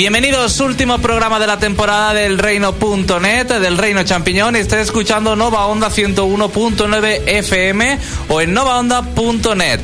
Bienvenidos, 0.00 0.58
último 0.60 0.96
programa 0.96 1.38
de 1.38 1.46
la 1.46 1.58
temporada 1.58 2.14
del 2.14 2.38
Reino.net, 2.38 3.46
del 3.46 3.76
Reino 3.76 4.02
Champiñón. 4.02 4.56
Estás 4.56 4.78
escuchando 4.80 5.36
Nova 5.36 5.66
Onda 5.66 5.90
101.9 5.90 7.20
FM 7.26 7.98
o 8.30 8.40
en 8.40 8.54
novaonda.net. 8.54 9.80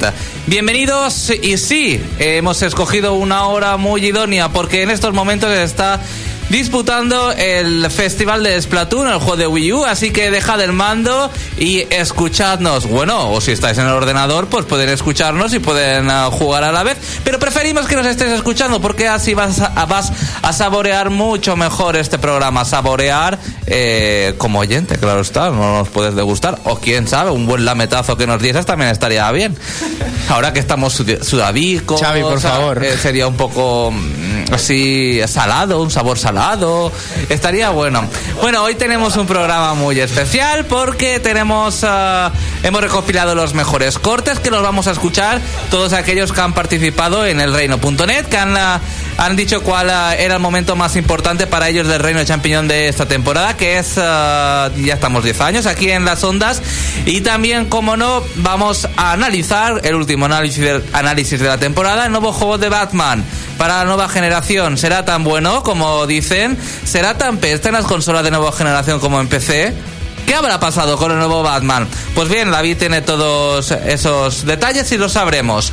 Bienvenidos 0.47 1.29
y 1.43 1.59
sí, 1.59 2.03
hemos 2.19 2.63
escogido 2.63 3.13
una 3.13 3.45
hora 3.45 3.77
muy 3.77 4.07
idónea 4.07 4.49
porque 4.49 4.81
en 4.85 4.91
estos 4.91 5.13
momentos 5.13 5.51
está 5.51 6.01
disputando 6.49 7.33
el 7.33 7.91
festival 7.91 8.43
de 8.43 8.61
Splatoon, 8.61 9.09
el 9.09 9.19
juego 9.19 9.37
de 9.37 9.47
Wii 9.47 9.73
U, 9.73 9.85
así 9.85 10.11
que 10.11 10.31
dejad 10.31 10.61
el 10.61 10.73
mando 10.73 11.31
y 11.59 11.81
escuchadnos. 11.91 12.87
Bueno, 12.87 13.31
o 13.31 13.41
si 13.41 13.53
estáis 13.53 13.79
en 13.79 13.87
el 13.87 13.93
ordenador, 13.93 14.49
pues 14.49 14.65
pueden 14.65 14.89
escucharnos 14.89 15.53
y 15.55 15.59
pueden 15.59 16.09
uh, 16.09 16.31
jugar 16.31 16.65
a 16.65 16.73
la 16.73 16.83
vez, 16.83 16.97
pero 17.25 17.39
preferimos 17.39 17.87
que 17.87 17.97
nos 17.97 18.07
estés 18.07 18.31
escuchando 18.31 18.81
porque 18.81 19.09
así 19.09 19.35
vas 19.35 19.61
a, 19.61 19.87
vas 19.87 20.13
a 20.43 20.53
saborear 20.53 21.11
mucho 21.11 21.57
mejor 21.57 21.97
este 21.97 22.19
programa, 22.19 22.65
saborear 22.65 23.39
eh, 23.67 24.35
como 24.39 24.61
oyente, 24.61 24.97
claro 24.99 25.21
está, 25.21 25.51
no 25.51 25.79
nos 25.79 25.89
puedes 25.89 26.15
degustar, 26.15 26.61
o 26.65 26.79
quién 26.79 27.09
sabe, 27.09 27.31
un 27.31 27.47
buen 27.47 27.65
lametazo 27.65 28.17
que 28.17 28.27
nos 28.27 28.41
dieses 28.41 28.67
también 28.67 28.91
estaría 28.91 29.31
bien. 29.33 29.57
Ahora 30.29 30.53
que 30.53 30.61
estamos 30.61 31.03
sudadicos, 31.23 32.01
Xavi, 32.01 32.23
por 32.23 32.41
favor. 32.41 32.85
Eh, 32.85 32.97
sería 32.99 33.27
un 33.29 33.37
poco 33.37 33.93
mm, 33.93 34.53
así 34.53 35.21
salado, 35.27 35.81
un 35.83 35.91
sabor 35.91 36.19
salado 36.19 36.93
Estaría 37.29 37.71
bueno. 37.71 38.09
Bueno, 38.41 38.63
hoy 38.63 38.75
tenemos 38.75 39.17
un 39.17 39.27
programa 39.27 39.75
muy 39.75 39.99
especial 40.01 40.65
porque 40.65 41.21
tenemos 41.21 41.83
uh, 41.83 42.31
hemos 42.63 42.81
recopilado 42.81 43.35
los 43.35 43.55
mejores 43.55 43.99
cortes 43.99 44.39
que 44.39 44.51
los 44.51 44.63
vamos 44.63 44.87
a 44.87 44.93
escuchar 44.93 45.41
todos 45.71 45.93
aquellos 45.93 46.33
que 46.33 46.41
han 46.41 46.53
participado 46.53 47.27
en 47.27 47.41
el 47.41 47.53
reino.net, 47.53 48.27
que 48.27 48.37
han, 48.37 48.55
uh, 48.55 48.81
han 49.19 49.37
dicho 49.37 49.63
cuál 49.63 49.87
uh, 49.89 50.21
era 50.21 50.35
el 50.35 50.41
momento 50.41 50.77
más 50.77 50.97
importante 50.97 51.47
para 51.47 51.69
ellos 51.69 51.87
del 51.87 52.01
Reino 52.01 52.21
de 52.21 52.27
Champiñón 52.27 52.69
de 52.69 52.89
esta 52.89 53.07
temporada, 53.07 53.57
que 53.57 53.79
es 53.79 53.95
ya 53.95 54.71
estamos 54.95 55.25
10 55.25 55.41
años 55.41 55.67
aquí 55.67 55.91
en 55.91 56.05
las 56.05 56.23
ondas 56.25 56.63
y 57.05 57.21
también, 57.21 57.67
como 57.67 57.97
no, 57.97 58.23
vamos 58.37 58.89
a 58.97 59.13
analizar 59.13 59.81
el 59.85 59.95
último 59.95 60.27
análisis 60.27 61.41
de, 61.41 61.47
la 61.47 61.59
temporada, 61.59 62.07
el 62.07 62.13
nuevo 62.13 62.33
juego 62.33 62.59
de 62.59 62.69
Batman 62.69 63.25
para 63.59 63.79
la 63.79 63.85
nueva 63.85 64.09
generación. 64.09 64.77
¿Será 64.77 65.05
tan 65.05 65.25
bueno 65.25 65.63
como 65.63 66.07
dice 66.07 66.17
dicen, 66.17 66.59
¿será 66.85 67.19
tan 67.19 67.37
peste 67.37 67.69
en 67.69 67.75
las 67.75 67.85
consolas 67.85 68.25
de 68.25 68.31
nueva 68.31 68.51
generación 68.51 69.01
como 69.01 69.21
en 69.21 69.29
PC? 69.29 69.75
¿Qué 70.27 70.35
habrá 70.35 70.59
pasado 70.59 70.97
con 70.97 71.13
el 71.13 71.19
nuevo 71.19 71.43
Batman? 71.43 71.87
Pues 72.15 72.29
bien, 72.29 72.51
David 72.51 72.79
tiene 72.79 73.03
todos 73.03 73.71
esos 73.71 74.45
detalles 74.45 74.91
y 74.91 74.99
lo 74.99 75.09
sabremos. 75.09 75.73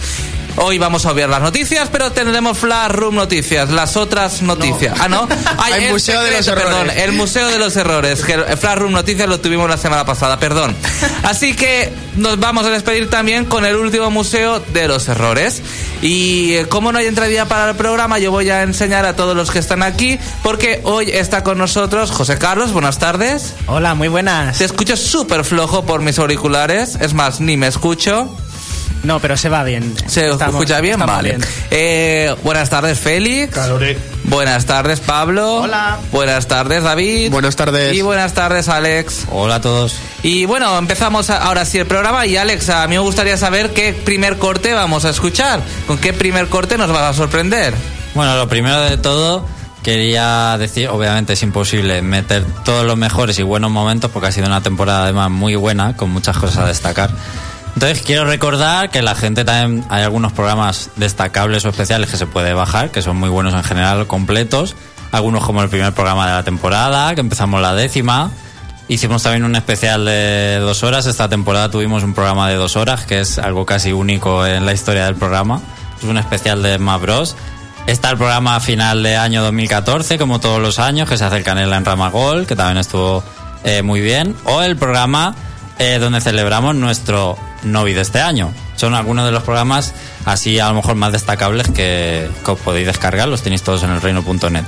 Hoy 0.56 0.78
vamos 0.78 1.06
a 1.06 1.12
obviar 1.12 1.30
las 1.30 1.42
noticias, 1.42 1.90
pero 1.92 2.12
tendremos 2.12 2.60
Flash 2.60 2.92
Room 2.92 3.16
Noticias, 3.16 3.72
las 3.72 3.98
otras 3.98 4.44
noticias. 4.44 5.00
Ah, 5.00 5.10
no. 5.10 5.28
el, 5.76 5.92
Museo 5.92 6.22
de 6.22 6.32
los 6.32 6.48
Errores. 6.48 6.66
Perdón, 6.66 6.90
el 6.96 7.12
Museo 7.14 7.48
de 7.48 7.58
los 7.58 7.76
Errores. 7.76 8.24
Que 8.24 8.34
el 8.34 8.58
Flash 8.58 8.78
Room 8.78 8.92
Noticias 8.92 9.28
lo 9.28 9.40
tuvimos 9.40 9.68
la 9.68 9.78
semana 9.78 10.06
pasada, 10.06 10.38
perdón. 10.38 10.76
Así 11.24 11.56
que 11.56 11.92
nos 12.18 12.40
vamos 12.40 12.66
a 12.68 12.70
despedir 12.70 13.10
también 13.10 13.46
con 13.46 13.66
el 13.66 13.76
último 13.76 14.12
Museo 14.12 14.60
de 14.60 14.88
los 14.88 15.08
Errores. 15.08 15.64
Y 16.04 16.54
eh, 16.54 16.68
como 16.68 16.92
no 16.92 17.00
hay 17.00 17.08
entradilla 17.08 17.46
para 17.46 17.72
el 17.72 17.76
programa, 17.76 18.20
yo 18.20 18.30
voy 18.30 18.52
a 18.52 18.62
enseñar 18.62 19.06
a 19.06 19.16
todos 19.16 19.36
los 19.36 19.50
que 19.50 19.58
están 19.58 19.82
aquí, 19.82 20.20
porque 20.44 20.82
hoy 20.84 21.10
está 21.10 21.44
con 21.44 21.58
nosotros 21.58 22.12
José 22.12 22.38
Carlos. 22.38 22.74
Buenas 22.74 23.00
tardes. 23.00 23.56
Hola, 23.66 23.96
muy 23.96 24.08
buenas. 24.08 24.60
Te 24.60 24.66
escucho 24.66 24.96
súper 24.98 25.46
flojo 25.46 25.84
por 25.84 26.02
mis 26.02 26.20
auriculares. 26.20 26.96
Es 27.02 27.16
más, 27.16 27.40
ni 27.40 27.58
me 27.58 27.68
escucho. 27.68 28.30
No, 29.04 29.20
pero 29.20 29.36
se 29.36 29.50
va 29.50 29.64
bien. 29.64 29.94
¿Se 30.08 30.30
Estamos- 30.30 30.56
escucha 30.56 30.80
bien? 30.80 30.98
Vale. 31.00 31.30
bien. 31.32 31.42
Eh, 31.72 32.34
buenas 32.44 32.70
tardes, 32.70 32.98
Félix. 33.00 33.58
Buenas 34.24 34.66
tardes, 34.66 35.02
Pablo. 35.02 35.62
Hola. 35.62 35.98
Buenas 36.14 36.48
tardes, 36.48 36.84
David. 36.84 37.30
Buenas 37.30 37.56
tardes. 37.58 37.94
Y 37.96 38.02
buenas 38.02 38.34
tardes, 38.34 38.70
Alex. 38.70 39.26
Hola 39.30 39.56
a 39.56 39.62
todos. 39.62 39.98
Y 40.24 40.46
bueno, 40.46 40.78
empezamos 40.78 41.30
a- 41.30 41.38
ahora 41.44 41.66
sí 41.66 41.78
el 41.80 41.86
programa. 41.86 42.26
Y 42.26 42.38
Alex, 42.38 42.70
a 42.70 42.88
mí 42.88 42.96
me 42.96 43.00
gustaría 43.00 43.36
saber 43.38 43.74
qué 43.74 43.92
primer 43.94 44.38
corte 44.38 44.74
vamos 44.74 45.04
a 45.04 45.10
escuchar. 45.10 45.60
¿Con 45.86 45.98
qué 45.98 46.14
primer 46.14 46.48
corte 46.48 46.78
nos 46.78 46.90
vas 46.90 47.02
a 47.04 47.14
sorprender? 47.14 47.74
Bueno, 48.16 48.38
lo 48.38 48.48
primero 48.48 48.80
de 48.82 48.96
todo, 48.98 49.46
quería 49.84 50.58
decir, 50.58 50.88
obviamente 50.88 51.34
es 51.34 51.44
imposible 51.44 52.02
meter 52.02 52.46
todos 52.64 52.86
los 52.86 52.96
mejores 52.96 53.38
y 53.40 53.44
buenos 53.44 53.70
momentos 53.70 54.10
porque 54.12 54.30
ha 54.30 54.32
sido 54.32 54.48
una 54.48 54.62
temporada 54.64 55.04
además 55.04 55.30
muy 55.30 55.56
buena, 55.56 55.98
con 55.98 56.10
muchas 56.10 56.38
cosas 56.38 56.60
a 56.60 56.68
destacar. 56.68 57.10
Entonces 57.76 58.04
quiero 58.04 58.26
recordar 58.26 58.90
que 58.90 59.02
la 59.02 59.16
gente 59.16 59.46
también, 59.46 59.86
hay 59.90 60.04
algunos 60.04 60.32
programas 60.32 60.92
destacables 60.96 61.66
o 61.66 61.70
especiales 61.70 62.10
que 62.10 62.18
se 62.18 62.28
puede 62.28 62.54
bajar, 62.54 62.92
que 62.92 63.02
son 63.02 63.18
muy 63.18 63.30
buenos 63.30 63.54
en 63.54 63.64
general, 63.64 64.08
completos. 64.08 64.76
Algunos 65.12 65.44
como 65.44 65.62
el 65.62 65.70
primer 65.70 65.94
programa 65.94 66.28
de 66.28 66.34
la 66.34 66.44
temporada, 66.44 67.14
que 67.16 67.22
empezamos 67.22 67.62
la 67.62 67.74
décima. 67.74 68.32
Hicimos 68.88 69.24
también 69.24 69.44
un 69.44 69.56
especial 69.56 70.06
de 70.06 70.58
dos 70.60 70.84
horas. 70.84 71.06
Esta 71.06 71.30
temporada 71.30 71.70
tuvimos 71.70 72.04
un 72.04 72.14
programa 72.14 72.50
de 72.50 72.56
dos 72.56 72.76
horas, 72.76 73.06
que 73.06 73.22
es 73.22 73.40
algo 73.40 73.66
casi 73.66 73.92
único 73.92 74.46
en 74.46 74.66
la 74.66 74.74
historia 74.74 75.06
del 75.06 75.16
programa. 75.16 75.62
Es 75.98 76.04
un 76.04 76.18
especial 76.18 76.62
de 76.62 76.78
Smash 76.78 77.02
Bros. 77.02 77.36
Está 77.88 78.12
el 78.12 78.18
programa 78.18 78.60
final 78.60 79.04
de 79.04 79.18
año 79.18 79.44
2014, 79.44 80.18
como 80.18 80.40
todos 80.40 80.62
los 80.62 80.80
años, 80.80 81.10
que 81.10 81.18
se 81.18 81.26
hace 81.26 81.38
el 81.38 81.44
Canela 81.44 81.78
en 81.78 81.86
Ramagol, 81.86 82.46
que 82.46 82.56
también 82.56 82.78
estuvo 82.78 83.24
eh, 83.64 83.82
muy 83.82 84.00
bien. 84.02 84.36
O 84.46 84.62
el 84.62 84.78
programa 84.78 85.36
eh, 85.80 85.98
donde 86.00 86.22
celebramos 86.22 86.76
nuestro 86.76 87.38
Novi 87.64 87.94
de 87.94 88.02
este 88.02 88.22
año. 88.22 88.52
Son 88.76 88.94
algunos 88.94 89.26
de 89.26 89.32
los 89.32 89.44
programas 89.44 89.94
así 90.26 90.60
a 90.60 90.68
lo 90.70 90.76
mejor 90.76 90.96
más 90.96 91.12
destacables 91.12 91.68
que, 91.70 92.30
que 92.44 92.52
os 92.52 92.60
podéis 92.60 92.88
descargar, 92.88 93.28
los 93.28 93.42
tenéis 93.42 93.62
todos 93.64 93.84
en 93.84 93.92
el 93.92 94.02
reino.net. 94.02 94.64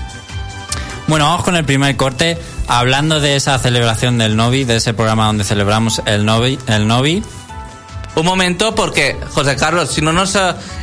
Bueno, 1.07 1.25
vamos 1.25 1.43
con 1.43 1.55
el 1.55 1.65
primer 1.65 1.95
corte. 1.97 2.37
Hablando 2.67 3.19
de 3.19 3.35
esa 3.35 3.59
celebración 3.59 4.17
del 4.17 4.35
Novi, 4.35 4.63
de 4.63 4.77
ese 4.77 4.93
programa 4.95 5.27
donde 5.27 5.43
celebramos 5.43 6.01
el 6.07 6.25
Novi, 6.25 6.57
el 6.65 6.87
Novi 6.87 7.23
Un 8.15 8.25
momento, 8.25 8.73
porque, 8.73 9.15
José 9.33 9.55
Carlos, 9.55 9.91
si 9.91 10.01
no 10.01 10.13
nos 10.13 10.35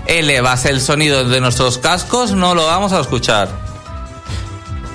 elevas 0.07 0.65
el 0.67 0.81
sonido 0.81 1.25
de 1.25 1.41
nuestros 1.41 1.79
cascos, 1.79 2.33
no 2.33 2.55
lo 2.55 2.67
vamos 2.67 2.93
a 2.93 3.01
escuchar. 3.01 3.49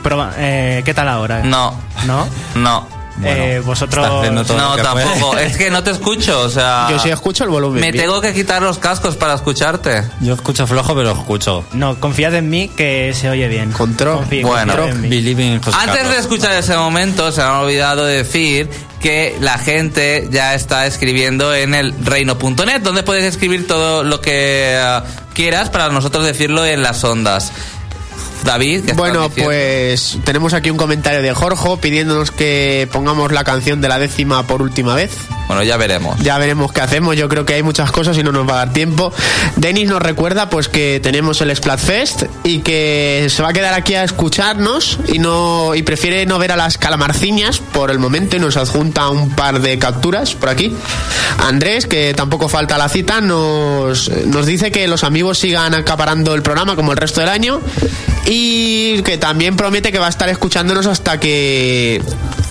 Proba- 0.04 0.32
eh, 0.38 0.82
¿Qué 0.86 0.94
tal 0.94 1.10
ahora? 1.10 1.42
No, 1.44 1.74
¿No? 2.06 2.26
no. 2.56 2.88
Eh, 3.24 3.62
vosotros... 3.66 4.08
No, 4.31 4.75
tampoco. 4.75 5.31
puede. 5.31 5.48
Es 5.48 5.58
que 5.58 5.69
no 5.72 5.84
te 5.84 5.92
escucho, 5.92 6.42
o 6.42 6.50
sea. 6.50 6.88
Yo 6.92 7.00
sí 7.00 7.10
escucho 7.10 7.44
el 7.44 7.50
volumen. 7.50 7.81
Me 7.81 7.92
bien. 7.92 8.06
tengo 8.06 8.22
que 8.22 8.34
quitar 8.34 8.62
los 8.62 8.78
cascos 8.78 9.16
para 9.16 9.34
escucharte. 9.34 10.04
yo 10.22 10.34
escucho 10.34 10.68
flojo, 10.68 10.96
pero 10.96 11.12
escucho. 11.12 11.66
No, 11.74 12.00
confiad 12.00 12.36
en 12.36 12.50
mí 12.50 12.69
que 12.69 13.14
se 13.14 13.30
oye 13.30 13.48
bien. 13.48 13.72
Control. 13.72 14.19
Confí- 14.19 14.44
Bueno. 14.44 14.74
in 14.88 15.54
Antes 15.54 15.74
Carlos. 15.75 16.10
de 16.12 16.18
escuchar 16.19 16.54
ese 16.54 16.75
momento, 16.78 17.31
se 17.31 17.42
han 17.42 17.52
olvidado 17.52 18.06
de 18.06 18.18
decir 18.18 18.69
que 19.00 19.36
la 19.40 19.58
gente 19.58 20.28
ya 20.31 20.56
está 20.56 20.86
escribiendo 20.88 21.54
en 21.54 21.75
el 21.75 21.94
reino.net, 22.04 22.81
donde 22.81 23.04
puedes 23.04 23.24
escribir 23.24 23.68
todo 23.68 24.04
lo 24.04 24.22
que 24.22 24.74
eh, 24.75 25.00
quieras 25.34 25.69
para 25.69 25.90
nosotros 25.90 26.25
decirlo 26.25 26.66
en 26.66 26.81
las 26.81 27.04
ondas. 27.04 27.52
David, 28.44 28.81
¿qué 28.81 28.92
estás 28.92 28.98
Bueno, 28.98 29.30
pues 29.30 30.18
tenemos 30.24 30.54
aquí 30.54 30.69
un 30.69 30.78
comentario 30.78 31.22
de 31.22 31.34
Jorge 31.34 31.78
pidiéndonos 31.81 32.31
que 32.31 32.88
pongamos 32.92 33.31
la 33.31 33.44
canción 33.44 33.81
de 33.81 33.89
la 33.89 34.00
décima 34.00 34.45
por 34.48 34.62
última 34.62 34.95
vez. 34.95 35.12
Bueno, 35.48 35.64
ya 35.64 35.78
veremos. 35.78 36.20
Ya 36.22 36.38
veremos 36.38 36.72
qué 36.72 36.82
hacemos. 36.82 37.16
Yo 37.16 37.30
creo 37.30 37.46
que 37.46 37.54
hay 37.54 37.64
muchas 37.64 37.92
cosas 37.92 38.18
y 38.18 38.24
no 38.24 38.32
nos 38.32 38.48
va 38.48 38.54
a 38.54 38.66
dar 38.66 38.74
tiempo. 38.74 39.14
Denis 39.56 39.90
nos 39.90 40.02
recuerda 40.02 40.50
pues 40.50 40.68
que 40.68 41.00
tenemos 41.02 41.40
el 41.42 41.56
Splatfest 41.56 42.24
y 42.44 42.60
que 42.60 43.28
se 43.30 43.42
va 43.42 43.50
a 43.50 43.54
quedar 43.54 43.74
aquí 43.74 43.96
a 43.96 44.04
escucharnos 44.04 45.00
y 45.08 45.20
no 45.20 45.74
y 45.74 45.84
prefiere 45.84 46.26
no 46.26 46.38
ver 46.38 46.52
a 46.52 46.56
las 46.58 46.78
calamarciñas 46.78 47.60
por 47.60 47.92
el 47.92 48.00
momento 48.00 48.36
y 48.36 48.40
nos 48.40 48.58
adjunta 48.58 49.10
un 49.10 49.30
par 49.30 49.62
de 49.62 49.80
capturas 49.80 50.36
por 50.36 50.50
aquí. 50.50 50.76
Andrés, 51.38 51.86
que 51.86 52.14
tampoco 52.14 52.50
falta 52.50 52.78
la 52.78 52.90
cita, 52.90 53.22
nos, 53.22 54.10
nos 54.10 54.46
dice 54.46 54.72
que 54.72 54.88
los 54.88 55.04
amigos 55.04 55.40
sigan 55.40 55.74
acaparando 55.74 56.36
el 56.36 56.42
programa 56.42 56.76
como 56.76 56.92
el 56.92 56.98
resto 56.98 57.22
del 57.22 57.30
año 57.30 57.62
y 58.26 59.02
que 59.04 59.18
también 59.18 59.56
promete 59.56 59.92
que 59.92 60.00
va 60.00 60.08
a 60.08 60.10
estar 60.10 60.28
escuchándonos 60.30 60.86
hasta 60.88 61.20
que 61.20 62.02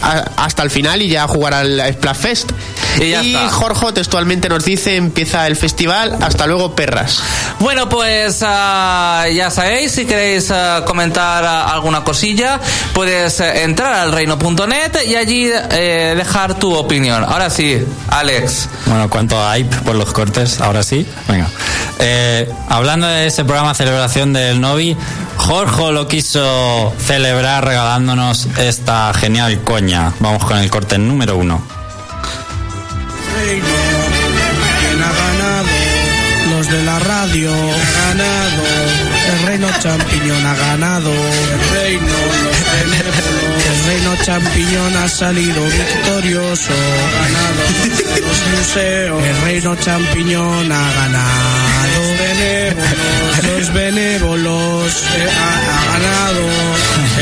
hasta 0.00 0.62
el 0.62 0.70
final 0.70 1.02
y 1.02 1.08
ya 1.08 1.26
jugar 1.26 1.54
al 1.54 1.80
Splatfest. 1.94 2.52
Y 3.00 3.10
ya 3.10 3.20
está. 3.20 3.50
Jorge 3.50 3.92
textualmente 3.92 4.48
nos 4.48 4.64
dice 4.64 4.96
empieza 4.96 5.46
el 5.46 5.56
festival, 5.56 6.16
hasta 6.20 6.46
luego 6.46 6.74
perras. 6.74 7.22
Bueno, 7.60 7.88
pues 7.88 8.40
ah, 8.42 9.26
ya 9.32 9.50
sabéis, 9.50 9.92
si 9.92 10.06
queréis 10.06 10.50
ah, 10.50 10.82
comentar 10.86 11.44
ah, 11.44 11.72
alguna 11.72 12.04
cosilla, 12.04 12.60
puedes 12.94 13.40
eh, 13.40 13.64
entrar 13.64 13.92
al 13.92 14.12
reino.net 14.12 15.06
y 15.06 15.14
allí 15.14 15.50
eh, 15.70 16.14
dejar 16.16 16.58
tu 16.58 16.74
opinión. 16.74 17.24
Ahora 17.24 17.50
sí, 17.50 17.84
Alex. 18.08 18.68
Bueno, 18.86 19.10
cuanto 19.10 19.42
a 19.42 19.56
hype 19.56 19.76
por 19.78 19.94
los 19.94 20.12
cortes, 20.12 20.60
ahora 20.60 20.82
sí. 20.82 21.06
Venga. 21.28 21.48
Eh, 21.98 22.50
hablando 22.68 23.06
de 23.06 23.26
ese 23.26 23.44
programa 23.44 23.74
celebración 23.74 24.32
del 24.32 24.60
Novi, 24.60 24.96
Jorge 25.36 25.92
lo 25.92 26.08
quiso 26.08 26.92
celebrar 26.98 27.64
regalándonos 27.64 28.48
esta 28.58 29.12
genial 29.14 29.62
coña. 29.62 29.85
Vamos 30.18 30.44
con 30.44 30.58
el 30.58 30.68
corte 30.68 30.98
número 30.98 31.36
uno. 31.36 31.62
Los 36.50 36.68
de 36.68 36.82
la 36.82 36.98
radio. 36.98 37.52
Ganado 37.52 39.05
El 39.32 39.46
reino 39.46 39.68
champiñón 39.80 40.46
ha 40.46 40.54
ganado. 40.54 41.10
El 41.10 41.70
reino. 41.80 42.06
El 43.66 43.84
reino 43.86 44.16
champiñón 44.22 44.96
ha 44.96 45.08
salido 45.08 45.62
victorioso. 45.64 46.72
Ha 46.72 47.22
ganado 47.22 47.62
los 48.26 48.58
museos. 48.58 49.22
El 49.24 49.40
reino 49.42 49.76
champiñón 49.76 50.72
ha 50.72 50.92
ganado. 50.92 51.66
Los 51.96 52.18
benévolos, 52.18 53.44
los 53.44 53.72
benévolos. 53.72 54.92
eh, 55.16 55.28
ha, 55.28 55.50
ha 55.80 55.98
ganado. 55.98 56.46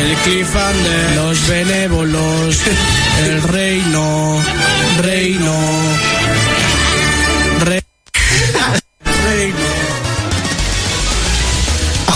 El 0.01 0.17
cliffhanger. 0.17 1.17
Los 1.17 1.49
benévolos. 1.49 2.59
El 3.25 3.43
reino, 3.43 4.43
reino. 5.03 5.55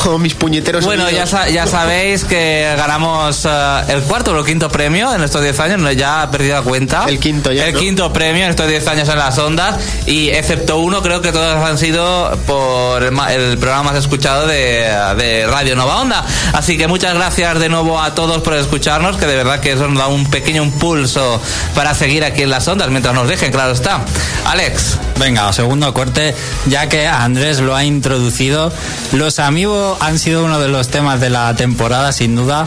Oh, 0.07 0.19
mis 0.19 0.35
puñeteros. 0.35 0.85
Bueno, 0.85 1.11
ya, 1.11 1.27
sa- 1.27 1.49
ya 1.49 1.67
sabéis 1.67 2.25
que 2.25 2.73
ganamos 2.77 3.45
eh, 3.45 3.81
el 3.89 4.03
cuarto 4.03 4.33
o 4.33 4.39
el 4.39 4.45
quinto 4.47 4.69
premio 4.69 5.15
en 5.15 5.23
estos 5.23 5.43
10 5.43 5.59
años, 5.61 5.79
no 5.81 5.91
ya 5.93 6.25
he 6.25 6.29
perdido 6.29 6.57
la 6.57 6.63
cuenta. 6.63 7.05
El 7.09 7.19
quinto 7.19 7.53
ya, 7.53 7.67
El 7.67 7.75
¿no? 7.75 7.81
quinto 7.81 8.13
premio 8.13 8.45
en 8.45 8.51
estos 8.51 8.69
10 8.69 8.87
años 8.89 9.09
en 9.09 9.19
las 9.19 9.37
ondas 9.39 9.77
y 10.07 10.29
excepto 10.31 10.79
uno, 10.79 11.03
creo 11.03 11.21
que 11.21 11.33
todos 11.33 11.57
han 11.63 11.79
sido 11.79 12.31
por 12.47 13.03
el, 13.03 13.13
ma- 13.13 13.33
el 13.33 13.59
programa 13.59 13.91
más 13.93 13.97
escuchado 13.99 14.47
de, 14.47 14.87
de 15.17 15.47
Radio 15.47 15.75
Nova 15.77 16.01
Onda. 16.01 16.25
Así 16.53 16.77
que 16.79 16.87
muchas 16.87 17.15
gracias 17.15 17.59
de 17.59 17.69
nuevo 17.69 18.01
a 18.01 18.15
todos 18.15 18.43
por 18.43 18.55
escucharnos, 18.55 19.17
que 19.17 19.27
de 19.27 19.37
verdad 19.37 19.61
que 19.61 19.73
eso 19.73 19.89
nos 19.89 19.99
da 19.99 20.09
un 20.09 20.27
pequeño 20.31 20.63
impulso 20.63 21.41
para 21.75 21.95
seguir 21.95 22.25
aquí 22.25 22.43
en 22.43 22.51
las 22.51 22.67
ondas 22.69 22.89
mientras 22.91 23.15
nos 23.15 23.29
dejen, 23.29 23.51
claro 23.53 23.73
está. 23.73 24.01
Alex. 24.47 24.97
Venga, 25.19 25.53
segundo 25.53 25.93
corte, 25.93 26.35
ya 26.67 26.89
que 26.89 27.07
Andrés 27.09 27.59
lo 27.59 27.75
ha 27.75 27.83
introducido. 27.85 28.73
Los 29.13 29.41
amigos 29.41 29.98
han 30.01 30.19
sido 30.19 30.45
uno 30.45 30.59
de 30.59 30.69
los 30.69 30.89
temas 30.89 31.21
de 31.21 31.31
la 31.31 31.55
temporada, 31.55 32.13
sin 32.13 32.37
duda. 32.37 32.67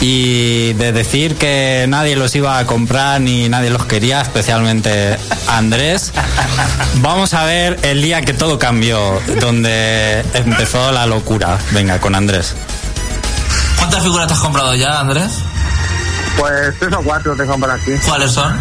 Y 0.00 0.74
de 0.74 0.92
decir 0.92 1.34
que 1.34 1.86
nadie 1.88 2.14
los 2.14 2.32
iba 2.36 2.58
a 2.58 2.66
comprar 2.66 3.20
ni 3.20 3.48
nadie 3.48 3.70
los 3.70 3.84
quería, 3.84 4.20
especialmente 4.20 5.18
Andrés. 5.48 6.12
Vamos 6.96 7.34
a 7.34 7.44
ver 7.44 7.80
el 7.82 8.00
día 8.00 8.22
que 8.22 8.32
todo 8.32 8.60
cambió, 8.60 9.20
donde 9.40 10.24
empezó 10.34 10.92
la 10.92 11.06
locura. 11.06 11.58
Venga, 11.72 12.00
con 12.00 12.14
Andrés. 12.14 12.54
¿Cuántas 13.76 14.02
figuras 14.04 14.28
te 14.28 14.34
has 14.34 14.40
comprado 14.40 14.74
ya, 14.76 15.00
Andrés? 15.00 15.32
Pues 16.38 16.78
tres 16.78 16.92
o 16.92 17.02
cuatro 17.02 17.34
tengo 17.34 17.58
por 17.58 17.70
aquí. 17.70 17.92
¿Cuáles 18.06 18.30
son? 18.30 18.56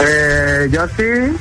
Eh, 0.00 0.70
Josie, 0.72 1.32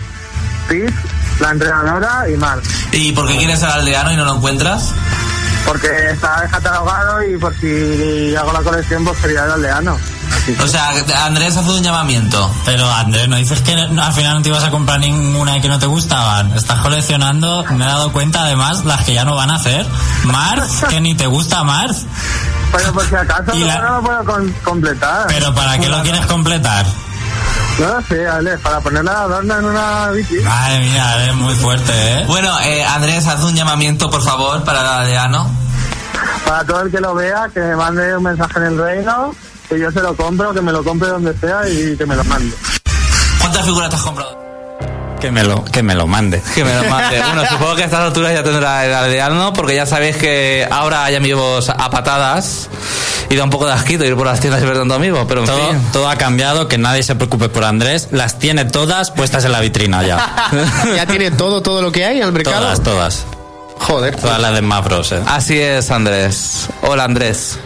Pete, 0.68 0.94
la 1.40 1.52
entrenadora 1.52 2.26
y 2.30 2.36
Mark. 2.36 2.64
¿Y 2.92 3.14
por 3.14 3.26
qué 3.28 3.38
quieres 3.38 3.64
al 3.64 3.72
aldeano 3.72 4.12
y 4.12 4.18
no 4.18 4.26
lo 4.26 4.36
encuentras? 4.36 4.94
Porque 5.66 5.88
está 6.12 6.48
catalogado 6.50 7.24
y 7.24 7.38
por 7.38 7.54
si 7.60 8.36
hago 8.36 8.52
la 8.52 8.60
colección, 8.62 9.04
pues 9.06 9.18
sería 9.20 9.46
el 9.46 9.52
aldeano. 9.52 9.98
O 10.64 10.68
sea, 10.68 10.92
Andrés 11.26 11.56
hace 11.58 11.70
un 11.70 11.84
llamamiento. 11.84 12.52
Pero 12.66 12.90
Andrés, 12.92 13.28
¿no 13.28 13.36
dices 13.36 13.62
que 13.62 13.76
no- 13.76 14.02
al 14.04 14.14
final 14.14 14.36
no 14.38 14.42
te 14.42 14.50
ibas 14.50 14.64
a 14.64 14.72
comprar 14.72 15.00
ninguna 15.00 15.62
que 15.62 15.68
no 15.68 15.78
te 15.78 15.86
gustaban? 15.86 16.54
Estás 16.54 16.80
coleccionando, 16.82 17.64
me 17.72 17.84
he 17.86 17.88
dado 17.88 18.12
cuenta 18.12 18.44
además, 18.44 18.84
las 18.86 19.04
que 19.04 19.14
ya 19.14 19.26
no 19.26 19.36
van 19.36 19.52
a 19.52 19.56
hacer. 19.56 19.86
Mars, 20.24 20.84
que 20.90 21.02
ni 21.02 21.14
te 21.16 21.28
gusta 21.28 21.64
Mars. 21.64 22.06
Pero 22.72 22.94
por 22.94 23.08
si 23.08 23.16
acaso 23.16 23.54
la- 23.54 23.80
no 23.82 24.02
lo 24.02 24.24
puedo 24.24 24.44
completar. 24.64 25.28
Pero 25.28 25.54
¿para 25.54 25.78
qué 25.78 25.90
lo 25.90 26.02
quieres 26.02 26.26
completar? 26.26 26.86
No 27.80 27.88
lo 27.88 28.02
sé, 28.02 28.28
Alex, 28.28 28.60
para 28.60 28.82
ponerla 28.82 29.12
de 29.12 29.18
adorno 29.18 29.58
en 29.58 29.66
una 29.66 30.12
bici. 30.12 30.36
Madre 30.42 30.80
mía, 30.80 31.28
es 31.28 31.36
muy 31.36 31.56
fuerte, 31.56 31.92
¿eh? 31.94 32.26
Bueno, 32.28 32.60
eh, 32.60 32.84
Andrés, 32.84 33.26
haz 33.26 33.42
un 33.42 33.56
llamamiento, 33.56 34.10
por 34.10 34.22
favor, 34.22 34.62
para 34.66 34.82
el 34.82 34.88
aldeano. 34.88 35.50
Para 36.46 36.66
todo 36.66 36.82
el 36.82 36.92
que 36.92 37.00
lo 37.00 37.16
vea, 37.16 37.50
que 37.54 37.62
me 37.62 37.78
mande 37.78 38.18
un 38.18 38.24
mensaje 38.24 38.60
en 38.60 38.66
el 38.66 38.78
reino, 38.78 39.34
que 39.70 39.80
yo 39.80 39.90
se 39.92 40.02
lo 40.02 40.14
compro, 40.14 40.54
que 40.54 40.60
me 40.60 40.74
lo 40.74 40.84
compre 40.84 41.08
donde 41.08 41.34
sea 41.38 41.62
y 41.70 41.96
que 41.96 42.06
me 42.06 42.18
lo 42.18 42.24
mande. 42.26 42.54
¿Cuántas 43.40 43.64
figuras 43.64 43.90
te 43.90 43.96
has 43.96 44.02
comprado? 44.02 44.38
Que 45.22 45.32
me 45.32 45.46
lo, 45.46 45.64
que 45.64 45.82
me 45.82 45.96
lo 45.96 46.06
mande. 46.06 46.42
Que 46.54 46.66
me 46.66 46.76
lo 46.76 46.84
mande. 46.84 47.22
Bueno, 47.26 47.46
supongo 47.50 47.76
que 47.76 47.84
a 47.84 47.86
estas 47.86 48.02
alturas 48.02 48.34
ya 48.34 48.44
tendrá 48.44 48.86
el 48.86 48.94
aldeano, 48.94 49.54
porque 49.54 49.76
ya 49.76 49.86
sabéis 49.86 50.18
que 50.18 50.68
ahora 50.70 51.06
hay 51.06 51.16
amigos 51.16 51.70
a 51.70 51.90
patadas 51.90 52.70
y 53.30 53.36
da 53.36 53.44
un 53.44 53.50
poco 53.50 53.66
de 53.68 53.74
asquito 53.74 54.06
ir 54.06 54.16
por 54.16 54.26
las 54.26 54.40
tiendas 54.40 54.62
y 54.62 54.66
ver 54.66 54.78
tanto 54.78 54.94
amigo, 54.96 55.26
pero 55.28 55.42
en 55.42 55.46
Todo, 55.48 55.70
fin. 55.70 55.82
todo 55.94 56.10
ha 56.10 56.16
cambiado, 56.18 56.68
que 56.68 56.78
nadie 56.78 57.04
se 57.04 57.16
preocupe 57.16 57.50
por 57.50 57.64
Andrés. 57.64 58.08
Las 58.12 58.40
tiene 58.40 58.66
todas 58.66 59.12
puestas 59.12 59.46
en 59.46 59.52
la 59.52 59.60
vitrina 59.60 60.04
ya. 60.04 60.50
ya 60.96 61.06
tiene 61.06 61.32
todo, 61.32 61.62
todo 61.62 61.82
lo 61.82 61.92
que 61.92 62.06
hay 62.06 62.22
al 62.22 62.32
mercado. 62.32 62.62
todas, 62.62 62.82
todas. 62.84 63.26
Joder. 63.80 64.16
Todas 64.18 64.42
las 64.42 64.52
de 64.54 64.60
Smash 64.60 64.84
Bros. 64.84 65.12
eh. 65.14 65.22
Así 65.26 65.58
es, 65.60 65.90
Andrés. 65.90 66.68
Hola, 66.82 67.06
Andrés. 67.06 67.58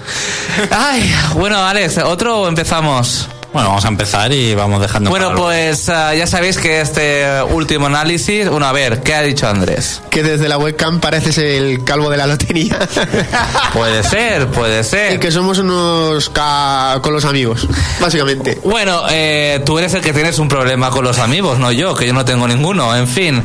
Ay, 0.70 1.12
bueno, 1.34 1.58
Alex, 1.66 1.98
¿otro 2.00 2.42
o 2.42 2.48
empezamos? 2.48 3.28
Bueno, 3.54 3.70
vamos 3.70 3.86
a 3.86 3.88
empezar 3.88 4.32
y 4.34 4.56
vamos 4.56 4.82
dejando... 4.82 5.10
Bueno, 5.12 5.34
pues 5.36 5.88
ah, 5.90 6.14
ya 6.16 6.26
sabéis 6.28 6.58
que 6.58 6.82
este 6.82 7.26
último 7.52 7.86
análisis, 7.86 8.50
bueno, 8.50 8.66
a 8.66 8.72
ver, 8.72 9.02
¿qué 9.04 9.14
ha 9.14 9.22
dicho 9.22 9.48
Andrés? 9.48 10.02
Que 10.10 10.24
desde 10.24 10.50
la 10.50 10.58
webcam 10.58 11.00
pareces 11.00 11.38
el 11.38 11.84
calvo 11.84 12.10
de 12.10 12.18
la 12.18 12.26
lotería. 12.28 12.80
Puede 13.74 14.04
ser, 14.04 14.48
puede 14.48 14.82
y 14.82 14.84
ser. 14.84 15.20
que 15.20 15.32
somos 15.32 15.58
unos 15.60 16.30
ca- 16.30 17.00
con 17.02 17.14
los 17.14 17.26
amigos, 17.26 17.68
básicamente. 18.00 18.60
Bueno, 18.64 19.04
eh, 19.10 19.62
tú 19.66 19.78
eres 19.80 19.94
el 19.94 20.02
que 20.02 20.14
tienes 20.14 20.40
un 20.40 20.48
problema 20.48 20.90
con 20.90 21.04
los 21.04 21.20
amigos, 21.20 21.60
no 21.60 21.72
yo, 21.72 21.94
que 21.96 22.06
yo 22.08 22.14
no 22.14 22.26
tengo 22.26 22.48
ninguno, 22.48 22.96
en 22.96 23.08
fin. 23.08 23.44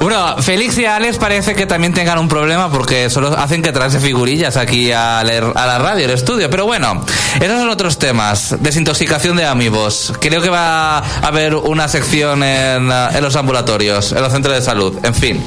Bueno, 0.00 0.36
Félix 0.42 0.76
y 0.78 0.84
Alex 0.86 1.16
parece 1.18 1.54
que 1.54 1.66
también 1.66 1.92
tengan 1.94 2.18
un 2.18 2.28
problema 2.28 2.70
porque 2.70 3.08
solo 3.10 3.28
hacen 3.36 3.62
que 3.62 3.72
traerse 3.72 4.00
figurillas 4.00 4.56
aquí 4.56 4.92
a, 4.92 5.22
la- 5.24 5.52
a 5.54 5.66
la 5.66 5.78
radio, 5.78 6.04
al 6.04 6.10
estudio. 6.12 6.50
Pero 6.50 6.66
bueno, 6.66 7.04
esos 7.40 7.58
son 7.58 7.68
otros 7.70 7.98
temas. 7.98 8.54
Desintoxicación 8.60 9.36
de 9.36 9.45
amigos. 9.46 10.12
Creo 10.20 10.40
que 10.42 10.48
va 10.50 10.98
a 10.98 11.26
haber 11.26 11.54
una 11.54 11.88
sección 11.88 12.42
en, 12.42 12.90
eh, 12.90 13.08
en 13.14 13.22
los 13.22 13.36
ambulatorios, 13.36 14.12
en 14.12 14.22
los 14.22 14.32
centros 14.32 14.54
de 14.54 14.62
salud, 14.62 14.98
en 15.02 15.14
fin. 15.14 15.44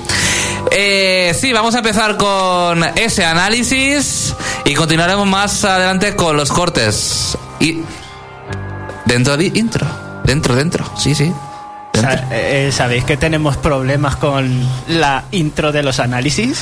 Eh, 0.71 1.35
sí, 1.39 1.51
vamos 1.53 1.73
a 1.75 1.79
empezar 1.79 2.17
con 2.17 2.83
ese 2.97 3.25
análisis 3.25 4.33
y 4.65 4.73
continuaremos 4.73 5.25
más 5.27 5.63
adelante 5.65 6.15
con 6.15 6.35
los 6.37 6.49
cortes. 6.51 7.37
Y 7.59 7.79
Dentro 9.05 9.35
de 9.37 9.45
intro. 9.45 9.87
Dentro, 10.23 10.55
dentro. 10.55 10.85
Sí, 10.97 11.15
sí. 11.15 11.33
Dentro. 11.93 12.11
Sa- 12.15 12.27
eh, 12.31 12.71
¿Sabéis 12.71 13.03
que 13.05 13.17
tenemos 13.17 13.57
problemas 13.57 14.15
con 14.17 14.67
la 14.87 15.23
intro 15.31 15.71
de 15.71 15.81
los 15.81 15.99
análisis? 15.99 16.61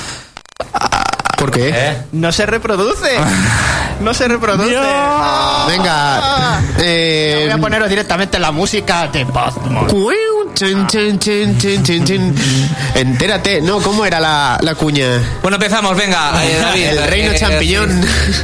¿Por 1.38 1.52
qué? 1.52 1.70
¿Eh? 1.74 1.98
No 2.14 2.32
se 2.32 2.46
reproduce. 2.46 3.10
No 4.00 4.14
se 4.14 4.28
reproduce. 4.28 4.76
Venga. 5.68 6.62
Eh, 6.80 7.42
Voy 7.46 7.52
a 7.52 7.58
poneros 7.58 7.90
directamente 7.90 8.40
la 8.40 8.52
música 8.52 9.08
de 9.08 9.24
Batman. 9.24 9.88
chin, 10.54 10.88
chin, 10.88 11.20
chin. 11.20 12.36
Entérate, 12.96 13.62
no, 13.62 13.80
¿cómo 13.82 14.06
era 14.06 14.20
la, 14.20 14.58
la 14.62 14.76
cuña? 14.76 15.22
Bueno, 15.42 15.56
empezamos. 15.56 15.96
Venga, 15.98 16.44
eh, 16.46 16.58
David. 16.62 16.86
El 16.86 17.04
reino 17.08 17.32
Eh, 17.32 17.40
champiñón. 17.40 18.04
sí. 18.04 18.44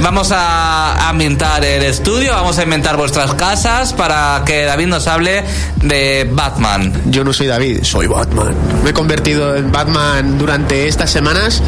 Vamos 0.00 0.32
a 0.32 1.08
ambientar 1.10 1.64
el 1.64 1.84
estudio, 1.84 2.32
vamos 2.32 2.58
a 2.58 2.64
inventar 2.64 2.96
vuestras 2.96 3.34
casas 3.34 3.92
para 3.92 4.42
que 4.44 4.64
David 4.64 4.86
nos 4.86 5.06
hable 5.06 5.44
de 5.76 6.28
Batman. 6.32 6.92
Yo 7.06 7.22
no 7.22 7.32
soy 7.32 7.46
David, 7.46 7.84
soy 7.84 8.08
Batman. 8.08 8.52
Me 8.82 8.90
he 8.90 8.92
convertido 8.92 9.54
en 9.54 9.70
Batman 9.70 10.38
durante 10.38 10.88
estas 10.88 11.08
semanas. 11.08 11.62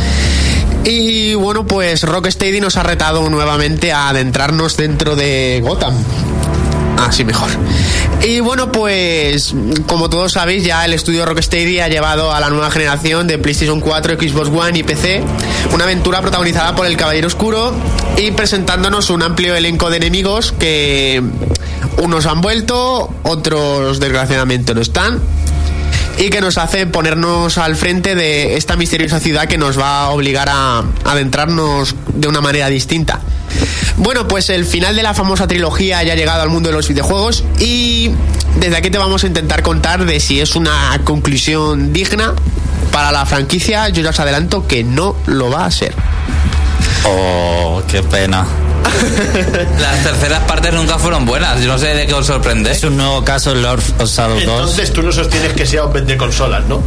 Y 0.84 1.34
bueno, 1.34 1.66
pues 1.66 2.02
Rocksteady 2.02 2.60
nos 2.60 2.76
ha 2.76 2.82
retado 2.82 3.28
nuevamente 3.30 3.92
a 3.92 4.10
adentrarnos 4.10 4.76
dentro 4.76 5.16
de 5.16 5.60
Gotham. 5.62 5.94
Así 6.98 7.24
mejor. 7.24 7.50
Y 8.22 8.40
bueno, 8.40 8.70
pues 8.70 9.54
como 9.86 10.08
todos 10.08 10.32
sabéis, 10.32 10.64
ya 10.64 10.84
el 10.84 10.92
estudio 10.92 11.24
Rocksteady 11.26 11.80
ha 11.80 11.88
llevado 11.88 12.32
a 12.32 12.40
la 12.40 12.50
nueva 12.50 12.70
generación 12.70 13.26
de 13.26 13.38
PlayStation 13.38 13.80
4, 13.80 14.16
Xbox 14.18 14.48
One 14.48 14.78
y 14.78 14.82
PC 14.82 15.22
una 15.72 15.84
aventura 15.84 16.20
protagonizada 16.20 16.74
por 16.74 16.86
el 16.86 16.96
Caballero 16.96 17.26
Oscuro 17.26 17.74
y 18.16 18.30
presentándonos 18.30 19.10
un 19.10 19.22
amplio 19.22 19.56
elenco 19.56 19.90
de 19.90 19.96
enemigos 19.96 20.52
que 20.52 21.22
unos 22.02 22.26
han 22.26 22.40
vuelto, 22.40 23.12
otros 23.24 24.00
desgraciadamente 24.00 24.74
no 24.74 24.80
están 24.80 25.20
y 26.18 26.30
que 26.30 26.40
nos 26.40 26.58
hace 26.58 26.86
ponernos 26.86 27.58
al 27.58 27.76
frente 27.76 28.14
de 28.14 28.56
esta 28.56 28.76
misteriosa 28.76 29.20
ciudad 29.20 29.46
que 29.46 29.58
nos 29.58 29.78
va 29.78 30.04
a 30.04 30.10
obligar 30.10 30.48
a 30.48 30.84
adentrarnos 31.04 31.94
de 32.14 32.28
una 32.28 32.40
manera 32.40 32.68
distinta. 32.68 33.20
Bueno, 33.96 34.26
pues 34.26 34.50
el 34.50 34.64
final 34.64 34.96
de 34.96 35.02
la 35.02 35.14
famosa 35.14 35.46
trilogía 35.46 36.02
ya 36.02 36.12
ha 36.14 36.16
llegado 36.16 36.42
al 36.42 36.50
mundo 36.50 36.68
de 36.70 36.74
los 36.74 36.88
videojuegos 36.88 37.44
y 37.60 38.10
desde 38.58 38.76
aquí 38.76 38.90
te 38.90 38.98
vamos 38.98 39.24
a 39.24 39.26
intentar 39.26 39.62
contar 39.62 40.04
de 40.04 40.20
si 40.20 40.40
es 40.40 40.56
una 40.56 41.00
conclusión 41.04 41.92
digna 41.92 42.34
para 42.90 43.12
la 43.12 43.24
franquicia. 43.26 43.88
Yo 43.88 44.02
ya 44.02 44.10
os 44.10 44.20
adelanto 44.20 44.66
que 44.66 44.84
no 44.84 45.16
lo 45.26 45.50
va 45.50 45.66
a 45.66 45.70
ser. 45.70 45.94
Oh, 47.04 47.82
qué 47.88 48.02
pena. 48.02 48.46
Las 49.80 50.02
terceras 50.02 50.44
partes 50.44 50.72
nunca 50.72 50.98
fueron 50.98 51.24
buenas. 51.26 51.60
Yo 51.60 51.68
no 51.68 51.78
sé 51.78 51.94
de 51.94 52.06
qué 52.06 52.14
os 52.14 52.26
sorprende. 52.26 52.70
Es 52.70 52.84
un 52.84 52.96
nuevo 52.96 53.24
caso 53.24 53.54
Lord 53.54 53.82
of 53.98 54.08
Shadow 54.08 54.34
2. 54.34 54.42
Entonces 54.42 54.92
tú 54.92 55.02
no 55.02 55.12
sostienes 55.12 55.52
que 55.52 55.66
sea 55.66 55.84
un 55.84 55.92
vende 55.92 56.16
consolas, 56.16 56.64
¿no? 56.66 56.82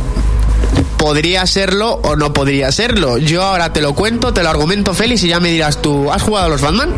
Podría 0.98 1.46
serlo 1.46 2.00
o 2.04 2.16
no 2.16 2.34
podría 2.34 2.72
serlo. 2.72 3.18
Yo 3.18 3.44
ahora 3.44 3.72
te 3.72 3.82
lo 3.82 3.94
cuento, 3.94 4.34
te 4.34 4.44
lo 4.44 4.50
argumento, 4.50 4.94
Félix, 4.94 5.24
y 5.24 5.30
ya 5.30 5.40
me 5.40 5.50
dirás 5.50 5.82
tú, 5.82 6.12
¿has 6.12 6.22
jugado 6.22 6.48
a 6.48 6.50
los 6.50 6.62
Batman? 6.62 6.94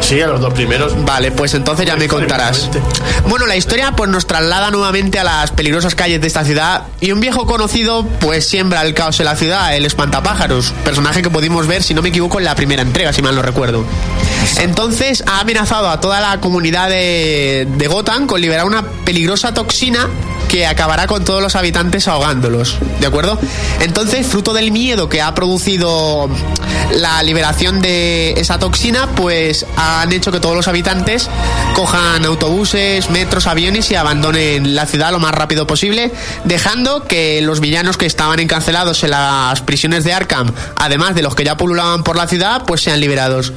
Sí, 0.00 0.20
a 0.20 0.26
los 0.26 0.40
dos 0.40 0.52
primeros. 0.52 0.92
Vale, 1.04 1.32
pues 1.32 1.54
entonces 1.54 1.86
ya 1.86 1.96
me 1.96 2.08
contarás. 2.08 2.68
Bueno, 3.28 3.46
la 3.46 3.56
historia 3.56 3.92
pues 3.96 4.10
nos 4.10 4.26
traslada 4.26 4.70
nuevamente 4.70 5.18
a 5.18 5.24
las 5.24 5.50
peligrosas 5.50 5.94
calles 5.94 6.20
de 6.20 6.26
esta 6.26 6.44
ciudad 6.44 6.84
y 7.00 7.12
un 7.12 7.20
viejo 7.20 7.46
conocido 7.46 8.06
pues 8.20 8.46
siembra 8.46 8.82
el 8.82 8.92
caos 8.92 9.18
en 9.20 9.26
la 9.26 9.36
ciudad, 9.36 9.74
el 9.74 9.86
espantapájaros, 9.86 10.72
personaje 10.84 11.22
que 11.22 11.30
pudimos 11.30 11.66
ver, 11.66 11.82
si 11.82 11.94
no 11.94 12.02
me 12.02 12.10
equivoco, 12.10 12.38
en 12.38 12.44
la 12.44 12.54
primera 12.54 12.82
entrega, 12.82 13.12
si 13.12 13.22
mal 13.22 13.34
no 13.34 13.42
recuerdo. 13.42 13.84
Entonces 14.60 15.24
ha 15.26 15.40
amenazado 15.40 15.88
a 15.88 16.00
toda 16.00 16.20
la 16.20 16.38
comunidad 16.40 16.90
de, 16.90 17.66
de 17.76 17.86
Gotham 17.86 18.26
con 18.26 18.40
liberar 18.40 18.66
una 18.66 18.84
peligrosa 19.04 19.54
toxina 19.54 20.08
que 20.54 20.68
acabará 20.68 21.08
con 21.08 21.24
todos 21.24 21.42
los 21.42 21.56
habitantes 21.56 22.06
ahogándolos, 22.06 22.76
¿de 23.00 23.08
acuerdo? 23.08 23.40
Entonces, 23.80 24.24
fruto 24.24 24.52
del 24.52 24.70
miedo 24.70 25.08
que 25.08 25.20
ha 25.20 25.34
producido 25.34 26.30
la 26.92 27.24
liberación 27.24 27.82
de 27.82 28.34
esa 28.36 28.60
toxina, 28.60 29.08
pues 29.16 29.66
han 29.76 30.12
hecho 30.12 30.30
que 30.30 30.38
todos 30.38 30.54
los 30.54 30.68
habitantes 30.68 31.28
cojan 31.74 32.24
autobuses, 32.24 33.10
metros, 33.10 33.48
aviones 33.48 33.90
y 33.90 33.96
abandonen 33.96 34.76
la 34.76 34.86
ciudad 34.86 35.10
lo 35.10 35.18
más 35.18 35.34
rápido 35.34 35.66
posible, 35.66 36.12
dejando 36.44 37.02
que 37.02 37.42
los 37.42 37.58
villanos 37.58 37.96
que 37.96 38.06
estaban 38.06 38.38
encarcelados 38.38 39.02
en 39.02 39.10
las 39.10 39.60
prisiones 39.62 40.04
de 40.04 40.12
Arkham, 40.12 40.52
además 40.76 41.16
de 41.16 41.22
los 41.22 41.34
que 41.34 41.42
ya 41.42 41.56
pululaban 41.56 42.04
por 42.04 42.14
la 42.14 42.28
ciudad, 42.28 42.62
pues 42.64 42.80
sean 42.80 43.00
liberados. 43.00 43.52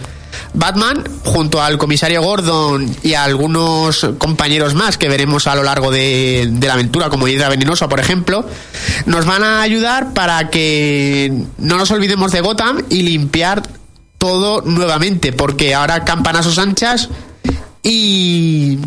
Batman, 0.53 1.03
junto 1.23 1.61
al 1.61 1.77
comisario 1.77 2.21
Gordon 2.21 2.89
y 3.03 3.13
a 3.13 3.23
algunos 3.23 4.07
compañeros 4.17 4.75
más 4.75 4.97
que 4.97 5.09
veremos 5.09 5.47
a 5.47 5.55
lo 5.55 5.63
largo 5.63 5.91
de, 5.91 6.51
la 6.61 6.73
aventura, 6.73 7.09
como 7.09 7.27
Hidra 7.27 7.49
Venenosa, 7.49 7.87
por 7.87 7.99
ejemplo, 7.99 8.45
nos 9.05 9.25
van 9.25 9.43
a 9.43 9.61
ayudar 9.61 10.13
para 10.13 10.49
que 10.49 11.31
no 11.57 11.77
nos 11.77 11.91
olvidemos 11.91 12.31
de 12.31 12.41
Gotham 12.41 12.83
y 12.89 13.03
limpiar 13.03 13.63
todo 14.17 14.61
nuevamente, 14.61 15.31
porque 15.33 15.75
ahora 15.75 16.03
campanazos 16.03 16.57
anchas 16.57 17.09
y 17.83 18.79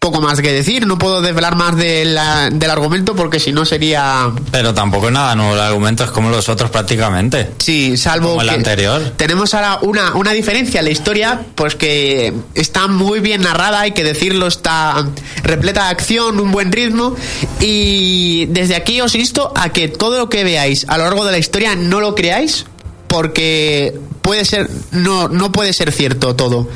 poco 0.00 0.22
más 0.22 0.40
que 0.40 0.50
decir. 0.50 0.86
No 0.86 0.96
puedo 0.96 1.20
desvelar 1.20 1.56
más 1.56 1.76
de 1.76 2.06
la- 2.06 2.48
del 2.50 2.70
argumento 2.70 3.14
porque 3.14 3.38
si 3.38 3.52
no 3.52 3.66
sería 3.66 4.30
Pero 4.50 4.72
tampoco 4.72 5.08
es 5.08 5.12
nada 5.12 5.34
nuevo, 5.36 5.52
el 5.52 5.60
argumento 5.60 6.04
es 6.04 6.10
como 6.10 6.30
los 6.30 6.48
otros 6.48 6.70
prácticamente. 6.70 7.50
Sí, 7.58 7.98
salvo 7.98 8.30
Como 8.30 8.40
el 8.40 8.48
que 8.48 8.54
anterior. 8.54 9.12
tenemos 9.18 9.52
ahora 9.52 9.78
una, 9.82 10.14
una 10.14 10.32
diferencia 10.32 10.78
en 10.80 10.86
la 10.86 10.90
historia, 10.90 11.42
pues 11.54 11.74
que 11.74 12.32
está 12.54 12.86
muy 12.88 13.20
bien 13.20 13.42
narrada, 13.42 13.80
hay 13.80 13.92
que 13.92 14.02
decirlo, 14.02 14.46
está 14.46 15.06
repleta 15.42 15.84
de 15.84 15.90
acción, 15.90 16.40
un 16.40 16.50
buen 16.50 16.72
ritmo 16.72 17.14
y 17.60 18.46
desde 18.46 18.76
aquí 18.76 19.02
os 19.02 19.14
insto 19.14 19.52
a 19.54 19.68
que 19.68 19.88
todo 19.88 20.16
lo 20.16 20.30
que 20.30 20.44
veáis 20.44 20.86
a 20.88 20.96
lo 20.96 21.04
largo 21.04 21.26
de 21.26 21.32
la 21.32 21.38
historia 21.38 21.76
no 21.76 22.00
lo 22.00 22.14
creáis 22.14 22.64
porque 23.10 23.98
puede 24.22 24.44
ser 24.44 24.70
no 24.92 25.28
no 25.28 25.50
puede 25.50 25.72
ser 25.72 25.90
cierto 25.90 26.36
todo. 26.36 26.68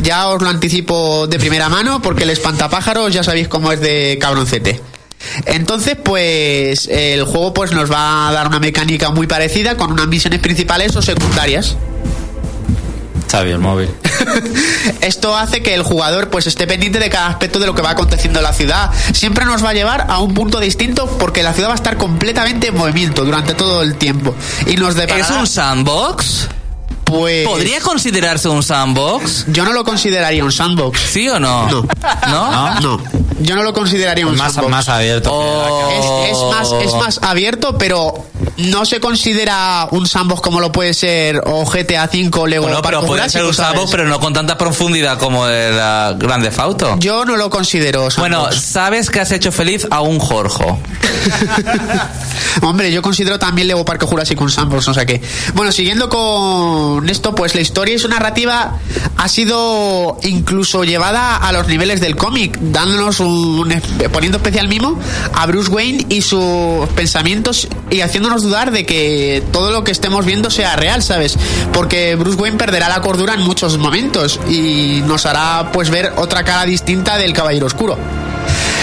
Ya 0.00 0.28
os 0.28 0.40
lo 0.40 0.48
anticipo 0.48 1.26
de 1.26 1.40
primera 1.40 1.68
mano 1.68 2.00
porque 2.00 2.22
el 2.22 2.30
espantapájaros 2.30 3.12
ya 3.12 3.24
sabéis 3.24 3.48
cómo 3.48 3.72
es 3.72 3.80
de 3.80 4.16
cabroncete. 4.20 4.80
Entonces, 5.46 5.96
pues 6.02 6.88
el 6.88 7.24
juego 7.24 7.52
pues 7.52 7.72
nos 7.72 7.90
va 7.90 8.28
a 8.28 8.32
dar 8.32 8.46
una 8.46 8.60
mecánica 8.60 9.10
muy 9.10 9.26
parecida 9.26 9.76
con 9.76 9.90
unas 9.90 10.06
misiones 10.06 10.40
principales 10.40 10.94
o 10.94 11.02
secundarias. 11.02 11.76
Xavi, 13.30 13.50
el 13.50 13.58
móvil. 13.58 13.88
Esto 15.00 15.36
hace 15.36 15.62
que 15.62 15.74
el 15.74 15.82
jugador 15.82 16.30
pues 16.30 16.46
esté 16.46 16.66
pendiente 16.66 16.98
de 16.98 17.10
cada 17.10 17.28
aspecto 17.28 17.58
de 17.58 17.66
lo 17.66 17.74
que 17.74 17.82
va 17.82 17.90
aconteciendo 17.90 18.38
en 18.38 18.44
la 18.44 18.52
ciudad. 18.52 18.90
Siempre 19.12 19.44
nos 19.44 19.64
va 19.64 19.70
a 19.70 19.74
llevar 19.74 20.06
a 20.08 20.18
un 20.18 20.34
punto 20.34 20.60
distinto 20.60 21.06
porque 21.18 21.42
la 21.42 21.52
ciudad 21.52 21.68
va 21.68 21.74
a 21.74 21.76
estar 21.76 21.96
completamente 21.96 22.68
en 22.68 22.76
movimiento 22.76 23.24
durante 23.24 23.54
todo 23.54 23.82
el 23.82 23.96
tiempo. 23.96 24.34
Y 24.66 24.76
nos 24.76 24.94
deparará, 24.94 25.26
¿Es 25.26 25.30
un 25.30 25.46
sandbox? 25.46 26.48
Pues 27.12 27.46
¿Podría 27.46 27.80
considerarse 27.80 28.48
un 28.48 28.62
sandbox? 28.62 29.46
yo 29.48 29.64
no 29.64 29.72
lo 29.72 29.84
consideraría 29.84 30.44
un 30.44 30.52
sandbox. 30.52 30.98
¿Sí 31.00 31.28
o 31.28 31.38
no? 31.38 31.68
No. 31.70 31.82
¿No? 32.28 32.80
No, 32.80 33.00
yo 33.40 33.54
no 33.56 33.62
lo 33.62 33.72
consideraría 33.72 34.26
un 34.26 34.36
Más, 34.36 34.52
sandbox. 34.54 34.70
más 34.70 34.88
abierto. 34.88 35.30
Oh. 35.32 36.24
Es, 36.24 36.30
es 36.36 36.42
más, 36.50 36.72
es 36.84 36.94
más 36.94 37.20
abierto, 37.22 37.76
pero 37.78 38.24
no 38.58 38.84
se 38.84 39.00
considera 39.00 39.88
un 39.90 40.06
sandbox 40.06 40.40
como 40.40 40.60
lo 40.60 40.70
puede 40.72 40.94
ser 40.94 41.42
o 41.46 41.64
GTA 41.64 42.04
V 42.12 42.30
o 42.38 42.46
Lego 42.46 42.64
Bueno, 42.66 42.82
pero 42.82 43.04
puede 43.04 43.28
ser 43.28 43.44
un 43.44 43.54
sandbox, 43.54 43.90
pero 43.90 44.04
no 44.06 44.20
con 44.20 44.32
tanta 44.32 44.56
profundidad 44.58 45.18
como 45.18 45.46
el 45.48 45.74
uh, 45.74 46.16
Grande 46.18 46.50
Fauto. 46.50 46.96
Yo 46.98 47.24
no 47.24 47.36
lo 47.36 47.50
considero 47.50 48.08
Bueno, 48.18 48.42
sandbox. 48.44 48.60
sabes 48.62 49.10
que 49.10 49.20
has 49.20 49.32
hecho 49.32 49.50
feliz 49.52 49.86
a 49.90 50.00
un 50.02 50.18
Jorge. 50.18 50.64
Hombre, 52.62 52.92
yo 52.92 53.02
considero 53.02 53.38
también 53.38 53.68
Lego 53.68 53.84
Parque 53.84 54.06
Jurásico 54.06 54.44
un 54.44 54.50
sandbox, 54.50 54.88
o 54.88 54.94
sea 54.94 55.06
que... 55.06 55.20
Bueno, 55.54 55.72
siguiendo 55.72 56.08
con 56.08 57.01
esto, 57.10 57.34
pues 57.34 57.54
la 57.54 57.60
historia 57.60 57.94
y 57.94 57.98
su 57.98 58.08
narrativa 58.08 58.78
ha 59.16 59.28
sido 59.28 60.18
incluso 60.22 60.84
llevada 60.84 61.36
a 61.36 61.52
los 61.52 61.68
niveles 61.68 62.00
del 62.00 62.16
cómic, 62.16 62.58
dándonos 62.60 63.20
un... 63.20 63.72
poniendo 64.12 64.38
especial 64.38 64.68
mimo 64.68 64.98
a 65.34 65.46
Bruce 65.46 65.70
Wayne 65.70 66.06
y 66.08 66.22
sus 66.22 66.88
pensamientos 66.94 67.68
y 67.90 68.00
haciéndonos 68.00 68.42
dudar 68.42 68.70
de 68.70 68.86
que 68.86 69.42
todo 69.52 69.70
lo 69.70 69.84
que 69.84 69.92
estemos 69.92 70.24
viendo 70.26 70.50
sea 70.50 70.76
real, 70.76 71.02
¿sabes? 71.02 71.36
Porque 71.72 72.14
Bruce 72.16 72.38
Wayne 72.38 72.58
perderá 72.58 72.88
la 72.88 73.00
cordura 73.00 73.34
en 73.34 73.42
muchos 73.42 73.78
momentos 73.78 74.40
y 74.48 75.02
nos 75.06 75.26
hará 75.26 75.70
pues 75.72 75.90
ver 75.90 76.12
otra 76.16 76.44
cara 76.44 76.64
distinta 76.64 77.16
del 77.16 77.32
Caballero 77.32 77.66
Oscuro. 77.66 77.98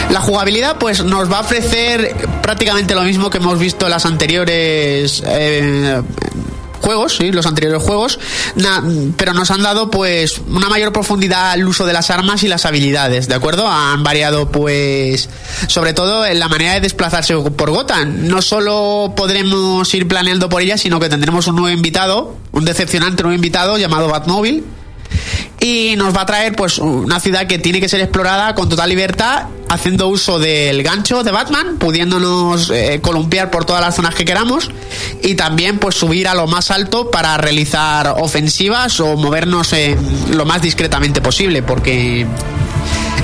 La 0.10 0.22
jugabilidad 0.22 0.78
pues 0.80 1.04
nos 1.04 1.32
va 1.32 1.38
a 1.38 1.42
ofrecer 1.42 2.16
prácticamente 2.42 2.96
lo 2.96 3.04
mismo 3.04 3.30
que 3.30 3.38
hemos 3.38 3.60
visto 3.60 3.86
en 3.86 3.92
las 3.92 4.06
anteriores 4.06 5.22
eh, 5.26 6.02
juegos, 6.80 7.18
sí, 7.18 7.32
los 7.32 7.46
anteriores 7.46 7.82
juegos, 7.84 8.20
na- 8.56 8.84
pero 9.18 9.34
nos 9.34 9.52
han 9.52 9.62
dado 9.64 9.90
pues 9.90 10.42
una 10.50 10.70
mayor 10.70 10.92
profundidad 10.94 11.52
al 11.52 11.68
uso 11.68 11.86
de 11.86 11.94
las 11.94 12.10
armas 12.10 12.44
y 12.44 12.48
las 12.48 12.66
habilidades, 12.66 13.28
¿de 13.28 13.36
acuerdo? 13.36 13.68
Han 13.68 14.04
variado 14.04 14.50
pues 14.52 15.30
sobre 15.68 15.94
todo 15.94 16.26
en 16.26 16.40
la 16.40 16.48
manera 16.48 16.74
de 16.74 16.82
desplazarse 16.82 17.36
por 17.36 17.70
Gotham. 17.72 18.28
No 18.28 18.42
solo 18.42 19.14
podremos 19.16 19.94
ir 19.94 20.08
planeando 20.08 20.50
por 20.50 20.62
ella, 20.62 20.78
sino 20.78 21.00
que 21.00 21.10
tendremos 21.10 21.48
un 21.48 21.56
nuevo 21.58 21.76
invitado, 21.76 22.36
un 22.52 22.66
decepcionante 22.66 23.24
nuevo 23.24 23.36
invitado 23.36 23.78
llamado 23.78 24.08
Batmobile 24.08 24.64
y 25.60 25.96
nos 25.98 26.16
va 26.16 26.22
a 26.22 26.26
traer 26.26 26.56
pues 26.56 26.78
una 26.78 27.20
ciudad 27.20 27.48
que 27.48 27.60
tiene 27.60 27.80
que 27.80 27.90
ser 27.90 28.02
explorada 28.02 28.56
con 28.56 28.70
total 28.70 28.90
libertad 28.90 29.48
haciendo 29.68 30.08
uso 30.08 30.40
del 30.40 30.82
gancho 30.84 31.24
de 31.24 31.32
Batman 31.32 31.78
pudiéndonos 31.78 32.72
eh, 32.72 33.00
columpiar 33.02 33.52
por 33.52 33.66
todas 33.66 33.82
las 33.82 33.96
zonas 33.96 34.16
que 34.16 34.26
queramos 34.26 34.72
y 35.22 35.36
también 35.36 35.78
pues 35.78 35.96
subir 35.96 36.28
a 36.28 36.34
lo 36.34 36.48
más 36.48 36.72
alto 36.72 37.12
para 37.12 37.38
realizar 37.38 38.16
ofensivas 38.18 39.00
o 39.00 39.16
movernos 39.18 39.74
eh, 39.74 39.98
lo 40.32 40.46
más 40.46 40.62
discretamente 40.62 41.22
posible 41.22 41.62
porque 41.62 42.26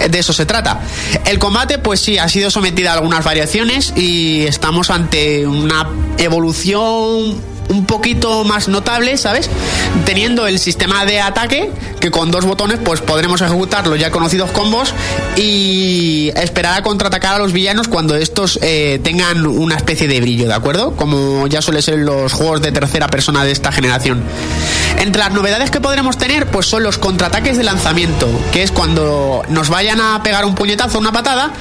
de 0.09 0.19
eso 0.19 0.33
se 0.33 0.45
trata. 0.45 0.81
El 1.25 1.39
combate, 1.39 1.77
pues 1.79 2.01
sí, 2.01 2.17
ha 2.17 2.27
sido 2.27 2.51
sometido 2.51 2.89
a 2.89 2.93
algunas 2.93 3.23
variaciones 3.23 3.93
y 3.95 4.45
estamos 4.45 4.89
ante 4.89 5.47
una 5.47 5.87
evolución 6.17 7.54
un 7.69 7.85
poquito 7.85 8.43
más 8.43 8.67
notable, 8.67 9.17
¿sabes? 9.17 9.49
Teniendo 10.05 10.47
el 10.47 10.59
sistema 10.59 11.05
de 11.05 11.21
ataque 11.21 11.71
que 11.99 12.11
con 12.11 12.31
dos 12.31 12.45
botones 12.45 12.79
pues 12.83 13.01
podremos 13.01 13.41
ejecutar 13.41 13.87
los 13.87 13.99
ya 13.99 14.11
conocidos 14.11 14.51
combos 14.51 14.93
y 15.35 16.31
esperar 16.35 16.79
a 16.79 16.83
contraatacar 16.83 17.35
a 17.35 17.39
los 17.39 17.53
villanos 17.53 17.87
cuando 17.87 18.15
estos 18.15 18.59
eh, 18.61 18.99
tengan 19.03 19.45
una 19.45 19.75
especie 19.75 20.07
de 20.07 20.21
brillo, 20.21 20.47
¿de 20.47 20.53
acuerdo? 20.53 20.95
Como 20.95 21.47
ya 21.47 21.61
suele 21.61 21.81
ser 21.81 21.99
los 21.99 22.33
juegos 22.33 22.61
de 22.61 22.71
tercera 22.71 23.07
persona 23.07 23.43
de 23.43 23.51
esta 23.51 23.71
generación. 23.71 24.23
Entre 24.99 25.21
las 25.21 25.33
novedades 25.33 25.71
que 25.71 25.81
podremos 25.81 26.17
tener 26.17 26.47
pues 26.47 26.67
son 26.67 26.83
los 26.83 26.97
contraataques 26.97 27.57
de 27.57 27.63
lanzamiento, 27.63 28.27
que 28.53 28.63
es 28.63 28.71
cuando 28.71 29.43
nos 29.49 29.69
vayan 29.69 29.99
a 29.99 30.21
pegar 30.23 30.45
un 30.45 30.55
puñetazo, 30.55 30.99
una 30.99 31.11
patada, 31.11 31.51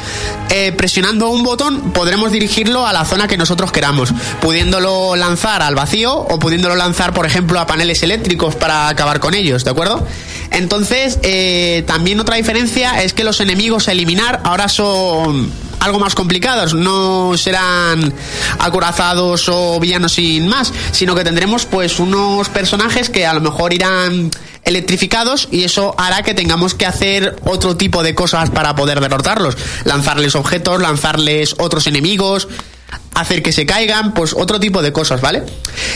eh, 0.50 0.72
presionando 0.72 1.30
un 1.30 1.42
botón 1.42 1.92
podremos 1.92 2.30
dirigirlo 2.30 2.86
a 2.86 2.92
la 2.92 3.04
zona 3.04 3.26
que 3.26 3.36
nosotros 3.36 3.72
queramos, 3.72 4.12
pudiéndolo 4.40 5.16
lanzar 5.16 5.62
al 5.62 5.74
vacío 5.74 5.93
o 6.02 6.38
pudiéndolo 6.38 6.74
lanzar, 6.74 7.14
por 7.14 7.24
ejemplo, 7.24 7.60
a 7.60 7.66
paneles 7.66 8.02
eléctricos 8.02 8.56
para 8.56 8.88
acabar 8.88 9.20
con 9.20 9.34
ellos, 9.34 9.64
¿de 9.64 9.70
acuerdo? 9.70 10.04
Entonces, 10.50 11.18
eh, 11.22 11.84
también 11.86 12.18
otra 12.18 12.36
diferencia 12.36 13.02
es 13.02 13.12
que 13.12 13.22
los 13.22 13.40
enemigos 13.40 13.88
a 13.88 13.92
eliminar 13.92 14.40
ahora 14.44 14.68
son 14.68 15.52
algo 15.78 16.00
más 16.00 16.14
complicados, 16.14 16.74
no 16.74 17.36
serán 17.36 18.12
acorazados 18.58 19.48
o 19.48 19.78
villanos 19.78 20.12
sin 20.12 20.48
más, 20.48 20.72
sino 20.90 21.14
que 21.14 21.22
tendremos 21.22 21.66
pues 21.66 22.00
unos 22.00 22.48
personajes 22.48 23.10
que 23.10 23.26
a 23.26 23.34
lo 23.34 23.40
mejor 23.40 23.72
irán 23.72 24.30
electrificados 24.64 25.48
y 25.50 25.64
eso 25.64 25.94
hará 25.98 26.22
que 26.22 26.34
tengamos 26.34 26.74
que 26.74 26.86
hacer 26.86 27.36
otro 27.44 27.76
tipo 27.76 28.02
de 28.02 28.14
cosas 28.14 28.50
para 28.50 28.74
poder 28.74 29.00
derrotarlos, 29.00 29.56
lanzarles 29.84 30.34
objetos, 30.34 30.80
lanzarles 30.80 31.54
otros 31.58 31.86
enemigos, 31.86 32.48
hacer 33.14 33.42
que 33.42 33.52
se 33.52 33.64
caigan, 33.64 34.12
pues 34.12 34.34
otro 34.36 34.58
tipo 34.60 34.82
de 34.82 34.92
cosas, 34.92 35.20
¿vale? 35.20 35.42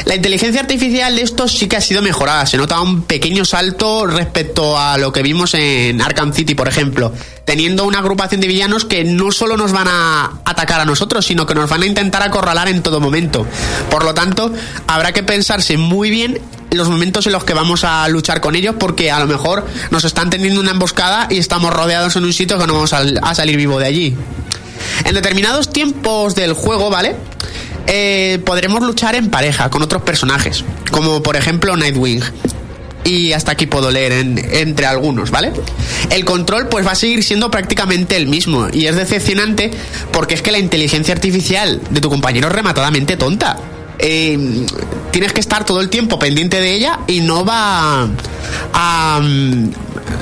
La 0.05 0.15
inteligencia 0.15 0.61
artificial 0.61 1.15
de 1.17 1.23
estos 1.23 1.53
sí 1.53 1.67
que 1.67 1.77
ha 1.77 1.81
sido 1.81 2.03
mejorada, 2.03 2.47
se 2.47 2.57
nota 2.57 2.81
un 2.81 3.03
pequeño 3.03 3.45
salto 3.45 4.07
respecto 4.07 4.79
a 4.79 4.99
lo 4.99 5.13
que 5.13 5.23
vimos 5.23 5.55
en 5.55 6.01
Arkham 6.01 6.33
City, 6.33 6.55
por 6.55 6.69
ejemplo, 6.69 7.13
teniendo 7.45 7.85
una 7.85 7.99
agrupación 7.99 8.41
de 8.41 8.47
villanos 8.47 8.85
que 8.85 9.05
no 9.05 9.33
solo 9.33 9.57
nos 9.57 9.73
van 9.73 9.89
a 9.89 10.41
atacar 10.45 10.81
a 10.81 10.85
nosotros, 10.85 11.27
sino 11.27 11.47
que 11.47 11.55
nos 11.55 11.69
van 11.69 11.83
a 11.83 11.87
intentar 11.87 12.23
acorralar 12.23 12.69
en 12.69 12.83
todo 12.83 13.01
momento. 13.01 13.47
Por 13.91 14.05
lo 14.05 14.15
tanto, 14.15 14.53
habrá 14.87 15.13
que 15.13 15.23
pensarse 15.23 15.77
muy 15.77 16.11
bien 16.11 16.41
los 16.71 16.89
momentos 16.89 17.27
en 17.27 17.33
los 17.33 17.45
que 17.45 17.55
vamos 17.55 17.85
a 17.85 18.07
luchar 18.09 18.41
con 18.41 18.55
ellos 18.55 18.75
porque 18.79 19.11
a 19.11 19.19
lo 19.21 19.27
mejor 19.27 19.67
nos 19.91 20.05
están 20.05 20.29
teniendo 20.29 20.61
una 20.61 20.73
emboscada 20.73 21.27
y 21.31 21.39
estamos 21.39 21.73
rodeados 21.73 22.17
en 22.17 22.25
un 22.25 22.33
sitio 22.33 22.59
que 22.59 22.67
no 22.67 22.75
vamos 22.75 22.93
a 22.93 23.35
salir 23.35 23.57
vivo 23.57 23.79
de 23.79 23.87
allí. 23.87 24.17
En 25.05 25.15
determinados 25.15 25.71
tiempos 25.73 26.35
del 26.35 26.53
juego, 26.53 26.91
¿vale? 26.91 27.17
Eh, 27.87 28.41
podremos 28.45 28.83
luchar 28.83 29.15
en 29.15 29.31
pareja 29.31 29.71
con 29.71 29.83
otros 29.83 30.03
personajes, 30.03 30.65
como 30.91 31.23
por 31.23 31.37
ejemplo 31.37 31.77
Nightwing. 31.77 32.23
Y 33.05 33.33
hasta 33.33 33.53
aquí 33.53 33.67
puedo 33.67 33.91
leer 33.91 34.13
en- 34.13 34.39
entre 34.53 34.85
algunos, 34.85 35.31
¿vale? 35.31 35.53
El 36.11 36.25
control 36.27 36.69
pues 36.69 36.87
va 36.87 36.91
a 36.91 36.95
seguir 36.95 37.23
siendo 37.25 37.51
prácticamente 37.51 38.17
el 38.17 38.27
mismo 38.27 38.67
y 38.71 38.87
es 38.87 38.97
decepcionante 38.97 39.71
porque 40.13 40.35
es 40.35 40.43
que 40.43 40.53
la 40.53 40.59
inteligencia 40.59 41.15
artificial 41.15 41.81
de 41.89 42.01
tu 42.03 42.11
compañero 42.11 42.49
es 42.49 42.53
rematadamente 42.55 43.17
tonta. 43.17 43.57
Eh, 43.99 44.67
tienes 45.11 45.33
que 45.33 45.41
estar 45.41 45.65
todo 45.65 45.81
el 45.81 45.89
tiempo 45.89 46.19
pendiente 46.19 46.61
de 46.61 46.75
ella 46.75 47.01
y 47.07 47.21
no 47.21 47.45
va 47.45 48.09
a 48.73 49.21
mm, 49.23 49.71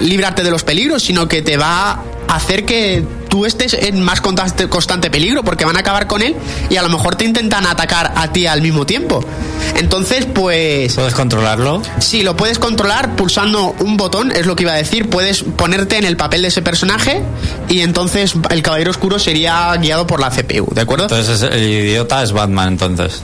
librarte 0.00 0.42
de 0.42 0.50
los 0.50 0.64
peligros, 0.64 1.02
sino 1.02 1.28
que 1.28 1.42
te 1.42 1.56
va 1.56 2.02
a 2.28 2.34
hacer 2.34 2.64
que 2.64 3.04
tú 3.28 3.44
estés 3.44 3.74
en 3.74 4.02
más 4.02 4.20
constante, 4.20 4.68
constante 4.68 5.10
peligro 5.10 5.44
porque 5.44 5.64
van 5.64 5.76
a 5.76 5.80
acabar 5.80 6.06
con 6.06 6.22
él 6.22 6.34
y 6.70 6.76
a 6.76 6.82
lo 6.82 6.88
mejor 6.88 7.16
te 7.16 7.24
intentan 7.24 7.66
atacar 7.66 8.12
a 8.16 8.32
ti 8.32 8.46
al 8.46 8.62
mismo 8.62 8.86
tiempo. 8.86 9.24
Entonces, 9.76 10.24
pues 10.26 10.94
¿Puedes 10.94 11.14
controlarlo? 11.14 11.82
si 11.98 12.22
lo 12.22 12.36
puedes 12.36 12.58
controlar 12.58 13.14
pulsando 13.14 13.76
un 13.80 13.96
botón, 13.96 14.32
es 14.32 14.46
lo 14.46 14.56
que 14.56 14.62
iba 14.62 14.72
a 14.72 14.76
decir, 14.76 15.08
puedes 15.10 15.42
ponerte 15.42 15.98
en 15.98 16.04
el 16.04 16.16
papel 16.16 16.42
de 16.42 16.48
ese 16.48 16.62
personaje 16.62 17.22
y 17.68 17.80
entonces 17.80 18.34
el 18.50 18.62
caballero 18.62 18.90
oscuro 18.90 19.18
sería 19.18 19.74
guiado 19.76 20.06
por 20.06 20.18
la 20.20 20.30
CPU, 20.30 20.72
¿de 20.74 20.80
acuerdo? 20.80 21.04
Entonces 21.04 21.42
es- 21.42 21.50
el 21.54 21.62
idiota 21.62 22.22
es 22.22 22.32
Batman, 22.32 22.68
entonces. 22.68 23.22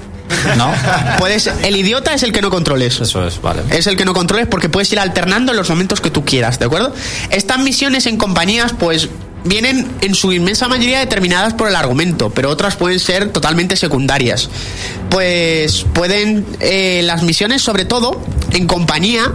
¿No? 0.57 0.73
Puedes, 1.19 1.47
el 1.47 1.77
idiota 1.77 2.15
es 2.15 2.23
el 2.23 2.33
que 2.33 2.41
no 2.41 2.51
controles. 2.51 3.01
Eso 3.01 3.27
es, 3.27 3.41
vale. 3.41 3.63
Es 3.71 3.87
el 3.87 3.97
que 3.97 4.05
no 4.05 4.15
controles 4.15 4.47
porque 4.47 4.69
puedes 4.69 4.93
ir 4.93 4.99
alternando 4.99 5.53
en 5.53 5.59
los 5.59 5.69
momentos 5.71 6.01
que 6.01 6.11
tú 6.11 6.25
quieras, 6.25 6.59
¿de 6.59 6.67
acuerdo? 6.67 6.95
Estas 7.31 7.59
misiones 7.59 8.07
en 8.07 8.17
compañías, 8.17 8.73
pues 8.79 9.09
vienen 9.45 9.91
en 10.01 10.15
su 10.15 10.33
inmensa 10.33 10.69
mayoría 10.69 11.01
determinadas 11.01 11.55
por 11.55 11.69
el 11.69 11.77
argumento, 11.77 12.31
pero 12.31 12.51
otras 12.51 12.77
pueden 12.77 13.01
ser 13.01 13.31
totalmente 13.31 13.77
secundarias. 13.77 14.49
Pues 15.11 15.85
pueden, 15.93 16.47
eh, 16.61 17.03
las 17.05 17.23
misiones 17.23 17.63
sobre 17.63 17.85
todo 17.85 18.21
en 18.53 18.67
compañía, 18.67 19.33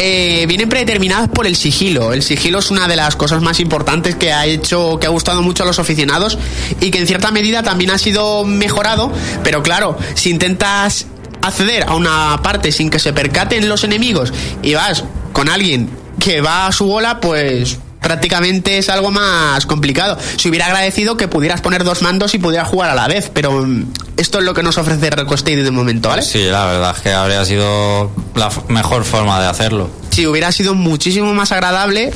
eh, 0.00 0.46
vienen 0.46 0.68
predeterminadas 0.68 1.28
por 1.28 1.46
el 1.46 1.56
sigilo. 1.56 2.12
El 2.12 2.22
sigilo 2.22 2.60
es 2.60 2.70
una 2.70 2.86
de 2.86 2.94
las 2.94 3.16
cosas 3.16 3.42
más 3.42 3.58
importantes 3.58 4.14
que 4.14 4.32
ha 4.32 4.46
hecho, 4.46 4.98
que 5.00 5.06
ha 5.08 5.10
gustado 5.10 5.42
mucho 5.42 5.64
a 5.64 5.66
los 5.66 5.80
aficionados 5.80 6.38
y 6.80 6.92
que 6.92 6.98
en 6.98 7.08
cierta 7.08 7.32
medida 7.32 7.64
también 7.64 7.90
ha 7.90 7.98
sido 7.98 8.44
mejorado, 8.44 9.12
pero 9.42 9.60
claro, 9.62 9.98
si 10.14 10.30
intentas 10.30 11.06
acceder 11.42 11.82
a 11.82 11.96
una 11.96 12.40
parte 12.44 12.70
sin 12.70 12.90
que 12.90 13.00
se 13.00 13.12
percaten 13.12 13.68
los 13.68 13.82
enemigos 13.82 14.32
y 14.62 14.74
vas 14.74 15.02
con 15.32 15.48
alguien 15.48 15.90
que 16.20 16.40
va 16.40 16.68
a 16.68 16.72
su 16.72 16.86
bola, 16.86 17.20
pues 17.20 17.78
prácticamente 18.08 18.78
es 18.78 18.88
algo 18.88 19.10
más 19.10 19.66
complicado. 19.66 20.16
Si 20.38 20.48
hubiera 20.48 20.64
agradecido 20.64 21.18
que 21.18 21.28
pudieras 21.28 21.60
poner 21.60 21.84
dos 21.84 22.00
mandos 22.00 22.34
y 22.34 22.38
pudieras 22.38 22.66
jugar 22.66 22.88
a 22.88 22.94
la 22.94 23.06
vez, 23.06 23.30
pero 23.34 23.52
mm, 23.52 23.84
esto 24.16 24.38
es 24.38 24.44
lo 24.44 24.54
que 24.54 24.62
nos 24.62 24.78
ofrece 24.78 25.10
Request 25.10 25.46
de 25.46 25.70
momento, 25.70 26.08
¿vale? 26.08 26.22
Sí, 26.22 26.44
la 26.44 26.64
verdad 26.64 26.94
es 26.96 27.02
que 27.02 27.12
habría 27.12 27.44
sido 27.44 28.10
la 28.34 28.50
mejor 28.68 29.04
forma 29.04 29.38
de 29.42 29.46
hacerlo. 29.46 29.90
Sí, 30.08 30.26
hubiera 30.26 30.50
sido 30.52 30.74
muchísimo 30.74 31.34
más 31.34 31.52
agradable, 31.52 32.12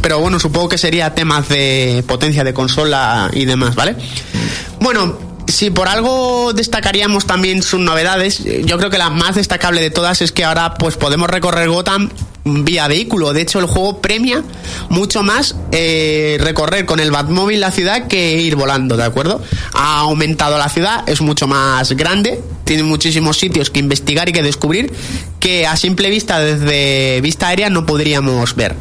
pero 0.00 0.18
bueno, 0.18 0.40
supongo 0.40 0.70
que 0.70 0.78
sería 0.78 1.14
temas 1.14 1.46
de 1.50 2.02
potencia 2.06 2.42
de 2.42 2.54
consola 2.54 3.30
y 3.34 3.44
demás, 3.44 3.74
¿vale? 3.74 3.96
Bueno, 4.80 5.33
si 5.46 5.70
por 5.70 5.88
algo 5.88 6.52
destacaríamos 6.52 7.26
también 7.26 7.62
sus 7.62 7.80
novedades, 7.80 8.40
eh, 8.40 8.62
yo 8.64 8.78
creo 8.78 8.90
que 8.90 8.98
la 8.98 9.10
más 9.10 9.36
destacable 9.36 9.80
de 9.80 9.90
todas 9.90 10.22
es 10.22 10.32
que 10.32 10.44
ahora 10.44 10.74
pues 10.74 10.96
podemos 10.96 11.28
recorrer 11.28 11.68
Gotham 11.68 12.10
vía 12.44 12.88
vehículo. 12.88 13.32
De 13.32 13.42
hecho, 13.42 13.58
el 13.58 13.66
juego 13.66 14.00
premia 14.00 14.42
mucho 14.88 15.22
más 15.22 15.56
eh, 15.72 16.36
recorrer 16.40 16.84
con 16.84 17.00
el 17.00 17.10
Batmóvil 17.10 17.60
la 17.60 17.70
ciudad 17.70 18.06
que 18.06 18.40
ir 18.40 18.56
volando, 18.56 18.96
¿de 18.96 19.04
acuerdo? 19.04 19.42
Ha 19.72 20.00
aumentado 20.00 20.58
la 20.58 20.68
ciudad, 20.68 21.08
es 21.08 21.20
mucho 21.20 21.46
más 21.46 21.92
grande, 21.92 22.40
tiene 22.64 22.82
muchísimos 22.82 23.38
sitios 23.38 23.70
que 23.70 23.80
investigar 23.80 24.28
y 24.28 24.32
que 24.32 24.42
descubrir 24.42 24.92
que 25.40 25.66
a 25.66 25.76
simple 25.76 26.10
vista, 26.10 26.38
desde 26.40 27.20
vista 27.20 27.48
aérea, 27.48 27.70
no 27.70 27.86
podríamos 27.86 28.54
ver. 28.54 28.76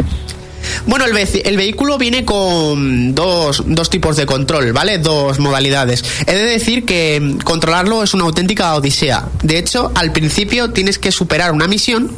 Bueno, 0.86 1.06
el, 1.06 1.58
vehículo 1.58 1.98
viene 1.98 2.26
con 2.26 3.16
dos, 3.16 3.64
dos 3.66 3.90
tipos 3.90 4.16
de 4.18 4.26
control, 4.26 4.74
¿vale? 4.74 4.98
Dos 4.98 5.40
modalidades. 5.40 6.04
He 6.28 6.34
de 6.34 6.44
decir 6.44 6.86
que 6.86 7.38
controlarlo 7.44 8.04
es 8.04 8.14
una 8.14 8.24
auténtica 8.24 8.76
odisea. 8.76 9.28
De 9.42 9.58
hecho, 9.58 9.92
al 9.96 10.12
principio 10.12 10.72
tienes 10.72 11.00
que 11.00 11.12
superar 11.12 11.52
una 11.52 11.68
misión 11.68 12.16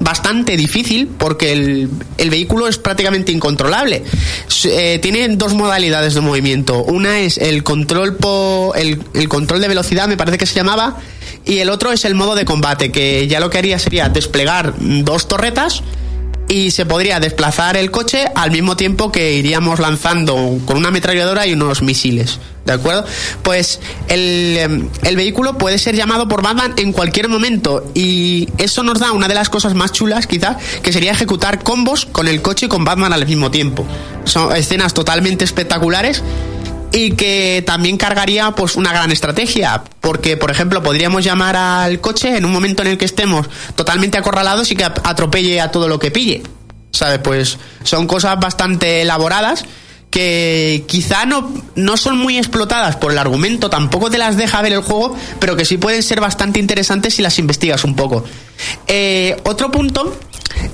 bastante 0.00 0.56
difícil 0.56 1.06
porque 1.06 1.52
el, 1.52 1.88
el 2.18 2.30
vehículo 2.30 2.68
es 2.68 2.78
prácticamente 2.78 3.32
incontrolable. 3.32 4.02
Eh, 4.64 4.98
tiene 5.00 5.28
dos 5.36 5.54
modalidades 5.54 6.14
de 6.14 6.20
movimiento. 6.20 6.82
Una 6.82 7.20
es 7.20 7.38
el 7.38 7.62
control 7.62 8.16
po- 8.16 8.74
el, 8.74 9.28
control 9.28 9.60
de 9.60 9.68
velocidad, 9.68 10.08
me 10.08 10.16
parece 10.16 10.38
que 10.38 10.46
se 10.46 10.54
llamaba, 10.54 10.98
y 11.44 11.58
el 11.58 11.70
otro 11.70 11.92
es 11.92 12.04
el 12.04 12.14
modo 12.14 12.34
de 12.34 12.44
combate, 12.44 12.90
que 12.90 13.26
ya 13.28 13.40
lo 13.40 13.50
que 13.50 13.58
haría 13.58 13.78
sería 13.78 14.08
desplegar 14.08 14.74
dos 14.78 15.28
torretas 15.28 15.82
y 16.48 16.70
se 16.70 16.86
podría 16.86 17.20
desplazar 17.20 17.76
el 17.76 17.90
coche 17.90 18.24
al 18.34 18.50
mismo 18.50 18.76
tiempo 18.76 19.12
que 19.12 19.34
iríamos 19.34 19.78
lanzando 19.78 20.58
con 20.64 20.78
una 20.78 20.88
ametralladora 20.88 21.46
y 21.46 21.52
unos 21.52 21.82
misiles. 21.82 22.40
¿De 22.64 22.74
acuerdo? 22.74 23.04
Pues 23.42 23.80
el, 24.08 24.56
em, 24.58 24.88
el 25.02 25.16
vehículo 25.16 25.56
puede 25.56 25.78
ser 25.78 25.94
llamado 25.96 26.28
por 26.28 26.42
Batman 26.42 26.74
en 26.76 26.92
cualquier 26.92 27.28
momento 27.28 27.90
y 27.94 28.48
eso 28.58 28.82
nos 28.82 28.98
da 28.98 29.12
una 29.12 29.26
de 29.26 29.34
las 29.34 29.48
cosas 29.48 29.74
más 29.74 29.92
chulas 29.92 30.26
quizás 30.26 30.56
que 30.82 30.92
sería 30.92 31.12
ejecutar 31.12 31.62
combos 31.62 32.04
con 32.04 32.28
el 32.28 32.42
coche 32.42 32.66
y 32.66 32.68
con 32.68 32.84
Batman 32.84 33.12
al 33.12 33.26
mismo 33.26 33.50
tiempo. 33.50 33.86
Son 34.24 34.54
escenas 34.54 34.92
totalmente 34.92 35.44
espectaculares 35.44 36.22
y 36.92 37.12
que 37.12 37.62
también 37.66 37.96
cargaría 37.96 38.50
pues 38.52 38.76
una 38.76 38.92
gran 38.92 39.10
estrategia 39.10 39.82
porque 40.00 40.36
por 40.36 40.50
ejemplo 40.50 40.82
podríamos 40.82 41.24
llamar 41.24 41.56
al 41.56 42.00
coche 42.00 42.36
en 42.36 42.44
un 42.44 42.52
momento 42.52 42.82
en 42.82 42.88
el 42.88 42.98
que 42.98 43.04
estemos 43.04 43.48
totalmente 43.74 44.18
acorralados 44.18 44.70
y 44.70 44.76
que 44.76 44.84
atropelle 44.84 45.60
a 45.60 45.70
todo 45.70 45.88
lo 45.88 45.98
que 45.98 46.10
pille 46.10 46.42
¿sabes? 46.90 47.18
pues 47.18 47.58
son 47.82 48.06
cosas 48.06 48.38
bastante 48.40 49.02
elaboradas 49.02 49.64
que 50.10 50.84
quizá 50.88 51.26
no, 51.26 51.52
no 51.74 51.96
son 51.96 52.16
muy 52.16 52.38
explotadas 52.38 52.96
por 52.96 53.12
el 53.12 53.18
argumento, 53.18 53.68
tampoco 53.68 54.10
te 54.10 54.16
las 54.16 54.36
deja 54.36 54.62
ver 54.62 54.72
el 54.72 54.80
juego, 54.80 55.14
pero 55.38 55.54
que 55.54 55.64
sí 55.64 55.76
pueden 55.76 56.02
ser 56.02 56.20
bastante 56.20 56.58
interesantes 56.58 57.14
si 57.14 57.22
las 57.22 57.38
investigas 57.38 57.84
un 57.84 57.94
poco. 57.94 58.24
Eh, 58.86 59.36
otro 59.44 59.70
punto 59.70 60.18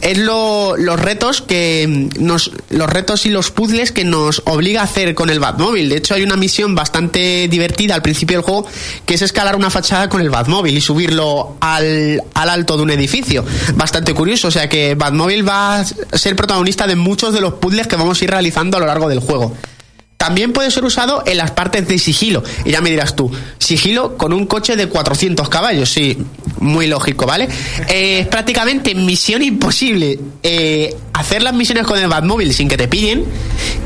es 0.01 0.19
lo- 0.19 0.77
los 0.77 0.99
retos 1.01 1.43
que 1.43 2.09
nos 2.19 2.53
los 2.71 2.89
retos 2.91 3.27
y 3.27 3.31
los 3.31 3.51
puzzles 3.51 3.93
que 3.93 4.05
nos 4.05 4.43
obliga 4.47 4.81
a 4.81 4.85
hacer 4.85 5.15
con 5.15 5.31
el 5.31 5.41
Batmóvil. 5.41 5.89
De 5.89 5.97
hecho, 5.97 6.15
hay 6.15 6.23
una 6.23 6.37
misión 6.37 6.75
bastante 6.75 7.49
divertida 7.49 7.95
al 7.95 8.03
principio 8.03 8.37
del 8.39 8.45
juego 8.45 8.67
que 9.07 9.15
es 9.15 9.23
escalar 9.23 9.57
una 9.57 9.71
fachada 9.71 10.09
con 10.09 10.21
el 10.21 10.31
Batmóvil 10.31 10.77
y 10.77 10.81
subirlo 10.81 11.57
al, 11.61 12.23
al 12.35 12.49
alto 12.49 12.77
de 12.77 12.83
un 12.83 12.91
edificio. 12.91 13.45
Bastante 13.75 14.15
curioso, 14.15 14.49
o 14.49 14.51
sea 14.51 14.69
que 14.69 14.95
Batmóvil 14.95 15.47
va 15.49 15.81
a 15.81 15.85
ser 15.85 16.37
protagonista 16.37 16.87
de 16.87 16.97
muchos 16.97 17.33
de 17.33 17.41
los 17.41 17.55
puzzles 17.55 17.87
que 17.87 17.97
vamos 17.97 18.21
a 18.21 18.25
ir 18.25 18.31
realizando 18.31 18.77
a 18.77 18.81
lo 18.81 18.87
largo 18.87 19.09
del 19.09 19.21
juego. 19.21 19.55
También 20.17 20.53
puede 20.53 20.71
ser 20.71 20.85
usado 20.85 21.23
en 21.27 21.37
las 21.37 21.51
partes 21.51 21.87
de 21.87 21.99
sigilo. 21.99 22.43
Y 22.65 22.71
ya 22.71 22.81
me 22.81 22.91
dirás 22.91 23.15
tú, 23.15 23.31
sigilo 23.59 24.17
con 24.17 24.33
un 24.33 24.47
coche 24.47 24.77
de 24.77 24.89
400 24.89 25.49
caballos, 25.49 25.91
sí, 25.91 26.17
muy 26.61 26.87
lógico, 26.87 27.27
¿vale? 27.27 27.49
Eh, 27.89 28.21
es 28.21 28.27
prácticamente 28.29 28.95
misión 28.95 29.43
imposible 29.43 30.19
eh, 30.43 30.97
hacer 31.13 31.43
las 31.43 31.55
misiones 31.55 31.87
con 31.87 31.99
el 31.99 32.09
Batmóvil 32.09 32.53
sin 32.53 32.69
que 32.69 32.77
te 32.77 32.89
pillen. 32.89 33.25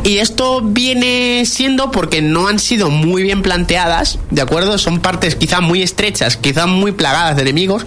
Y 0.04 0.18
esto 0.18 0.62
viene 0.62 1.44
siendo 1.44 1.90
porque 1.90 2.22
no 2.22 2.48
han 2.48 2.58
sido 2.58 2.88
muy 2.88 3.22
bien 3.22 3.42
planteadas, 3.42 4.18
¿de 4.30 4.40
acuerdo? 4.40 4.78
Son 4.78 5.00
partes 5.00 5.34
quizá 5.34 5.60
muy 5.60 5.82
estrechas, 5.82 6.36
quizá 6.36 6.66
muy 6.66 6.92
plagadas 6.92 7.36
de 7.36 7.42
enemigos 7.42 7.84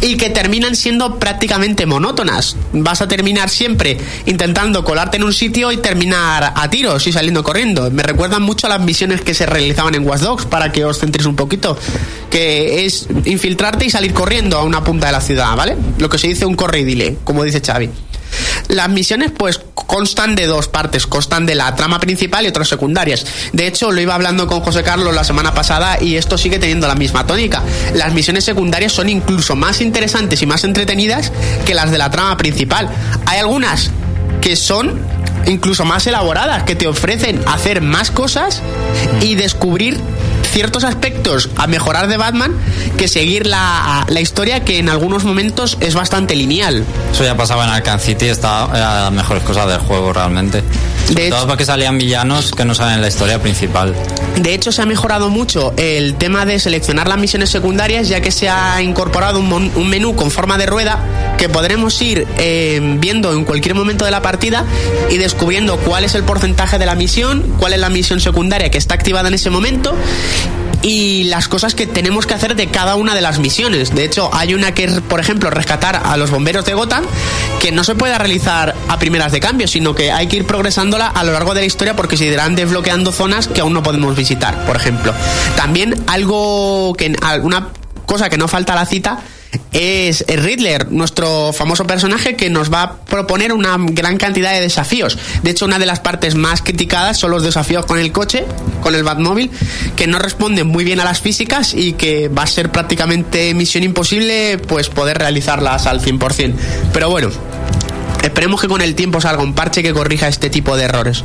y 0.00 0.16
que 0.16 0.30
terminan 0.30 0.76
siendo 0.76 1.18
prácticamente 1.18 1.86
monótonas. 1.86 2.56
Vas 2.72 3.00
a 3.00 3.08
terminar 3.08 3.48
siempre 3.48 3.96
intentando 4.26 4.84
colarte 4.84 5.16
en 5.16 5.24
un 5.24 5.32
sitio 5.32 5.72
y 5.72 5.78
terminar 5.78 6.52
a 6.54 6.68
tiros 6.68 7.06
y 7.06 7.12
saliendo 7.12 7.42
corriendo. 7.42 7.73
Me 7.90 8.02
recuerdan 8.02 8.42
mucho 8.42 8.66
a 8.66 8.70
las 8.70 8.80
misiones 8.80 9.20
que 9.20 9.34
se 9.34 9.46
realizaban 9.46 9.94
en 9.94 10.06
Watch 10.06 10.20
Dogs 10.20 10.46
para 10.46 10.72
que 10.72 10.84
os 10.84 10.98
centréis 10.98 11.26
un 11.26 11.36
poquito, 11.36 11.76
que 12.30 12.86
es 12.86 13.06
infiltrarte 13.24 13.84
y 13.86 13.90
salir 13.90 14.14
corriendo 14.14 14.58
a 14.58 14.62
una 14.62 14.84
punta 14.84 15.06
de 15.06 15.12
la 15.12 15.20
ciudad, 15.20 15.56
¿vale? 15.56 15.76
Lo 15.98 16.08
que 16.08 16.18
se 16.18 16.28
dice 16.28 16.46
un 16.46 16.54
corre 16.54 16.80
y 16.80 16.84
dile, 16.84 17.16
como 17.24 17.42
dice 17.42 17.60
Xavi. 17.60 17.90
Las 18.68 18.88
misiones 18.88 19.30
pues 19.36 19.60
constan 19.74 20.34
de 20.34 20.46
dos 20.46 20.68
partes, 20.68 21.06
constan 21.06 21.46
de 21.46 21.54
la 21.54 21.74
trama 21.76 22.00
principal 22.00 22.44
y 22.44 22.48
otras 22.48 22.68
secundarias. 22.68 23.26
De 23.52 23.66
hecho, 23.66 23.92
lo 23.92 24.00
iba 24.00 24.14
hablando 24.14 24.46
con 24.46 24.60
José 24.60 24.82
Carlos 24.82 25.14
la 25.14 25.24
semana 25.24 25.54
pasada 25.54 25.98
y 26.00 26.16
esto 26.16 26.38
sigue 26.38 26.58
teniendo 26.58 26.88
la 26.88 26.94
misma 26.94 27.26
tónica. 27.26 27.62
Las 27.94 28.12
misiones 28.12 28.44
secundarias 28.44 28.92
son 28.92 29.08
incluso 29.08 29.54
más 29.54 29.80
interesantes 29.80 30.40
y 30.42 30.46
más 30.46 30.64
entretenidas 30.64 31.32
que 31.66 31.74
las 31.74 31.90
de 31.90 31.98
la 31.98 32.10
trama 32.10 32.36
principal. 32.36 32.88
Hay 33.26 33.38
algunas 33.38 33.90
que 34.44 34.56
son 34.56 35.00
incluso 35.46 35.86
más 35.86 36.06
elaboradas, 36.06 36.64
que 36.64 36.76
te 36.76 36.86
ofrecen 36.86 37.40
hacer 37.46 37.80
más 37.80 38.10
cosas 38.10 38.60
y 39.22 39.36
descubrir 39.36 39.98
ciertos 40.54 40.84
aspectos 40.84 41.50
a 41.56 41.66
mejorar 41.66 42.06
de 42.08 42.16
Batman 42.16 42.52
que 42.96 43.08
seguir 43.08 43.46
la, 43.46 44.06
la 44.08 44.20
historia 44.20 44.64
que 44.64 44.78
en 44.78 44.88
algunos 44.88 45.24
momentos 45.24 45.76
es 45.80 45.94
bastante 45.94 46.36
lineal. 46.36 46.84
Eso 47.12 47.24
ya 47.24 47.36
pasaba 47.36 47.64
en 47.64 47.70
Arkham 47.70 47.98
City, 47.98 48.26
estaba, 48.26 48.74
era 48.76 49.02
las 49.02 49.12
mejores 49.12 49.42
cosas 49.42 49.66
del 49.68 49.78
juego 49.80 50.12
realmente. 50.12 50.62
De 51.10 51.26
hecho- 51.26 51.46
porque 51.46 51.64
salían 51.66 51.98
villanos 51.98 52.52
que 52.52 52.64
no 52.64 52.74
salen 52.74 52.94
en 52.94 53.00
la 53.02 53.08
historia 53.08 53.42
principal. 53.42 53.94
De 54.36 54.54
hecho, 54.54 54.72
se 54.72 54.80
ha 54.80 54.86
mejorado 54.86 55.28
mucho 55.28 55.74
el 55.76 56.14
tema 56.14 56.46
de 56.46 56.58
seleccionar 56.58 57.08
las 57.08 57.18
misiones 57.18 57.50
secundarias, 57.50 58.08
ya 58.08 58.20
que 58.20 58.30
se 58.30 58.48
ha 58.48 58.80
incorporado 58.80 59.40
un, 59.40 59.48
mon- 59.48 59.72
un 59.74 59.88
menú 59.88 60.14
con 60.16 60.30
forma 60.30 60.56
de 60.56 60.66
rueda 60.66 60.98
que 61.36 61.48
podremos 61.48 62.00
ir 62.00 62.26
eh, 62.38 62.80
viendo 63.00 63.32
en 63.32 63.44
cualquier 63.44 63.74
momento 63.74 64.04
de 64.04 64.10
la 64.12 64.22
partida 64.22 64.64
y 65.10 65.18
descubriendo 65.18 65.76
cuál 65.78 66.04
es 66.04 66.14
el 66.14 66.22
porcentaje 66.22 66.78
de 66.78 66.86
la 66.86 66.94
misión, 66.94 67.54
cuál 67.58 67.72
es 67.74 67.80
la 67.80 67.90
misión 67.90 68.20
secundaria 68.20 68.70
que 68.70 68.78
está 68.78 68.94
activada 68.94 69.28
en 69.28 69.34
ese 69.34 69.50
momento 69.50 69.94
y 70.84 71.24
las 71.24 71.48
cosas 71.48 71.74
que 71.74 71.86
tenemos 71.86 72.26
que 72.26 72.34
hacer 72.34 72.54
de 72.56 72.66
cada 72.66 72.96
una 72.96 73.14
de 73.14 73.22
las 73.22 73.38
misiones. 73.38 73.94
De 73.94 74.04
hecho, 74.04 74.28
hay 74.34 74.52
una 74.52 74.74
que 74.74 74.84
es, 74.84 75.00
por 75.00 75.18
ejemplo, 75.18 75.48
rescatar 75.48 76.02
a 76.04 76.16
los 76.18 76.30
bomberos 76.30 76.66
de 76.66 76.74
Gotham, 76.74 77.04
que 77.58 77.72
no 77.72 77.84
se 77.84 77.94
puede 77.94 78.16
realizar 78.18 78.74
a 78.88 78.98
primeras 78.98 79.32
de 79.32 79.40
cambio, 79.40 79.66
sino 79.66 79.94
que 79.94 80.12
hay 80.12 80.26
que 80.26 80.36
ir 80.36 80.46
progresándola 80.46 81.06
a 81.06 81.24
lo 81.24 81.32
largo 81.32 81.54
de 81.54 81.60
la 81.60 81.66
historia 81.66 81.96
porque 81.96 82.18
se 82.18 82.26
irán 82.26 82.54
desbloqueando 82.54 83.12
zonas 83.12 83.48
que 83.48 83.62
aún 83.62 83.72
no 83.72 83.82
podemos 83.82 84.14
visitar, 84.14 84.62
por 84.66 84.76
ejemplo. 84.76 85.14
También 85.56 86.04
algo 86.06 86.92
que 86.98 87.16
alguna 87.22 87.68
cosa 88.04 88.28
que 88.28 88.36
no 88.36 88.46
falta 88.46 88.74
a 88.74 88.76
la 88.76 88.84
cita 88.84 89.20
es 89.72 90.24
Riddler, 90.26 90.90
nuestro 90.90 91.52
famoso 91.52 91.86
personaje 91.86 92.36
que 92.36 92.50
nos 92.50 92.72
va 92.72 92.82
a 92.82 92.96
proponer 92.96 93.52
una 93.52 93.76
gran 93.78 94.16
cantidad 94.16 94.52
de 94.52 94.60
desafíos. 94.60 95.18
De 95.42 95.50
hecho, 95.50 95.64
una 95.64 95.78
de 95.78 95.86
las 95.86 96.00
partes 96.00 96.34
más 96.34 96.62
criticadas 96.62 97.18
son 97.18 97.30
los 97.30 97.42
desafíos 97.42 97.86
con 97.86 97.98
el 97.98 98.12
coche, 98.12 98.44
con 98.80 98.94
el 98.94 99.04
Batmóvil, 99.04 99.50
que 99.96 100.06
no 100.06 100.18
responden 100.18 100.66
muy 100.66 100.84
bien 100.84 101.00
a 101.00 101.04
las 101.04 101.20
físicas 101.20 101.74
y 101.74 101.94
que 101.94 102.28
va 102.28 102.42
a 102.42 102.46
ser 102.46 102.70
prácticamente 102.70 103.54
misión 103.54 103.84
imposible 103.84 104.58
pues 104.58 104.88
poder 104.88 105.18
realizarlas 105.18 105.86
al 105.86 106.00
100%. 106.00 106.54
Pero 106.92 107.10
bueno, 107.10 107.30
esperemos 108.22 108.60
que 108.60 108.68
con 108.68 108.80
el 108.80 108.94
tiempo 108.94 109.20
salga 109.20 109.42
un 109.42 109.54
parche 109.54 109.82
que 109.82 109.92
corrija 109.92 110.28
este 110.28 110.50
tipo 110.50 110.76
de 110.76 110.84
errores. 110.84 111.24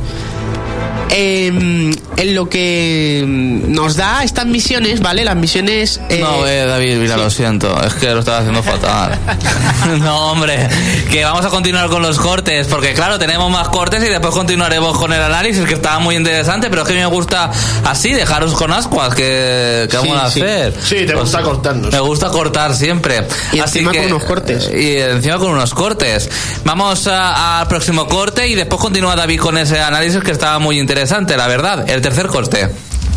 Em, 1.12 1.90
en 2.16 2.34
lo 2.34 2.48
que 2.48 3.24
nos 3.26 3.96
da 3.96 4.22
estas 4.22 4.46
misiones, 4.46 5.00
¿vale? 5.00 5.24
Las 5.24 5.34
misiones... 5.36 6.00
eh, 6.08 6.20
No, 6.20 6.46
eh, 6.46 6.64
David, 6.66 6.96
mira, 6.98 7.16
lo 7.16 7.28
siento, 7.30 7.82
es 7.84 7.94
que 7.94 8.06
lo 8.12 8.20
estaba 8.20 8.38
haciendo 8.38 8.62
fatal. 8.62 9.18
no, 10.00 10.30
hombre, 10.32 10.68
que 11.10 11.24
vamos 11.24 11.44
a 11.44 11.48
continuar 11.48 11.88
con 11.88 12.02
los 12.02 12.18
cortes, 12.20 12.68
porque 12.68 12.92
claro, 12.94 13.18
tenemos 13.18 13.50
más 13.50 13.68
cortes 13.70 14.04
y 14.04 14.08
después 14.08 14.32
continuaremos 14.34 14.96
con 14.98 15.12
el 15.12 15.20
análisis, 15.20 15.64
que 15.64 15.74
estaba 15.74 15.98
muy 15.98 16.14
interesante, 16.14 16.70
pero 16.70 16.82
es 16.82 16.88
que 16.88 16.92
a 16.94 16.96
mí 16.96 17.02
me 17.02 17.06
gusta 17.16 17.50
así, 17.84 18.12
dejaros 18.12 18.52
con 18.54 18.72
ascuas, 18.72 19.14
que, 19.14 19.88
que 19.90 19.96
vamos 19.96 20.12
Sí, 20.12 20.18
a 20.26 20.30
sí. 20.30 20.40
hacer. 20.42 20.72
Pues 20.74 20.84
Sí, 20.88 21.06
te 21.06 21.14
gusta 21.14 21.42
cortarnos. 21.42 21.92
Me 21.92 22.00
gusta 22.00 22.28
cortar 22.28 22.76
siempre. 22.76 23.26
Y 23.52 23.58
Así 23.58 23.78
encima 23.78 23.90
que- 23.92 23.98
con 23.98 24.06
unos 24.12 24.24
cortes. 24.24 24.70
Y 24.72 24.96
encima 24.98 25.38
con 25.38 25.50
unos 25.50 25.74
cortes. 25.74 26.30
Vamos 26.64 27.06
al 27.08 27.66
próximo 27.66 28.06
corte 28.06 28.46
y 28.46 28.54
después 28.54 28.80
continúa 28.80 29.16
David 29.16 29.40
con 29.40 29.58
ese 29.58 29.80
análisis 29.80 30.22
que 30.22 30.30
estaba 30.30 30.58
muy 30.60 30.78
interesante, 30.78 30.99
la 31.36 31.46
verdad. 31.46 31.88
El 31.88 32.00
tercer 32.02 32.26
corte. 32.26 32.68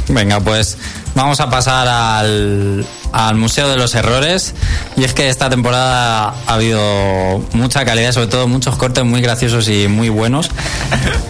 Venga, 0.09 0.39
pues 0.39 0.77
vamos 1.15 1.39
a 1.39 1.49
pasar 1.49 1.87
al, 1.87 2.85
al 3.13 3.35
Museo 3.35 3.69
de 3.69 3.77
los 3.77 3.95
Errores. 3.95 4.53
Y 4.97 5.03
es 5.03 5.13
que 5.13 5.29
esta 5.29 5.49
temporada 5.49 6.33
ha 6.45 6.53
habido 6.53 7.45
mucha 7.53 7.85
calidad, 7.85 8.11
sobre 8.11 8.27
todo 8.27 8.47
muchos 8.47 8.75
cortes 8.75 9.03
muy 9.05 9.21
graciosos 9.21 9.69
y 9.69 9.87
muy 9.87 10.09
buenos, 10.09 10.49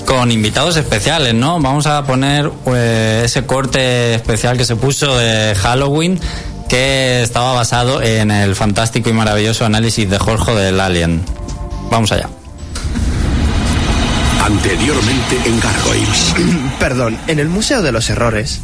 con 0.05 0.31
invitados 0.31 0.75
especiales, 0.77 1.33
¿no? 1.33 1.59
Vamos 1.59 1.85
a 1.85 2.03
poner 2.05 2.51
eh, 2.67 3.21
ese 3.25 3.45
corte 3.45 4.15
especial 4.15 4.57
que 4.57 4.65
se 4.65 4.75
puso 4.75 5.17
de 5.17 5.55
Halloween, 5.55 6.19
que 6.67 7.21
estaba 7.21 7.53
basado 7.53 8.01
en 8.01 8.31
el 8.31 8.55
fantástico 8.55 9.09
y 9.09 9.13
maravilloso 9.13 9.65
análisis 9.65 10.09
de 10.09 10.17
Jorge 10.17 10.53
del 10.55 10.79
Alien. 10.79 11.23
Vamos 11.91 12.11
allá. 12.11 12.27
Anteriormente 14.43 15.37
en 15.45 15.59
Gargoyles. 15.59 16.35
Perdón, 16.79 17.17
en 17.27 17.39
el 17.39 17.47
Museo 17.47 17.81
de 17.81 17.93
los 17.93 18.09
Errores. 18.09 18.59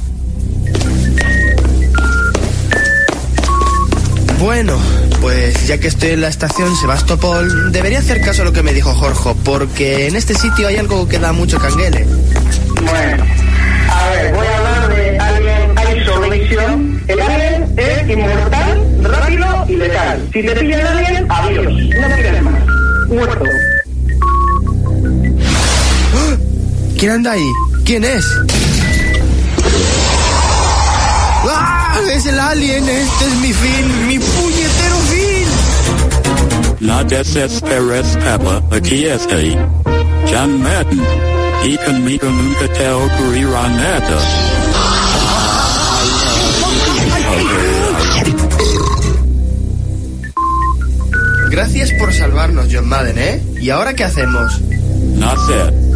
Bueno, 4.39 4.77
pues 5.21 5.67
ya 5.67 5.77
que 5.77 5.87
estoy 5.87 6.11
en 6.11 6.21
la 6.21 6.27
estación 6.27 6.75
Sebastopol, 6.75 7.71
debería 7.71 7.99
hacer 7.99 8.19
caso 8.21 8.41
a 8.41 8.45
lo 8.45 8.51
que 8.51 8.61
me 8.61 8.73
dijo 8.73 8.93
Jorge, 8.93 9.35
porque 9.45 10.07
en 10.07 10.17
este 10.17 10.33
sitio 10.33 10.67
hay 10.67 10.75
algo 10.75 11.07
que 11.07 11.17
da 11.17 11.31
mucho 11.31 11.57
canguele. 11.59 12.05
Bueno, 12.81 13.25
a 13.89 14.09
ver, 14.09 14.33
voy 14.33 14.47
a 14.47 14.57
hablar 14.57 14.95
de 14.95 15.17
Alien 15.17 16.01
Isolation. 16.01 17.03
El 17.07 17.21
Alien 17.21 17.73
es 17.77 18.09
inmortal, 18.09 19.01
rápido 19.01 19.65
y 19.69 19.75
letal. 19.77 20.29
Si 20.33 20.43
te 20.43 20.55
pilla 20.55 20.79
el 20.79 20.87
Alien, 20.87 21.25
adiós. 21.29 21.73
No 21.99 22.15
tienes 22.15 22.43
más. 22.43 22.67
Muerto. 23.07 23.45
¿Quién 26.99 27.13
anda 27.13 27.31
ahí? 27.31 27.51
¿Quién 27.85 28.03
es? 28.03 28.25
¡Ah! 31.47 31.97
Es 32.13 32.25
el 32.25 32.37
alien, 32.37 32.89
este 32.89 33.25
es 33.25 33.35
mi 33.35 33.53
fin, 33.53 34.07
mi 34.07 34.19
puñetero 34.19 34.95
fin. 35.07 35.47
La 36.81 37.01
desesperes 37.05 38.17
Peppa, 38.17 38.61
aquí 38.75 39.05
estoy. 39.05 39.57
John 40.29 40.61
Madden. 40.61 41.01
Y 41.63 41.77
conmigo 41.77 42.27
nunca 42.29 42.67
te 42.73 42.89
ocurrirá 42.89 43.69
nada. 43.69 44.19
Gracias 51.49 51.93
por 51.97 52.13
salvarnos, 52.13 52.67
John 52.69 52.89
Madden, 52.89 53.17
¿eh? 53.17 53.41
¿Y 53.61 53.69
ahora 53.69 53.93
qué 53.93 54.03
hacemos? 54.03 54.59
No 55.15 55.47
sé. 55.47 55.88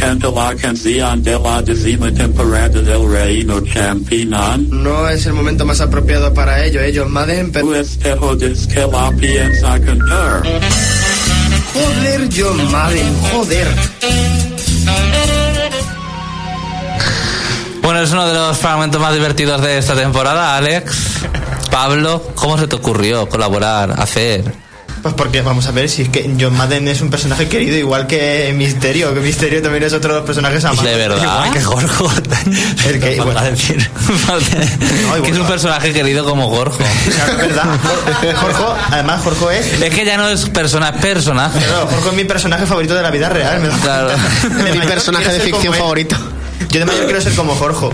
Canta 0.00 0.30
la 0.30 0.54
canción 0.56 1.22
de 1.22 1.38
la 1.38 1.60
décima 1.60 2.10
temporada 2.10 2.80
del 2.80 3.12
Reino 3.12 3.60
Champion. 3.60 4.82
No 4.82 5.06
es 5.10 5.26
el 5.26 5.34
momento 5.34 5.66
más 5.66 5.82
apropiado 5.82 6.32
para 6.32 6.64
ello, 6.64 6.80
¿eh, 6.80 6.90
John 6.96 7.12
Madden? 7.12 7.52
Pero... 7.52 7.66
Pues 7.66 7.98
te 7.98 8.16
jodes 8.16 8.66
que 8.66 8.80
la 8.80 9.12
piensa 9.12 9.78
cantar. 9.78 10.42
Joder, 11.74 12.28
John 12.34 12.72
Madden, 12.72 13.14
joder. 13.30 13.66
Bueno, 17.82 18.00
es 18.00 18.10
uno 18.12 18.26
de 18.26 18.32
los 18.34 18.56
fragmentos 18.56 19.00
más 19.02 19.12
divertidos 19.12 19.60
de 19.60 19.76
esta 19.76 19.94
temporada, 19.94 20.56
Alex. 20.56 21.26
Pablo, 21.70 22.22
¿cómo 22.34 22.56
se 22.56 22.66
te 22.66 22.76
ocurrió 22.76 23.28
colaborar, 23.28 23.92
hacer? 24.00 24.69
Pues 25.02 25.14
porque, 25.14 25.40
vamos 25.40 25.66
a 25.66 25.70
ver, 25.70 25.88
si 25.88 26.02
es 26.02 26.08
que 26.10 26.30
John 26.38 26.54
Madden 26.54 26.86
es 26.88 27.00
un 27.00 27.08
personaje 27.08 27.48
querido, 27.48 27.76
igual 27.76 28.06
que 28.06 28.52
Misterio, 28.54 29.14
que 29.14 29.20
Misterio 29.20 29.62
también 29.62 29.84
es 29.84 29.94
otro 29.94 30.12
de 30.12 30.18
los 30.18 30.26
personajes 30.26 30.62
amados. 30.64 30.84
De 30.84 30.96
verdad. 30.96 31.22
Igual 31.22 31.52
que 31.52 31.62
Jorge. 31.62 32.04
El 32.88 33.00
que, 33.00 33.20
bueno, 33.20 33.40
decir. 33.40 33.76
que 35.24 35.30
es 35.30 35.38
un 35.38 35.46
personaje 35.46 35.92
querido 35.94 36.24
como 36.24 36.48
Gorjo. 36.48 36.76
claro, 36.76 37.32
es 37.32 37.38
verdad. 37.38 37.64
Jorge, 38.40 38.64
además 38.90 39.22
Jorge 39.22 39.58
es... 39.58 39.80
Es 39.80 39.94
que 39.94 40.04
ya 40.04 40.18
no 40.18 40.28
es 40.28 40.48
persona, 40.50 40.90
es 40.90 41.00
personaje. 41.00 41.58
Claro, 41.58 41.86
Jorge 41.86 42.08
es 42.10 42.14
mi 42.14 42.24
personaje 42.24 42.66
favorito 42.66 42.94
de 42.94 43.02
la 43.02 43.10
vida 43.10 43.30
real. 43.30 43.60
me 43.60 43.68
Claro. 43.68 44.10
Mi 44.72 44.86
personaje 44.86 45.32
de 45.32 45.40
ficción 45.40 45.72
favorito. 45.72 46.16
Yo 46.68 46.78
de 46.78 46.84
mayor 46.84 47.06
quiero 47.06 47.20
ser 47.22 47.34
como 47.34 47.54
Jorge. 47.54 47.88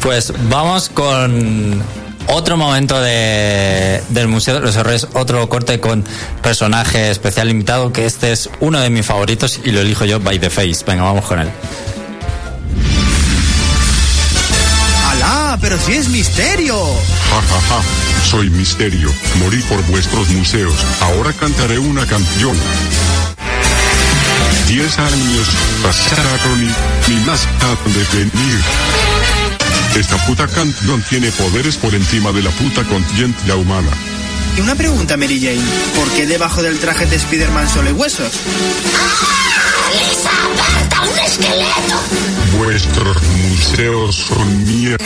Pues 0.00 0.32
vamos 0.48 0.88
con 0.88 1.82
otro 2.28 2.56
momento 2.56 3.00
de, 3.00 4.02
del 4.10 4.28
Museo 4.28 4.54
de 4.54 4.60
los 4.60 4.76
Errores, 4.76 5.08
otro 5.14 5.48
corte 5.48 5.80
con 5.80 6.04
personaje 6.42 7.10
especial 7.10 7.50
invitado, 7.50 7.92
que 7.92 8.06
este 8.06 8.32
es 8.32 8.48
uno 8.60 8.80
de 8.80 8.90
mis 8.90 9.04
favoritos 9.04 9.60
y 9.64 9.70
lo 9.70 9.80
elijo 9.80 10.04
yo 10.04 10.20
by 10.20 10.38
the 10.38 10.50
face. 10.50 10.84
Venga, 10.86 11.02
vamos 11.02 11.24
con 11.24 11.40
él. 11.40 11.48
¡Alá! 15.10 15.58
¡Pero 15.60 15.78
si 15.78 15.92
es 15.92 16.08
misterio! 16.08 16.76
Ja, 17.30 17.42
ja, 17.42 17.60
ja. 17.68 17.82
Soy 18.24 18.50
Misterio. 18.50 19.10
Morí 19.38 19.58
por 19.62 19.82
vuestros 19.86 20.28
museos. 20.30 20.74
Ahora 21.00 21.32
cantaré 21.32 21.78
una 21.78 22.04
canción. 22.06 22.56
Diez 24.66 24.98
años 24.98 25.46
pasaron 25.82 26.62
y 26.62 27.10
mi 27.10 27.20
más 27.24 27.46
de 27.86 28.18
venir. 28.18 29.07
Esta 29.98 30.16
puta 30.26 30.46
canción 30.46 31.02
tiene 31.10 31.32
poderes 31.32 31.76
por 31.76 31.92
encima 31.92 32.30
de 32.30 32.40
la 32.40 32.50
puta 32.50 32.84
conciencia 32.84 33.56
humana. 33.56 33.90
Y 34.56 34.60
una 34.60 34.76
pregunta, 34.76 35.16
Mary 35.16 35.40
Jane. 35.40 35.60
¿Por 35.96 36.08
qué 36.12 36.24
debajo 36.24 36.62
del 36.62 36.78
traje 36.78 37.04
de 37.06 37.16
Spider-Man 37.16 37.68
solo 37.68 37.88
hay 37.88 37.94
huesos? 37.94 38.32
¡Lisa, 39.92 40.30
aparta 40.52 41.02
un 41.02 41.18
esqueleto! 41.18 42.00
Vuestros 42.58 43.22
museos 43.24 44.14
son 44.14 44.64
mierda. 44.64 45.04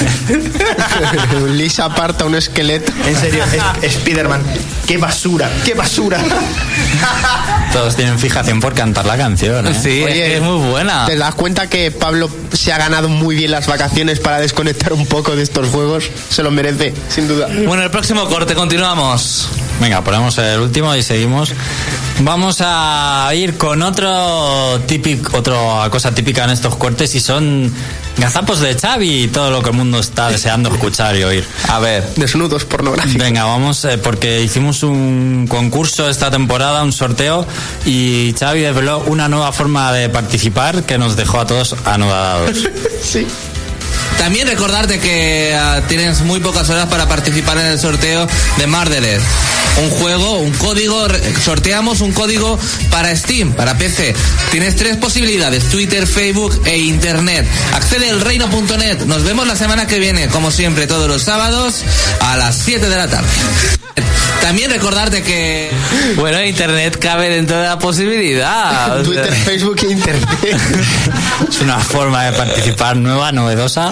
Lisa 1.52 1.86
aparta 1.86 2.24
un 2.24 2.34
esqueleto. 2.34 2.92
En 3.06 3.16
serio, 3.16 3.44
es- 3.82 3.94
Spider-Man. 3.96 4.42
¡Qué 4.86 4.98
basura! 4.98 5.48
¡Qué 5.64 5.74
basura! 5.74 6.18
Todos 7.72 7.94
tienen 7.96 8.18
fijación 8.18 8.60
por 8.60 8.74
cantar 8.74 9.06
la 9.06 9.16
canción. 9.16 9.66
¿eh? 9.68 9.74
Sí, 9.80 10.02
es 10.02 10.42
muy 10.42 10.68
buena. 10.70 11.06
¿Te 11.06 11.16
das 11.16 11.34
cuenta 11.34 11.68
que 11.68 11.90
Pablo 11.90 12.28
se 12.52 12.72
ha 12.72 12.78
ganado 12.78 13.08
muy 13.08 13.36
bien 13.36 13.50
las 13.52 13.66
vacaciones 13.66 14.18
para 14.20 14.40
desconectar 14.40 14.92
un 14.92 15.06
poco 15.06 15.36
de 15.36 15.42
estos 15.42 15.68
juegos? 15.68 16.10
Se 16.28 16.42
lo 16.42 16.50
merece, 16.50 16.92
sin 17.08 17.28
duda. 17.28 17.48
Bueno, 17.66 17.82
el 17.82 17.90
próximo 17.90 18.26
corte, 18.26 18.54
continuamos. 18.54 19.48
Venga, 19.80 20.04
ponemos 20.04 20.36
el 20.38 20.60
último 20.60 20.94
y 20.94 21.02
seguimos. 21.02 21.52
Vamos 22.20 22.58
a 22.60 23.30
ir 23.34 23.56
con 23.56 23.82
otro 23.82 24.78
típico, 24.86 25.38
otra 25.38 25.88
cosa 25.90 26.14
típica 26.14 26.44
en 26.44 26.50
estos 26.50 26.76
cortes 26.76 27.14
y 27.14 27.20
son 27.20 27.72
gazapos 28.18 28.60
de 28.60 28.74
Xavi 28.74 29.24
y 29.24 29.28
todo 29.28 29.50
lo 29.50 29.62
que 29.62 29.70
el 29.70 29.76
mundo 29.76 29.98
está 29.98 30.28
deseando 30.28 30.70
escuchar 30.70 31.16
y 31.16 31.24
oír. 31.24 31.46
A 31.68 31.78
ver. 31.78 32.06
Desnudos 32.16 32.66
pornográficos. 32.66 33.22
Venga, 33.22 33.44
vamos, 33.44 33.82
eh, 33.86 33.96
porque 33.96 34.42
hicimos 34.42 34.82
un 34.82 35.46
concurso 35.48 36.10
esta 36.10 36.30
temporada, 36.30 36.82
un 36.82 36.92
sorteo, 36.92 37.46
y 37.86 38.34
Xavi 38.38 38.60
desveló 38.60 38.98
una 39.06 39.28
nueva 39.28 39.50
forma 39.52 39.92
de 39.92 40.10
participar 40.10 40.82
que 40.82 40.98
nos 40.98 41.16
dejó 41.16 41.40
a 41.40 41.46
todos 41.46 41.74
anodadados. 41.86 42.68
sí. 43.02 43.26
También 44.20 44.46
recordarte 44.46 45.00
que 45.00 45.56
ah, 45.58 45.80
tienes 45.88 46.20
muy 46.20 46.40
pocas 46.40 46.68
horas 46.68 46.88
para 46.88 47.08
participar 47.08 47.56
en 47.56 47.64
el 47.64 47.80
sorteo 47.80 48.28
de 48.58 48.66
Mardelet. 48.66 49.18
Un 49.82 49.88
juego, 49.88 50.40
un 50.40 50.52
código, 50.52 51.08
sorteamos 51.42 52.02
un 52.02 52.12
código 52.12 52.58
para 52.90 53.16
Steam, 53.16 53.54
para 53.54 53.78
PC. 53.78 54.14
Tienes 54.50 54.76
tres 54.76 54.98
posibilidades, 54.98 55.70
Twitter, 55.70 56.06
Facebook 56.06 56.60
e 56.66 56.76
Internet. 56.76 57.46
Accede 57.72 58.10
al 58.10 58.20
reino.net. 58.20 59.06
Nos 59.06 59.24
vemos 59.24 59.46
la 59.46 59.56
semana 59.56 59.86
que 59.86 59.98
viene, 59.98 60.28
como 60.28 60.50
siempre, 60.50 60.86
todos 60.86 61.08
los 61.08 61.22
sábados 61.22 61.76
a 62.20 62.36
las 62.36 62.58
7 62.58 62.90
de 62.90 62.96
la 62.96 63.08
tarde. 63.08 63.26
También 64.40 64.70
recordarte 64.70 65.22
que... 65.22 65.70
Bueno, 66.16 66.42
Internet 66.42 66.98
cabe 67.00 67.28
dentro 67.28 67.58
de 67.58 67.64
la 67.68 67.78
posibilidad. 67.78 68.92
o 68.92 68.94
sea- 68.96 69.02
Twitter, 69.02 69.32
Facebook 69.32 69.76
e 69.82 69.92
Internet. 69.92 70.28
es 71.48 71.60
una 71.60 71.78
forma 71.78 72.24
de 72.24 72.32
participar 72.32 72.96
nueva, 72.96 73.32
novedosa 73.32 73.90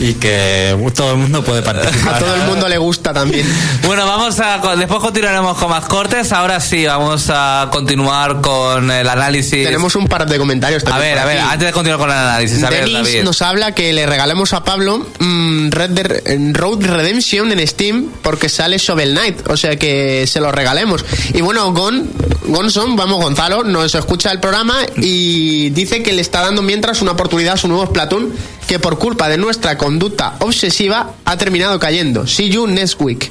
y 0.00 0.14
que 0.14 0.76
todo 0.94 1.12
el 1.12 1.18
mundo 1.18 1.44
puede 1.44 1.62
participar. 1.62 2.14
A 2.14 2.18
todo 2.18 2.34
el 2.34 2.42
mundo 2.42 2.68
le 2.68 2.78
gusta 2.78 3.12
también. 3.12 3.46
Bueno, 3.84 4.06
vamos 4.06 4.38
a. 4.40 4.60
Después 4.76 5.00
continuaremos 5.00 5.56
con 5.58 5.70
más 5.70 5.84
cortes. 5.84 6.32
Ahora 6.32 6.60
sí, 6.60 6.84
vamos 6.86 7.26
a 7.30 7.68
continuar 7.70 8.40
con 8.40 8.90
el 8.90 9.08
análisis. 9.08 9.64
Tenemos 9.64 9.94
un 9.96 10.08
par 10.08 10.26
de 10.26 10.38
comentarios 10.38 10.82
A 10.84 10.86
también 10.86 11.14
ver, 11.14 11.22
por 11.22 11.22
a 11.22 11.26
ver, 11.26 11.38
aquí. 11.40 11.48
antes 11.52 11.66
de 11.68 11.72
continuar 11.72 12.00
con 12.00 12.10
el 12.10 12.16
análisis, 12.16 12.62
a 12.62 12.70
ver, 12.70 12.80
Denis 12.86 12.94
David. 12.94 13.22
nos 13.22 13.42
habla 13.42 13.72
que 13.72 13.92
le 13.92 14.06
regalemos 14.06 14.52
a 14.52 14.64
Pablo 14.64 15.06
mm, 15.18 15.70
Red 15.70 15.90
Dead 15.90 16.54
Road 16.54 16.84
Redemption 16.84 17.52
en 17.52 17.66
Steam 17.66 18.10
porque 18.22 18.48
sale 18.48 18.78
Shovel 18.78 19.12
Knight, 19.12 19.48
o 19.48 19.56
sea 19.56 19.73
que 19.78 20.26
se 20.26 20.40
lo 20.40 20.52
regalemos. 20.52 21.04
Y 21.32 21.40
bueno, 21.40 21.72
Gon, 21.72 22.10
Gonson, 22.46 22.96
vamos 22.96 23.20
Gonzalo, 23.22 23.64
nos 23.64 23.94
escucha 23.94 24.30
el 24.30 24.40
programa 24.40 24.76
y 24.96 25.70
dice 25.70 26.02
que 26.02 26.12
le 26.12 26.20
está 26.22 26.40
dando 26.42 26.62
mientras 26.62 27.02
una 27.02 27.12
oportunidad 27.12 27.54
a 27.54 27.56
su 27.56 27.68
nuevo 27.68 27.86
Splatoon 27.86 28.32
que 28.66 28.78
por 28.78 28.98
culpa 28.98 29.28
de 29.28 29.36
nuestra 29.38 29.76
conducta 29.78 30.34
obsesiva 30.40 31.10
ha 31.24 31.36
terminado 31.36 31.78
cayendo. 31.78 32.26
See 32.26 32.48
you 32.50 32.66
next 32.66 33.00
week. 33.00 33.30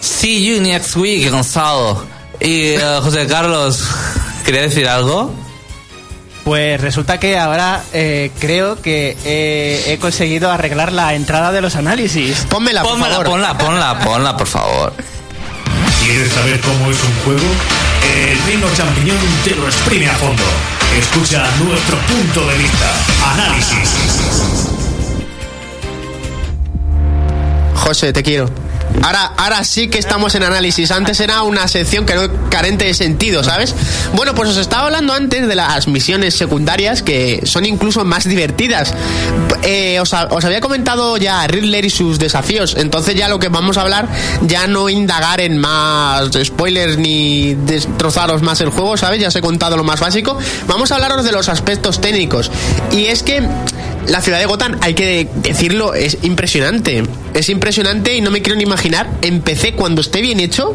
See 0.00 0.44
you 0.44 0.60
next 0.60 0.96
week, 0.96 1.30
Gonzalo. 1.30 2.04
Y 2.40 2.70
eh, 2.70 2.80
José 3.02 3.26
Carlos, 3.26 3.84
¿quería 4.44 4.62
decir 4.62 4.88
algo? 4.88 5.32
Pues 6.44 6.80
resulta 6.80 7.20
que 7.20 7.38
ahora 7.38 7.84
eh, 7.92 8.32
creo 8.40 8.82
que 8.82 9.16
eh, 9.24 9.84
he 9.86 9.98
conseguido 9.98 10.50
arreglar 10.50 10.92
la 10.92 11.14
entrada 11.14 11.52
de 11.52 11.60
los 11.60 11.76
análisis. 11.76 12.44
Pónmela, 12.48 12.82
por 12.82 12.92
Pónmela, 12.92 13.14
favor. 13.14 13.30
ponla, 13.30 13.58
ponla, 13.58 13.98
ponla, 14.00 14.36
por 14.36 14.48
favor. 14.48 14.92
¿Quieres 16.04 16.32
saber 16.32 16.60
cómo 16.60 16.90
es 16.90 16.98
un 17.02 17.14
juego? 17.24 17.46
El 18.16 18.42
reino 18.44 18.66
champiñón 18.74 19.18
te 19.44 19.54
lo 19.54 19.66
exprime 19.66 20.08
a 20.08 20.14
fondo. 20.14 20.42
Escucha 20.98 21.48
nuestro 21.64 21.96
punto 21.98 22.46
de 22.48 22.58
vista. 22.58 22.94
Análisis. 23.32 23.90
José, 27.74 28.12
te 28.12 28.22
quiero. 28.22 28.50
Ahora, 29.02 29.32
ahora 29.36 29.64
sí 29.64 29.88
que 29.88 29.98
estamos 29.98 30.34
en 30.34 30.42
análisis. 30.42 30.90
Antes 30.90 31.20
era 31.20 31.42
una 31.42 31.66
sección 31.68 32.04
que 32.06 32.30
carente 32.50 32.84
de 32.84 32.94
sentido, 32.94 33.42
¿sabes? 33.42 33.74
Bueno, 34.14 34.34
pues 34.34 34.50
os 34.50 34.56
estaba 34.56 34.84
hablando 34.86 35.12
antes 35.12 35.48
de 35.48 35.54
las 35.54 35.88
misiones 35.88 36.34
secundarias 36.36 37.02
que 37.02 37.42
son 37.44 37.64
incluso 37.64 38.04
más 38.04 38.24
divertidas. 38.24 38.94
Eh, 39.62 39.98
os, 40.00 40.12
os 40.12 40.44
había 40.44 40.60
comentado 40.60 41.16
ya 41.16 41.46
Riddler 41.46 41.84
y 41.84 41.90
sus 41.90 42.18
desafíos. 42.18 42.76
Entonces 42.78 43.14
ya 43.14 43.28
lo 43.28 43.38
que 43.38 43.48
vamos 43.48 43.76
a 43.76 43.82
hablar, 43.82 44.08
ya 44.42 44.66
no 44.66 44.88
indagar 44.88 45.40
en 45.40 45.58
más 45.58 46.30
spoilers 46.44 46.98
ni 46.98 47.54
destrozaros 47.54 48.42
más 48.42 48.60
el 48.60 48.70
juego, 48.70 48.96
¿sabes? 48.96 49.20
Ya 49.20 49.28
os 49.28 49.36
he 49.36 49.40
contado 49.40 49.76
lo 49.76 49.84
más 49.84 50.00
básico. 50.00 50.38
Vamos 50.66 50.92
a 50.92 50.96
hablaros 50.96 51.24
de 51.24 51.32
los 51.32 51.48
aspectos 51.48 52.00
técnicos. 52.00 52.50
Y 52.90 53.06
es 53.06 53.22
que 53.22 53.42
la 54.08 54.20
ciudad 54.20 54.38
de 54.38 54.46
Gotham, 54.46 54.78
hay 54.80 54.94
que 54.94 55.28
decirlo, 55.36 55.94
es 55.94 56.18
impresionante. 56.22 57.02
Es 57.34 57.48
impresionante 57.48 58.14
y 58.14 58.20
no 58.20 58.30
me 58.30 58.42
quiero 58.42 58.56
ni 58.56 58.64
imaginar. 58.64 59.08
Empecé 59.22 59.74
cuando 59.74 60.00
esté 60.00 60.20
bien 60.20 60.40
hecho. 60.40 60.74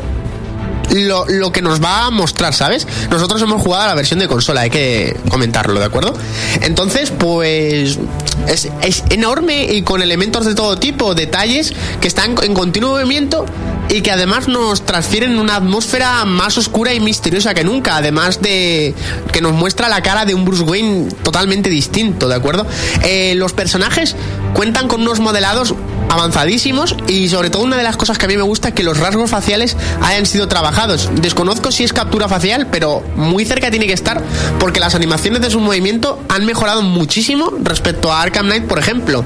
Lo, 0.94 1.26
lo 1.28 1.52
que 1.52 1.62
nos 1.62 1.84
va 1.84 2.06
a 2.06 2.12
mostrar, 2.12 2.54
¿sabes? 2.54 2.88
Nosotros 3.10 3.42
hemos 3.42 3.62
jugado 3.62 3.84
a 3.84 3.88
la 3.88 3.96
versión 3.96 4.20
de 4.20 4.28
consola, 4.28 4.62
hay 4.62 4.70
que 4.70 5.18
comentarlo, 5.30 5.80
¿de 5.80 5.86
acuerdo? 5.86 6.14
Entonces, 6.62 7.12
pues 7.12 8.00
es, 8.48 8.70
es 8.82 9.04
enorme 9.10 9.66
y 9.66 9.82
con 9.82 10.02
elementos 10.02 10.46
de 10.46 10.56
todo 10.56 10.78
tipo, 10.78 11.16
detalles 11.16 11.74
que 12.00 12.08
están 12.08 12.36
en 12.42 12.54
continuo 12.54 12.92
movimiento 12.92 13.46
y 13.90 14.02
que 14.02 14.12
además 14.12 14.48
nos 14.48 14.86
transfieren 14.86 15.40
una 15.40 15.56
atmósfera 15.58 16.26
más 16.26 16.58
oscura 16.58 16.94
y 16.94 17.00
misteriosa 17.00 17.54
que 17.54 17.64
nunca, 17.64 17.98
además 17.98 18.42
de 18.42 18.94
que 19.32 19.42
nos 19.42 19.54
muestra 19.54 19.88
la 19.88 20.02
cara 20.02 20.26
de 20.26 20.34
un 20.34 20.46
Bruce 20.46 20.64
Wayne 20.64 21.10
totalmente 21.24 21.70
distinto, 21.70 22.28
¿de 22.28 22.36
acuerdo? 22.36 22.66
Eh, 23.04 23.34
los 23.36 23.54
personajes 23.54 24.16
cuentan 24.54 24.88
con 24.88 25.02
unos 25.02 25.20
modelados 25.20 25.74
avanzadísimos 26.10 26.96
y 27.08 27.30
sobre 27.30 27.50
todo 27.50 27.64
una 27.64 27.78
de 27.78 27.84
las 27.84 27.98
cosas 27.98 28.18
que 28.18 28.26
a 28.26 28.28
mí 28.28 28.38
me 28.38 28.44
gusta 28.44 28.70
es 28.70 28.74
que 28.74 28.84
los 28.84 28.98
rasgos 28.98 29.30
faciales 29.30 29.76
hayan 30.02 30.26
sido 30.26 30.48
trabajados. 30.48 31.10
Desconozco 31.16 31.72
si 31.72 31.84
es 31.84 31.94
captura 31.94 32.28
facial, 32.28 32.68
pero 32.72 33.04
muy 33.16 33.46
cerca 33.46 33.72
tiene 33.72 33.88
que 33.88 33.94
estar 33.94 34.22
porque 34.60 34.80
las 34.80 34.96
animaciones 34.96 35.42
de 35.42 35.50
su 35.50 35.60
movimiento 35.60 36.20
han 36.30 36.46
mejorado 36.46 36.82
muchísimo 36.82 37.52
respecto 37.62 38.12
a 38.12 38.22
Arkham 38.22 38.48
Knight, 38.48 38.66
por 38.66 38.80
ejemplo. 38.80 39.24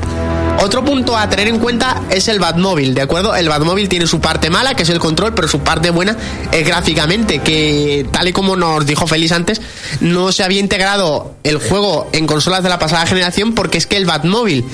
Otro 0.63 0.85
punto 0.85 1.17
a 1.17 1.27
tener 1.27 1.47
en 1.47 1.57
cuenta 1.57 2.01
es 2.11 2.27
el 2.27 2.39
Batmóvil, 2.39 2.93
¿de 2.93 3.01
acuerdo? 3.01 3.35
El 3.35 3.49
Batmóvil 3.49 3.89
tiene 3.89 4.05
su 4.05 4.19
parte 4.19 4.51
mala, 4.51 4.75
que 4.75 4.83
es 4.83 4.89
el 4.89 4.99
control, 4.99 5.33
pero 5.33 5.47
su 5.47 5.59
parte 5.61 5.89
buena 5.89 6.15
es 6.51 6.67
gráficamente, 6.67 7.39
que 7.39 8.05
tal 8.11 8.27
y 8.27 8.33
como 8.33 8.55
nos 8.55 8.85
dijo 8.85 9.07
Félix 9.07 9.31
antes, 9.31 9.61
no 10.01 10.31
se 10.31 10.43
había 10.43 10.59
integrado 10.59 11.33
el 11.43 11.57
juego 11.57 12.09
en 12.11 12.27
consolas 12.27 12.61
de 12.61 12.69
la 12.69 12.77
pasada 12.77 13.07
generación 13.07 13.55
porque 13.55 13.79
es 13.79 13.87
que 13.87 13.97
el 13.97 14.05
Batmóvil 14.05 14.65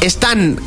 es 0.00 0.16
tan 0.16 0.58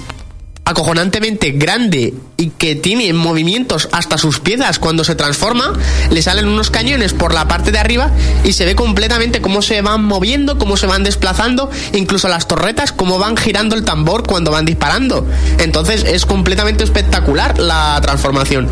acojonantemente 0.67 1.51
grande 1.51 2.11
y 2.37 2.49
que 2.49 2.75
tiene 2.75 3.11
movimientos 3.13 3.89
hasta 3.91 4.17
sus 4.17 4.39
piezas 4.39 4.79
cuando 4.79 5.03
se 5.03 5.15
transforma, 5.15 5.73
le 6.09 6.21
salen 6.21 6.47
unos 6.47 6.69
cañones 6.69 7.13
por 7.13 7.33
la 7.33 7.47
parte 7.47 7.71
de 7.71 7.79
arriba 7.79 8.11
y 8.43 8.53
se 8.53 8.65
ve 8.65 8.75
completamente 8.75 9.41
cómo 9.41 9.61
se 9.61 9.81
van 9.81 10.03
moviendo, 10.03 10.57
cómo 10.57 10.77
se 10.77 10.87
van 10.87 11.03
desplazando, 11.03 11.69
incluso 11.93 12.27
las 12.27 12.47
torretas, 12.47 12.91
cómo 12.91 13.19
van 13.19 13.37
girando 13.37 13.75
el 13.75 13.83
tambor 13.83 14.23
cuando 14.23 14.51
van 14.51 14.65
disparando. 14.65 15.25
Entonces 15.59 16.03
es 16.03 16.25
completamente 16.25 16.83
espectacular 16.83 17.57
la 17.59 17.99
transformación. 18.01 18.69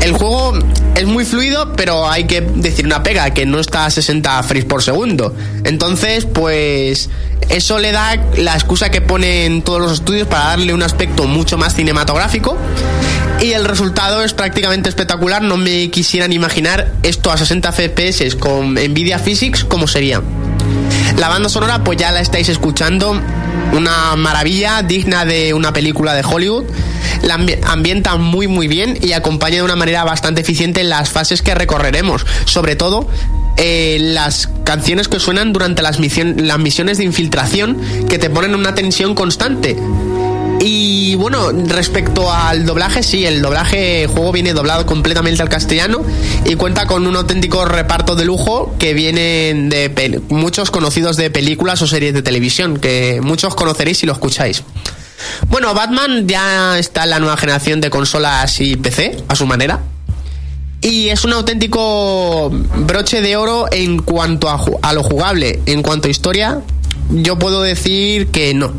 El 0.00 0.12
juego 0.12 0.58
es 0.94 1.06
muy 1.06 1.24
fluido, 1.24 1.72
pero 1.74 2.08
hay 2.08 2.24
que 2.24 2.40
decir 2.40 2.86
una 2.86 3.02
pega, 3.02 3.30
que 3.30 3.46
no 3.46 3.58
está 3.58 3.86
a 3.86 3.90
60 3.90 4.42
frames 4.42 4.64
por 4.64 4.82
segundo. 4.82 5.34
Entonces, 5.64 6.26
pues 6.26 7.08
eso 7.48 7.78
le 7.78 7.92
da 7.92 8.16
la 8.36 8.54
excusa 8.54 8.90
que 8.90 9.00
ponen 9.00 9.62
todos 9.62 9.80
los 9.80 9.92
estudios 9.92 10.28
para 10.28 10.44
darle 10.44 10.74
un 10.74 10.82
aspecto 10.82 11.24
mucho 11.24 11.58
más 11.58 11.74
cinematográfico. 11.74 12.56
Y 13.42 13.52
el 13.52 13.64
resultado 13.64 14.22
es 14.22 14.32
prácticamente 14.34 14.88
espectacular. 14.88 15.42
No 15.42 15.56
me 15.56 15.90
quisieran 15.90 16.32
imaginar 16.32 16.92
esto 17.02 17.30
a 17.32 17.36
60 17.36 17.72
FPS 17.72 18.36
con 18.36 18.74
Nvidia 18.74 19.18
Physics 19.18 19.64
como 19.64 19.88
sería. 19.88 20.22
La 21.18 21.28
banda 21.28 21.48
sonora, 21.48 21.82
pues 21.82 21.98
ya 21.98 22.12
la 22.12 22.20
estáis 22.20 22.48
escuchando. 22.48 23.20
Una 23.76 24.14
maravilla 24.16 24.82
digna 24.82 25.24
de 25.24 25.54
una 25.54 25.72
película 25.72 26.14
de 26.14 26.22
Hollywood. 26.24 26.64
La 27.22 27.36
ambi- 27.36 27.58
ambienta 27.66 28.16
muy 28.16 28.46
muy 28.46 28.68
bien 28.68 28.96
y 29.02 29.12
acompaña 29.12 29.56
de 29.56 29.62
una 29.62 29.76
manera 29.76 30.04
bastante 30.04 30.40
eficiente 30.42 30.84
las 30.84 31.10
fases 31.10 31.42
que 31.42 31.54
recorreremos. 31.54 32.24
Sobre 32.44 32.76
todo 32.76 33.08
eh, 33.56 33.96
las 34.00 34.48
canciones 34.64 35.08
que 35.08 35.18
suenan 35.18 35.52
durante 35.52 35.82
las, 35.82 35.98
las 35.98 36.58
misiones 36.58 36.98
de 36.98 37.04
infiltración 37.04 37.76
que 38.08 38.18
te 38.20 38.30
ponen 38.30 38.54
una 38.54 38.74
tensión 38.74 39.14
constante. 39.16 39.76
Y 40.64 41.16
bueno, 41.16 41.50
respecto 41.50 42.32
al 42.32 42.64
doblaje, 42.64 43.02
sí, 43.02 43.26
el 43.26 43.42
doblaje 43.42 44.04
el 44.04 44.08
juego 44.08 44.30
viene 44.30 44.52
doblado 44.52 44.86
completamente 44.86 45.42
al 45.42 45.48
castellano 45.48 46.04
y 46.44 46.54
cuenta 46.54 46.86
con 46.86 47.04
un 47.04 47.16
auténtico 47.16 47.64
reparto 47.64 48.14
de 48.14 48.24
lujo 48.24 48.72
que 48.78 48.94
vienen 48.94 49.68
de 49.68 50.20
muchos 50.28 50.70
conocidos 50.70 51.16
de 51.16 51.30
películas 51.30 51.82
o 51.82 51.88
series 51.88 52.14
de 52.14 52.22
televisión, 52.22 52.78
que 52.78 53.20
muchos 53.20 53.56
conoceréis 53.56 53.98
si 53.98 54.06
lo 54.06 54.12
escucháis. 54.12 54.62
Bueno, 55.48 55.74
Batman 55.74 56.28
ya 56.28 56.78
está 56.78 57.04
en 57.04 57.10
la 57.10 57.18
nueva 57.18 57.36
generación 57.36 57.80
de 57.80 57.90
consolas 57.90 58.60
y 58.60 58.76
PC, 58.76 59.24
a 59.26 59.34
su 59.34 59.46
manera. 59.46 59.80
Y 60.80 61.08
es 61.08 61.24
un 61.24 61.32
auténtico 61.32 62.50
broche 62.50 63.20
de 63.20 63.36
oro 63.36 63.66
en 63.72 64.00
cuanto 64.00 64.48
a 64.48 64.92
lo 64.92 65.02
jugable. 65.02 65.60
En 65.66 65.82
cuanto 65.82 66.06
a 66.06 66.10
historia, 66.12 66.60
yo 67.10 67.36
puedo 67.36 67.62
decir 67.62 68.28
que 68.28 68.54
no. 68.54 68.72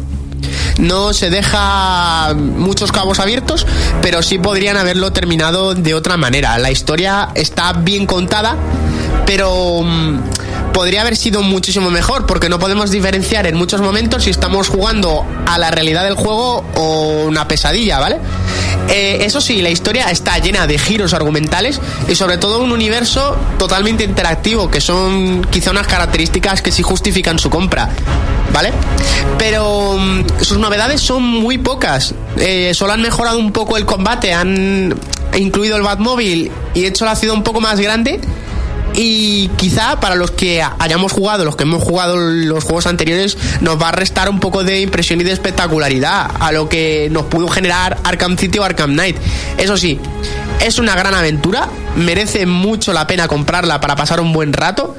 No 0.79 1.13
se 1.13 1.29
deja 1.29 2.34
muchos 2.36 2.91
cabos 2.91 3.19
abiertos, 3.19 3.65
pero 4.01 4.21
sí 4.23 4.39
podrían 4.39 4.77
haberlo 4.77 5.12
terminado 5.13 5.75
de 5.75 5.93
otra 5.93 6.17
manera. 6.17 6.58
La 6.58 6.71
historia 6.71 7.29
está 7.36 7.73
bien 7.73 8.06
contada, 8.06 8.56
pero 9.25 9.81
mm, 9.83 10.19
podría 10.73 11.01
haber 11.01 11.15
sido 11.15 11.43
muchísimo 11.43 11.89
mejor, 11.91 12.25
porque 12.25 12.49
no 12.49 12.59
podemos 12.59 12.91
diferenciar 12.91 13.47
en 13.47 13.55
muchos 13.55 13.81
momentos 13.81 14.23
si 14.23 14.29
estamos 14.29 14.67
jugando 14.67 15.25
a 15.45 15.57
la 15.57 15.71
realidad 15.71 16.03
del 16.03 16.15
juego 16.15 16.65
o 16.75 17.23
una 17.25 17.47
pesadilla, 17.47 17.99
¿vale? 17.99 18.19
Eh, 18.89 19.19
eso 19.21 19.39
sí, 19.39 19.62
la 19.62 19.69
historia 19.69 20.09
está 20.12 20.38
llena 20.39 20.67
de 20.67 20.77
giros 20.77 21.13
argumentales 21.13 21.79
y 22.07 22.15
sobre 22.15 22.38
todo 22.38 22.59
un 22.59 22.71
universo 22.71 23.38
totalmente 23.57 24.03
interactivo, 24.03 24.69
que 24.69 24.81
son 24.81 25.45
quizá 25.49 25.71
unas 25.71 25.88
características 25.88 26.62
que 26.62 26.71
sí 26.71 26.83
justifican 26.83 27.39
su 27.39 27.49
compra, 27.49 27.89
¿vale? 28.51 28.73
Pero 29.38 29.97
mm, 29.97 30.41
sus 30.41 30.57
novedades 30.57 31.01
son 31.01 31.23
muy 31.23 31.57
pocas. 31.57 32.13
Eh, 32.38 32.71
solo 32.73 32.93
han 32.93 33.01
mejorado 33.01 33.38
un 33.38 33.51
poco 33.51 33.77
el 33.77 33.86
combate, 33.86 34.33
han 34.33 34.93
incluido 35.38 35.77
el 35.77 35.83
Batmóvil 35.83 36.51
y 36.73 36.86
hecho 36.86 37.05
la 37.05 37.15
ciudad 37.15 37.36
un 37.36 37.43
poco 37.43 37.62
más 37.62 37.79
grande. 37.79 38.19
Y 38.95 39.47
quizá 39.58 39.99
para 39.99 40.15
los 40.15 40.32
que 40.32 40.62
hayamos 40.79 41.12
jugado, 41.12 41.45
los 41.45 41.56
que 41.56 41.63
hemos 41.63 41.82
jugado 41.84 42.15
los 42.17 42.63
juegos 42.63 42.86
anteriores, 42.86 43.38
nos 43.62 43.82
va 43.82 43.89
a 43.89 43.91
restar 43.91 44.29
un 44.29 44.39
poco 44.39 44.63
de 44.63 44.82
impresión 44.82 45.19
y 45.21 45.23
de 45.23 45.32
espectacularidad 45.32 46.29
a 46.39 46.51
lo 46.51 46.69
que 46.69 47.10
nos 47.12 47.23
pudo 47.25 47.47
generar 47.47 47.97
Arkham 48.03 48.38
City 48.38 48.60
o 48.60 48.63
Arkham 48.63 48.91
Knight. 48.93 49.17
Eso 49.58 49.77
sí, 49.77 49.99
es 50.62 50.77
una 50.77 50.95
gran 50.95 51.13
aventura, 51.15 51.67
merece 51.95 52.45
mucho 52.45 52.93
la 52.93 53.08
pena 53.08 53.27
comprarla 53.27 53.79
para 53.82 53.95
pasar 53.95 54.21
un 54.21 54.32
buen 54.32 54.53
rato 54.53 54.95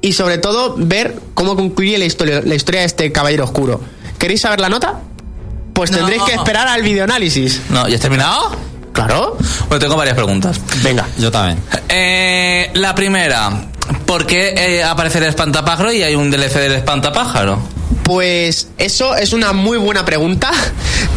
y 0.00 0.12
sobre 0.14 0.38
todo 0.38 0.74
ver 0.78 1.14
cómo 1.34 1.54
concluye 1.56 1.98
la 1.98 2.04
historia, 2.06 2.40
la 2.44 2.54
historia 2.54 2.80
de 2.80 2.86
este 2.86 3.12
caballero 3.12 3.44
oscuro. 3.44 3.80
¿Queréis 4.18 4.40
saber 4.40 4.60
la 4.60 4.68
nota? 4.70 5.00
Pues 5.74 5.90
No. 5.90 5.98
tendréis 5.98 6.22
que 6.22 6.34
esperar 6.34 6.68
al 6.68 6.82
videoanálisis. 6.82 7.60
No, 7.68 7.88
¿ya 7.88 7.96
has 7.96 8.00
terminado? 8.00 8.56
Claro. 8.94 9.36
Bueno, 9.68 9.78
tengo 9.80 9.96
varias 9.96 10.14
preguntas. 10.16 10.58
Venga. 10.82 11.06
Yo 11.18 11.30
también. 11.30 11.58
Eh, 11.88 12.70
la 12.74 12.94
primera, 12.94 13.50
¿por 14.06 14.24
qué 14.26 14.54
eh, 14.56 14.82
aparece 14.82 15.18
el 15.18 15.24
espantapájaro 15.24 15.92
y 15.92 16.02
hay 16.02 16.14
un 16.14 16.30
DLC 16.30 16.54
del 16.54 16.72
espantapájaro? 16.72 17.58
Pues 18.04 18.68
eso 18.78 19.14
es 19.16 19.32
una 19.32 19.52
muy 19.52 19.78
buena 19.78 20.04
pregunta. 20.04 20.50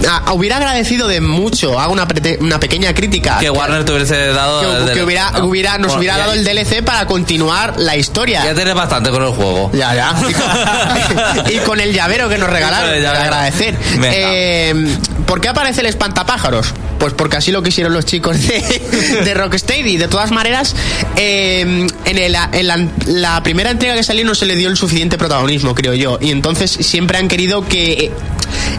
Ah, 0.09 0.31
hubiera 0.33 0.55
agradecido 0.57 1.07
de 1.07 1.19
mucho, 1.21 1.77
hago 1.79 1.91
una, 1.91 2.07
prete- 2.07 2.37
una 2.39 2.59
pequeña 2.59 2.93
crítica. 2.93 3.39
Que 3.39 3.49
Warner 3.49 3.83
te 3.83 3.91
hubiese 3.93 4.27
dado... 4.27 4.61
que, 4.61 4.67
el 4.67 4.85
que 4.85 4.91
DLC, 4.93 5.03
hubiera, 5.05 5.31
¿no? 5.31 5.45
hubiera- 5.45 5.71
nos 5.77 5.87
Bueno, 5.87 5.99
hubiera 5.99 6.17
dado 6.17 6.33
el 6.33 6.43
DLC 6.45 6.83
para 6.85 7.05
continuar 7.05 7.73
la 7.77 7.95
historia. 7.97 8.43
Ya 8.45 8.53
tienes 8.55 8.73
bastante 8.73 9.09
con 9.09 9.21
el 9.23 9.29
juego. 9.33 9.69
Ya, 9.73 9.93
ya. 9.95 10.15
Y 10.29 10.33
con, 11.43 11.53
y 11.53 11.57
con 11.59 11.79
el 11.81 11.93
llavero 11.93 12.29
que 12.29 12.37
nos 12.37 12.49
regalaron. 12.49 12.89
Para 13.03 13.23
agradecer. 13.23 13.75
Eh, 14.03 14.97
¿Por 15.27 15.41
qué 15.41 15.49
aparece 15.49 15.81
el 15.81 15.87
espantapájaros? 15.87 16.73
Pues 16.99 17.13
porque 17.13 17.37
así 17.37 17.51
lo 17.51 17.61
quisieron 17.61 17.93
los 17.93 18.05
chicos 18.05 18.37
de, 18.47 19.21
de 19.25 19.33
Rocksteady. 19.33 19.97
De 19.97 20.07
todas 20.07 20.31
maneras, 20.31 20.75
eh, 21.15 21.85
en, 22.05 22.17
el- 22.17 22.35
en 22.53 22.67
la, 22.67 22.87
la 23.05 23.43
primera 23.43 23.69
entrega 23.71 23.93
que 23.95 24.03
salió 24.03 24.25
no 24.25 24.33
se 24.33 24.45
le 24.45 24.55
dio 24.55 24.69
el 24.69 24.77
suficiente 24.77 25.17
protagonismo, 25.17 25.75
creo 25.75 25.93
yo. 25.93 26.17
Y 26.21 26.31
entonces 26.31 26.71
siempre 26.71 27.17
han 27.19 27.27
querido 27.27 27.67
que 27.67 27.91
eh, 28.05 28.11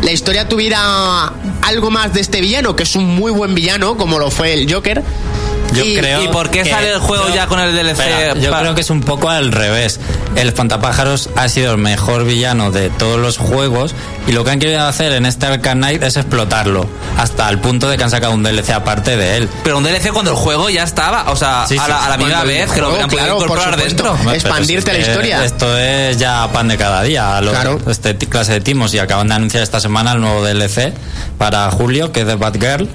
la 0.03 0.11
historia 0.11 0.49
tuviera 0.49 1.33
algo 1.63 1.91
más 1.91 2.13
de 2.15 2.21
este 2.23 2.41
villano, 2.41 2.75
que 2.75 2.83
es 2.85 2.97
un 2.97 3.05
muy 3.15 3.31
buen 3.31 3.55
villano, 3.55 3.97
como 3.97 4.19
lo 4.19 4.31
fue 4.31 4.55
el 4.55 4.73
Joker. 4.73 5.03
Yo 5.75 5.85
Y- 5.85 5.97
creo 5.97 6.23
¿Y 6.23 6.29
por 6.29 6.51
qué 6.51 6.63
que- 6.63 6.71
sale 6.71 6.91
el 6.93 6.99
juego 6.99 7.29
yo- 7.29 7.35
ya 7.35 7.47
con 7.47 7.61
el 7.61 7.75
DLC? 7.75 7.91
Espera, 8.01 8.35
yo 8.35 8.51
creo 8.53 8.75
que 8.75 8.81
es 8.81 8.91
un 8.91 9.03
poco 9.03 9.29
al 9.29 9.53
revés. 9.53 10.01
El 10.35 10.49
espantapájaros 10.49 11.29
ha 11.37 11.49
sido 11.49 11.73
el 11.73 11.79
mejor 11.79 12.25
villano 12.25 12.71
de 12.71 12.91
todos 12.91 13.19
los 13.21 13.37
juegos 13.39 13.95
y 14.27 14.33
lo 14.33 14.45
que 14.45 14.51
han 14.53 14.59
querido 14.61 14.87
hacer 14.87 15.13
en 15.13 15.27
este 15.27 15.47
Arkham 15.47 15.79
Knight 15.79 16.03
es 16.03 16.17
explotarlo 16.17 16.89
hasta 17.19 17.49
el 17.51 17.59
punto 17.59 17.89
de 17.89 17.97
que 17.99 18.05
han 18.05 18.11
sacado 18.11 18.33
un 18.33 18.43
DLC 18.43 18.71
aparte 18.73 19.17
de 19.17 19.37
él. 19.37 19.49
Pero 19.65 19.79
un 19.79 19.85
DLC 19.85 20.11
cuando 20.13 20.31
el 20.31 20.37
juego 20.37 20.71
ya 20.71 20.85
estaba, 20.85 21.31
o 21.31 21.37
sea, 21.37 21.65
Sí, 21.69 21.77
a 21.77 21.85
sí, 21.85 21.91
la, 21.91 22.05
a 22.07 22.09
la 22.11 22.17
misma 22.19 22.45
vez 22.45 22.71
que 22.73 22.81
lo 22.81 22.89
hubieran 22.89 23.09
podido 23.11 23.25
claro, 23.27 23.39
por 23.39 23.47
incorporar 23.49 23.77
dentro. 23.83 24.19
Expandirte 24.33 24.93
si 24.95 24.97
es 25.01 25.07
la 25.07 25.11
historia. 25.13 25.45
Esto 25.45 25.77
es 25.79 26.17
ya 26.19 26.49
pan 26.53 26.69
de 26.69 26.77
cada 26.79 27.03
día. 27.03 27.41
Lo- 27.41 27.51
Claro. 27.51 27.79
Este 27.89 28.17
clase 28.17 28.53
de 28.53 28.61
timos 28.61 28.95
y 28.95 28.99
acaban 28.99 29.29
de 29.29 29.35
anunciar 29.35 29.63
esta 29.63 29.81
semana 29.81 30.13
el 30.13 30.21
nuevo 30.21 30.43
DLC 30.43 30.93
para 31.37 31.71
julio, 31.71 32.11
que 32.13 32.21
es 32.21 32.27
de 32.27 32.37
Batgirl. 32.37 32.89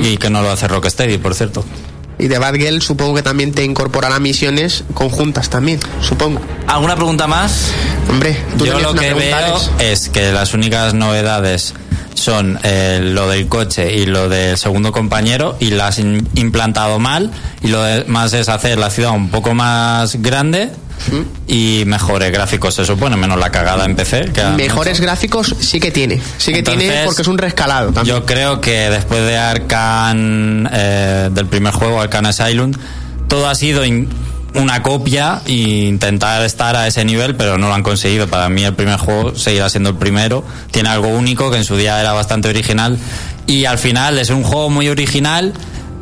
Y 0.00 0.16
que 0.16 0.30
no 0.30 0.40
lo 0.42 0.50
hace 0.50 0.66
Rocksteady, 0.66 1.18
por 1.18 1.34
cierto. 1.34 1.62
Y 2.18 2.28
de 2.28 2.38
Batgirl 2.38 2.80
supongo 2.80 3.14
que 3.14 3.22
también 3.22 3.52
te 3.52 3.64
incorporará 3.64 4.18
misiones 4.20 4.84
conjuntas 4.94 5.50
también, 5.50 5.80
supongo. 6.00 6.40
¿Alguna 6.66 6.94
pregunta 6.96 7.26
más? 7.26 7.70
Hombre, 8.08 8.36
tú 8.56 8.66
Yo 8.66 8.78
lo 8.78 8.94
que 8.94 9.14
veo 9.14 9.60
es 9.78 10.08
que 10.08 10.32
las 10.32 10.54
únicas 10.54 10.94
novedades 10.94 11.74
son 12.14 12.58
eh, 12.62 13.00
lo 13.02 13.28
del 13.28 13.48
coche 13.48 13.94
y 13.94 14.06
lo 14.06 14.28
del 14.28 14.56
segundo 14.56 14.92
compañero 14.92 15.56
y 15.60 15.70
las 15.70 15.98
han 15.98 16.26
implantado 16.34 16.98
mal 16.98 17.30
y 17.60 17.68
lo 17.68 17.82
demás 17.82 18.32
es 18.32 18.48
hacer 18.48 18.78
la 18.78 18.90
ciudad 18.90 19.10
un 19.10 19.28
poco 19.28 19.54
más 19.54 20.16
grande 20.22 20.70
y 21.46 21.82
mejores 21.86 22.32
gráficos 22.32 22.74
se 22.74 22.84
supone 22.84 23.16
menos 23.16 23.38
la 23.38 23.50
cagada 23.50 23.84
en 23.84 23.94
PC 23.94 24.32
que 24.32 24.42
Mejores 24.44 25.00
gráficos 25.00 25.54
sí 25.58 25.80
que 25.80 25.90
tiene. 25.90 26.20
Sí 26.38 26.52
que 26.52 26.62
tiene 26.62 27.02
porque 27.04 27.22
es 27.22 27.28
un 27.28 27.38
rescalado 27.38 27.92
también. 27.92 28.16
Yo 28.16 28.24
creo 28.24 28.60
que 28.60 28.90
después 28.90 29.24
de 29.26 29.36
Arcan, 29.36 30.68
eh, 30.72 31.30
del 31.32 31.46
primer 31.46 31.72
juego, 31.72 32.00
Arcan 32.00 32.26
Asylum, 32.26 32.72
todo 33.28 33.48
ha 33.48 33.54
sido 33.54 33.82
una 34.54 34.82
copia 34.82 35.42
e 35.46 35.52
intentar 35.52 36.44
estar 36.44 36.76
a 36.76 36.86
ese 36.86 37.04
nivel, 37.04 37.34
pero 37.34 37.58
no 37.58 37.68
lo 37.68 37.74
han 37.74 37.82
conseguido. 37.82 38.28
Para 38.28 38.48
mí 38.48 38.64
el 38.64 38.74
primer 38.74 38.98
juego 38.98 39.34
seguirá 39.34 39.68
siendo 39.68 39.90
el 39.90 39.96
primero. 39.96 40.44
Tiene 40.70 40.88
algo 40.88 41.08
único 41.08 41.50
que 41.50 41.58
en 41.58 41.64
su 41.64 41.76
día 41.76 42.00
era 42.00 42.12
bastante 42.12 42.48
original 42.48 42.98
y 43.46 43.64
al 43.64 43.78
final 43.78 44.18
es 44.18 44.30
un 44.30 44.42
juego 44.42 44.70
muy 44.70 44.88
original. 44.88 45.52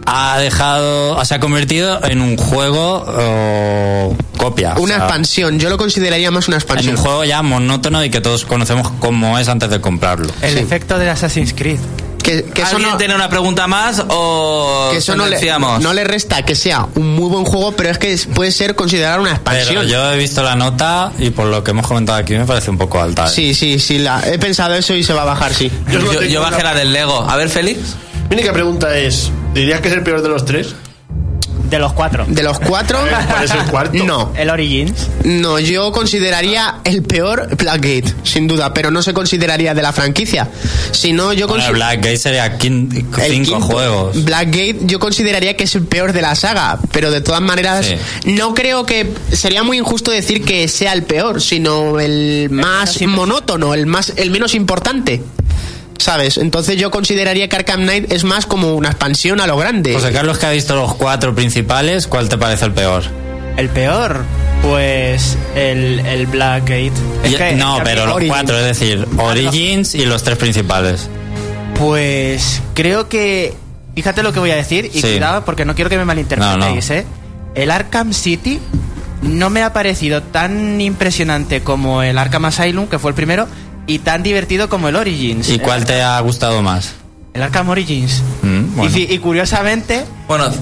Ha 0.06 0.38
dejado, 0.38 1.24
se 1.24 1.34
ha 1.34 1.40
convertido 1.40 2.00
en 2.04 2.20
un 2.20 2.36
juego 2.36 3.04
oh, 3.06 4.16
copia. 4.36 4.74
o 4.76 4.80
Una 4.80 4.96
sea, 4.96 5.04
expansión, 5.04 5.58
yo 5.60 5.70
lo 5.70 5.76
consideraría 5.78 6.30
más 6.30 6.48
una 6.48 6.56
en 6.56 6.60
expansión. 6.62 6.96
un 6.96 7.00
juego 7.00 7.24
ya 7.24 7.42
monótono 7.42 8.04
y 8.04 8.10
que 8.10 8.20
todos 8.20 8.44
conocemos 8.44 8.90
cómo 8.98 9.38
es 9.38 9.48
antes 9.48 9.70
de 9.70 9.80
comprarlo. 9.80 10.32
El 10.42 10.58
efecto 10.58 10.98
del 10.98 11.08
Assassin's 11.08 11.54
Creed. 11.54 11.78
Que, 12.22 12.44
que 12.44 12.62
eso 12.62 12.76
¿Alguien 12.76 12.92
no, 12.92 12.98
tiene 12.98 13.16
una 13.16 13.28
pregunta 13.28 13.66
más 13.66 14.00
o 14.08 14.90
que 14.92 14.98
eso 14.98 15.16
no 15.16 15.26
le, 15.26 15.40
no 15.80 15.92
le 15.92 16.04
resta 16.04 16.42
que 16.44 16.54
sea 16.54 16.86
un 16.94 17.16
muy 17.16 17.28
buen 17.28 17.44
juego, 17.44 17.72
pero 17.72 17.90
es 17.90 17.98
que 17.98 18.16
puede 18.32 18.52
ser 18.52 18.76
considerado 18.76 19.22
una 19.22 19.40
Pero 19.42 19.56
expansión. 19.56 19.86
yo 19.88 20.12
he 20.12 20.18
visto 20.18 20.40
la 20.44 20.54
nota 20.54 21.10
y 21.18 21.30
por 21.30 21.46
lo 21.48 21.64
que 21.64 21.72
hemos 21.72 21.84
comentado 21.84 22.18
aquí 22.18 22.34
me 22.36 22.44
parece 22.44 22.70
un 22.70 22.78
poco 22.78 23.00
alta. 23.02 23.26
¿eh? 23.26 23.28
Sí, 23.28 23.54
sí, 23.54 23.80
sí, 23.80 23.98
la, 23.98 24.22
he 24.24 24.38
pensado 24.38 24.74
eso 24.74 24.94
y 24.94 25.02
se 25.02 25.12
va 25.12 25.22
a 25.22 25.26
bajar, 25.26 25.52
sí. 25.52 25.68
Yo, 25.90 25.98
yo- 26.12 26.22
yo 26.22 26.40
bajé 26.40 26.60
una- 26.60 26.64
la 26.72 26.74
del 26.74 26.92
Lego. 26.92 27.26
A 27.28 27.36
ver, 27.36 27.48
Félix. 27.48 27.96
Mi 28.28 28.36
única 28.36 28.52
pregunta 28.52 28.96
es: 28.98 29.30
¿dirías 29.54 29.80
que 29.80 29.88
es 29.88 29.94
el 29.94 30.02
peor 30.02 30.22
de 30.22 30.28
los 30.28 30.44
tres? 30.44 30.74
De 31.68 31.78
los 31.78 31.94
cuatro. 31.94 32.26
De 32.28 32.42
los 32.42 32.58
cuatro, 32.60 32.98
¿Cuál 33.30 33.44
es 33.44 33.50
el 33.50 33.64
cuarto? 33.64 34.04
no. 34.04 34.30
El 34.36 34.50
Origins. 34.50 35.08
No, 35.24 35.58
yo 35.58 35.90
consideraría 35.90 36.80
el 36.84 37.02
peor 37.02 37.48
Blackgate, 37.56 38.12
sin 38.24 38.46
duda, 38.46 38.74
pero 38.74 38.90
no 38.90 39.00
se 39.02 39.14
consideraría 39.14 39.72
de 39.72 39.80
la 39.80 39.90
franquicia. 39.94 40.48
Sino 40.90 41.32
yo 41.32 41.48
Bueno, 41.48 41.64
el 41.64 41.70
consi- 41.70 41.74
Blackgate 41.74 42.16
sería 42.18 42.58
quin- 42.58 42.90
cinco 42.90 43.52
quinto. 43.52 43.60
juegos. 43.62 44.22
Blackgate 44.24 44.80
yo 44.82 44.98
consideraría 44.98 45.56
que 45.56 45.64
es 45.64 45.74
el 45.74 45.84
peor 45.86 46.12
de 46.12 46.20
la 46.20 46.34
saga, 46.34 46.78
pero 46.90 47.10
de 47.10 47.22
todas 47.22 47.40
maneras 47.40 47.86
Sí. 47.86 47.96
no 48.32 48.52
creo 48.52 48.84
que 48.84 49.10
sería 49.32 49.62
muy 49.62 49.78
injusto 49.78 50.10
decir 50.10 50.44
que 50.44 50.68
sea 50.68 50.92
el 50.92 51.04
peor, 51.04 51.40
sino 51.40 51.98
el 52.00 52.48
más 52.50 53.00
monótono, 53.02 53.72
el 53.72 53.86
más 53.86 54.12
el 54.16 54.30
menos 54.30 54.54
importante. 54.54 55.22
¿Sabes? 56.02 56.36
Entonces 56.36 56.76
yo 56.76 56.90
consideraría 56.90 57.48
que 57.48 57.54
Arkham 57.54 57.82
Knight 57.82 58.10
es 58.10 58.24
más 58.24 58.44
como 58.46 58.74
una 58.74 58.88
expansión 58.88 59.40
a 59.40 59.46
lo 59.46 59.56
grande. 59.56 59.94
José 59.94 60.10
Carlos, 60.10 60.36
que 60.38 60.46
ha 60.46 60.50
visto 60.50 60.74
los 60.74 60.96
cuatro 60.96 61.32
principales, 61.34 62.08
¿cuál 62.08 62.28
te 62.28 62.36
parece 62.36 62.64
el 62.64 62.72
peor? 62.72 63.04
El 63.56 63.68
peor, 63.68 64.24
pues 64.62 65.36
el, 65.54 66.00
el 66.00 66.26
Blackgate. 66.26 66.90
Es 67.22 67.36
que- 67.36 67.52
no, 67.54 67.78
pero 67.84 68.06
los 68.06 68.16
Origins. 68.16 68.34
cuatro, 68.36 68.58
es 68.58 68.64
decir, 68.64 69.06
Origins 69.16 69.94
y 69.94 70.04
los 70.04 70.24
tres 70.24 70.38
principales. 70.38 71.08
Pues 71.78 72.60
creo 72.74 73.08
que. 73.08 73.54
Fíjate 73.94 74.22
lo 74.22 74.32
que 74.32 74.40
voy 74.40 74.50
a 74.50 74.56
decir 74.56 74.86
y 74.86 75.00
Sí. 75.00 75.02
cuidado 75.02 75.44
porque 75.44 75.64
no 75.64 75.74
quiero 75.74 75.90
que 75.90 75.98
me 75.98 76.04
malinterpretéis, 76.04 76.58
No, 76.90 76.94
no. 76.94 77.00
¿eh? 77.00 77.06
El 77.54 77.70
Arkham 77.70 78.12
City 78.14 78.58
no 79.22 79.50
me 79.50 79.62
ha 79.62 79.72
parecido 79.72 80.22
tan 80.22 80.80
impresionante 80.80 81.60
como 81.62 82.02
el 82.02 82.16
Arkham 82.18 82.46
Asylum, 82.46 82.86
que 82.88 82.98
fue 82.98 83.10
el 83.10 83.14
primero, 83.14 83.46
y 83.86 83.98
tan 84.00 84.22
divertido 84.22 84.68
como 84.68 84.88
el 84.88 84.96
Origins. 84.96 85.48
¿Y 85.48 85.58
cuál 85.58 85.84
te 85.84 86.02
ha 86.02 86.18
gustado 86.20 86.62
más? 86.62 86.92
El 87.34 87.42
Arkham 87.42 87.68
Origins. 87.70 88.22
Mm, 88.42 88.76
bueno. 88.76 88.90
Y, 88.90 88.92
fi- 89.06 89.12
y 89.14 89.18
curiosamente, 89.18 90.04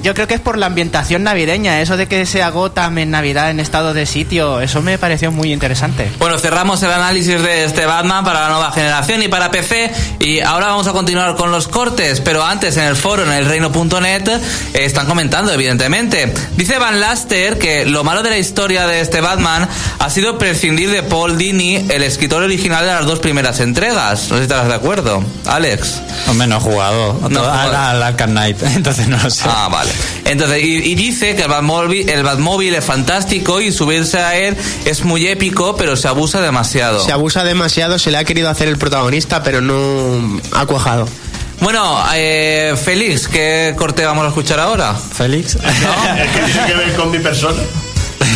yo 0.02 0.14
creo 0.14 0.26
que 0.26 0.34
es 0.34 0.40
por 0.40 0.58
la 0.58 0.66
ambientación 0.66 1.22
navideña, 1.22 1.80
eso 1.80 1.96
de 1.96 2.06
que 2.06 2.26
sea 2.26 2.50
Gotham 2.50 2.98
en 2.98 3.10
Navidad 3.10 3.50
en 3.50 3.60
estado 3.60 3.94
de 3.94 4.06
sitio, 4.06 4.60
eso 4.60 4.82
me 4.82 4.98
pareció 4.98 5.30
muy 5.32 5.52
interesante. 5.52 6.10
Bueno, 6.18 6.38
cerramos 6.38 6.82
el 6.82 6.90
análisis 6.90 7.42
de 7.42 7.64
este 7.64 7.86
Batman 7.86 8.24
para 8.24 8.42
la 8.42 8.48
nueva 8.50 8.72
generación 8.72 9.22
y 9.22 9.28
para 9.28 9.50
PC 9.50 9.90
y 10.18 10.40
ahora 10.40 10.68
vamos 10.68 10.86
a 10.86 10.92
continuar 10.92 11.36
con 11.36 11.50
los 11.52 11.68
cortes, 11.68 12.20
pero 12.20 12.44
antes 12.44 12.76
en 12.76 12.84
el 12.84 12.96
foro 12.96 13.22
en 13.22 13.32
el 13.32 13.46
reino.net 13.46 14.28
eh, 14.28 14.40
están 14.74 15.06
comentando 15.06 15.52
evidentemente. 15.52 16.32
Dice 16.56 16.78
Van 16.78 17.00
Laster 17.00 17.58
que 17.58 17.84
lo 17.84 18.04
malo 18.04 18.22
de 18.22 18.30
la 18.30 18.38
historia 18.38 18.86
de 18.86 19.00
este 19.00 19.20
Batman 19.20 19.68
ha 19.98 20.10
sido 20.10 20.38
prescindir 20.38 20.90
de 20.90 21.02
Paul 21.02 21.36
Dini, 21.36 21.76
el 21.88 22.02
escritor 22.02 22.42
original 22.42 22.84
de 22.84 22.92
las 22.92 23.06
dos 23.06 23.18
primeras 23.18 23.60
entregas. 23.60 24.28
No 24.28 24.36
sé 24.36 24.36
si 24.36 24.42
estarás 24.42 24.68
de 24.68 24.74
acuerdo, 24.74 25.22
Alex. 25.46 26.00
Hombre, 26.28 26.46
no 26.46 26.56
he 26.56 26.60
jugado 26.60 27.28
No 27.28 27.44
al, 27.44 27.74
al 27.74 28.02
Arkham 28.02 28.30
Knight, 28.30 28.62
entonces 28.76 29.08
no 29.08 29.18
lo 29.22 29.30
sé. 29.30 29.44
Ah, 29.46 29.59
vale. 29.68 29.90
Entonces, 30.24 30.62
y, 30.62 30.76
y 30.90 30.94
dice 30.94 31.34
que 31.36 31.42
el 31.42 31.48
Batmóvil, 31.48 32.08
el 32.08 32.22
Batmóvil 32.22 32.74
es 32.74 32.84
fantástico 32.84 33.61
y 33.61 33.72
subirse 33.72 34.18
a 34.18 34.36
él 34.36 34.56
es 34.84 35.04
muy 35.04 35.26
épico, 35.26 35.76
pero 35.76 35.96
se 35.96 36.08
abusa 36.08 36.40
demasiado. 36.40 37.04
Se 37.04 37.12
abusa 37.12 37.44
demasiado, 37.44 37.98
se 37.98 38.11
le 38.11 38.18
ha 38.18 38.24
querido 38.24 38.48
hacer 38.48 38.68
el 38.68 38.78
protagonista, 38.78 39.42
pero 39.42 39.61
no 39.61 40.40
ha 40.52 40.66
cuajado. 40.66 41.08
Bueno, 41.61 42.02
eh, 42.14 42.74
Félix, 42.82 43.28
¿qué 43.28 43.74
corte 43.76 44.04
vamos 44.04 44.24
a 44.24 44.28
escuchar 44.28 44.61
ahora? 44.61 44.94
¿Félix? 44.94 45.54
¿El 45.56 46.30
que 46.30 46.52
tiene 46.52 46.66
que 46.66 46.74
ver 46.74 46.96
con 46.96 47.11
mi 47.11 47.18
persona? 47.18 47.61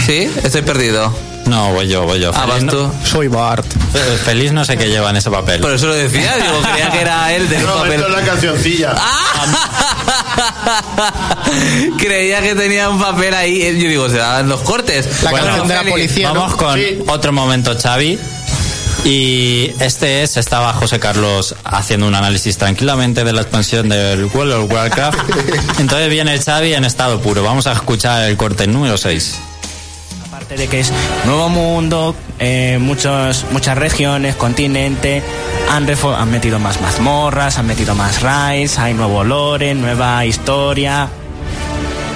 Sí, 0.07 0.31
estoy 0.43 0.63
perdido. 0.63 1.34
No, 1.47 1.73
voy 1.73 1.89
yo, 1.89 2.05
voy 2.05 2.21
yo. 2.21 2.31
Ah, 2.35 2.47
vas 2.47 2.65
tú. 2.67 2.91
Soy 3.05 3.29
Bart. 3.29 3.65
Fe- 3.93 4.19
Feliz 4.25 4.53
no 4.53 4.65
sé 4.65 4.77
qué 4.79 4.89
lleva 4.89 5.11
en 5.11 5.17
ese 5.17 5.31
papel. 5.31 5.61
Por 5.61 5.73
eso 5.75 5.87
lo 5.89 5.95
decía, 5.95 6.35
digo, 6.37 6.61
creía 6.73 6.91
que 6.91 7.01
era 7.01 7.33
él 7.35 7.49
de 7.49 7.59
No, 7.59 7.75
papel. 7.75 7.93
esto 7.95 8.07
es 8.09 8.13
la 8.15 8.23
cancioncilla. 8.25 8.95
Creía 11.99 12.41
que 12.43 12.55
tenía 12.55 12.89
un 12.89 12.99
papel 13.01 13.35
ahí. 13.35 13.61
Yo 13.81 13.89
digo, 13.89 14.09
se 14.09 14.17
dan 14.19 14.49
los 14.49 14.61
cortes. 14.63 15.23
La 15.23 15.31
Bueno, 15.31 15.47
canción 15.47 15.69
de 15.69 15.75
la 15.75 15.85
policía, 15.85 16.29
¿no? 16.33 16.41
Vamos 16.41 16.57
con 16.57 16.75
Sí. 16.79 16.99
otro 17.09 17.33
momento, 17.33 17.77
Xavi. 17.81 18.19
Y 19.05 19.71
este 19.81 20.23
es, 20.23 20.39
estaba 20.39 20.73
José 20.73 20.99
Carlos 20.99 21.55
haciendo 21.65 22.07
un 22.07 22.15
análisis 22.15 22.57
tranquilamente 22.57 23.23
de 23.23 23.33
la 23.35 23.43
expansión 23.43 23.89
del 23.91 24.25
World 24.27 24.53
of 24.55 24.73
Warcraft. 24.73 25.19
Entonces 25.79 26.09
viene 26.09 26.39
Xavi 26.39 26.73
en 26.73 26.85
estado 26.85 27.21
puro. 27.21 27.43
Vamos 27.43 27.67
a 27.67 27.73
escuchar 27.73 28.23
el 28.23 28.37
corte 28.39 28.67
número 28.67 28.97
6. 28.97 29.35
Aparte 30.35 30.57
de 30.57 30.67
que 30.67 30.81
es 30.81 30.93
nuevo 31.27 31.49
mundo, 31.49 32.13
eh, 32.41 32.79
muchos, 32.81 33.47
muchas 33.53 33.79
regiones, 33.79 34.35
continente, 34.35 35.23
han, 35.71 35.87
refo- 35.87 36.17
han 36.17 36.29
metido 36.29 36.59
más 36.59 36.81
mazmorras, 36.81 37.57
han 37.59 37.69
metido 37.69 37.95
más 37.95 38.21
raids, 38.21 38.77
hay 38.81 38.95
nuevo 38.95 39.23
lore, 39.23 39.77
nueva 39.77 40.27
historia, 40.27 41.09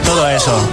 todo 0.04 0.28
eso. 0.28 0.68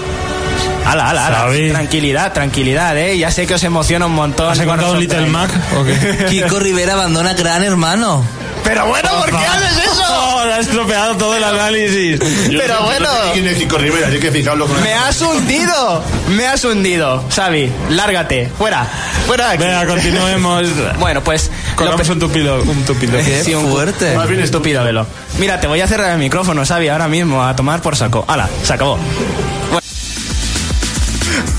Ala, 0.88 1.12
ala, 1.12 1.28
ala. 1.28 1.52
Tranquilidad, 1.72 2.34
tranquilidad, 2.34 2.98
eh. 2.98 3.16
Ya 3.20 3.30
sé 3.30 3.46
que 3.46 3.54
os 3.54 3.64
emociona 3.64 4.08
un 4.08 4.16
montón. 4.16 4.52
¿Has 4.52 4.60
encontrado 4.60 4.96
Little. 4.96 5.28
Mac? 5.28 5.52
¿O 5.80 5.84
qué? 5.84 6.26
Kiko 6.30 6.58
Rivera 6.60 6.94
abandona 6.94 7.34
Gran 7.36 7.64
Hermano. 7.64 8.24
Pero 8.66 8.88
bueno, 8.88 9.10
¿por 9.20 9.30
qué 9.30 9.46
haces 9.46 9.78
eso? 9.86 10.04
¡Oh, 10.10 10.44
le 10.44 10.54
has 10.54 10.60
estropeado 10.68 11.16
todo 11.18 11.36
el 11.36 11.44
análisis! 11.44 12.20
Yo 12.50 12.60
Pero 12.60 12.74
no 12.74 12.80
sé 12.80 12.86
bueno. 12.86 13.10
quién 13.34 13.48
es 13.48 13.58
Kiko 13.58 13.78
Rivera, 13.78 14.08
así 14.08 14.20
que 14.20 14.32
fijaos 14.32 14.60
con 14.70 14.84
Me 14.84 14.94
has 14.94 15.22
hundido, 15.22 16.04
me 16.30 16.48
has 16.48 16.64
hundido, 16.66 17.24
Xavi. 17.34 17.72
Lárgate, 17.92 18.50
fuera, 18.58 18.88
fuera 19.28 19.50
de 19.50 19.54
aquí. 19.54 19.64
Venga, 19.64 19.86
continuemos. 19.86 20.66
Bueno, 21.00 21.24
pues 21.24 21.52
lo 21.72 21.76
Colgamos 21.76 22.10
un 22.10 22.20
tupido. 22.20 22.62
Un 22.64 22.84
tupido. 22.86 23.20
Sí, 23.44 23.54
un 23.54 23.70
fuerte. 23.72 24.16
Más 24.16 24.28
bien 24.28 24.42
estúpido, 24.42 24.84
velo. 24.84 25.06
Mira, 25.38 25.60
te 25.60 25.68
voy 25.68 25.82
a 25.82 25.88
cerrar 25.88 26.12
el 26.12 26.18
micrófono, 26.18 26.66
Xavi, 26.66 26.88
ahora 26.88 27.08
mismo, 27.08 27.44
a 27.44 27.56
tomar 27.56 27.82
por 27.82 27.96
saco. 27.96 28.26
Hala, 28.28 28.50
se 28.64 28.74
acabó. 28.74 28.98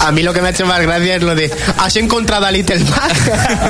A 0.01 0.12
mí 0.12 0.22
lo 0.22 0.33
que 0.33 0.41
me 0.41 0.49
ha 0.49 0.51
hecho 0.51 0.66
más 0.66 0.81
gracia 0.81 1.16
es 1.16 1.22
lo 1.22 1.35
de 1.35 1.51
¿Has 1.79 1.97
encontrado 1.97 2.47
a 2.47 2.51
Little 2.51 2.79
Mac? 2.85 3.12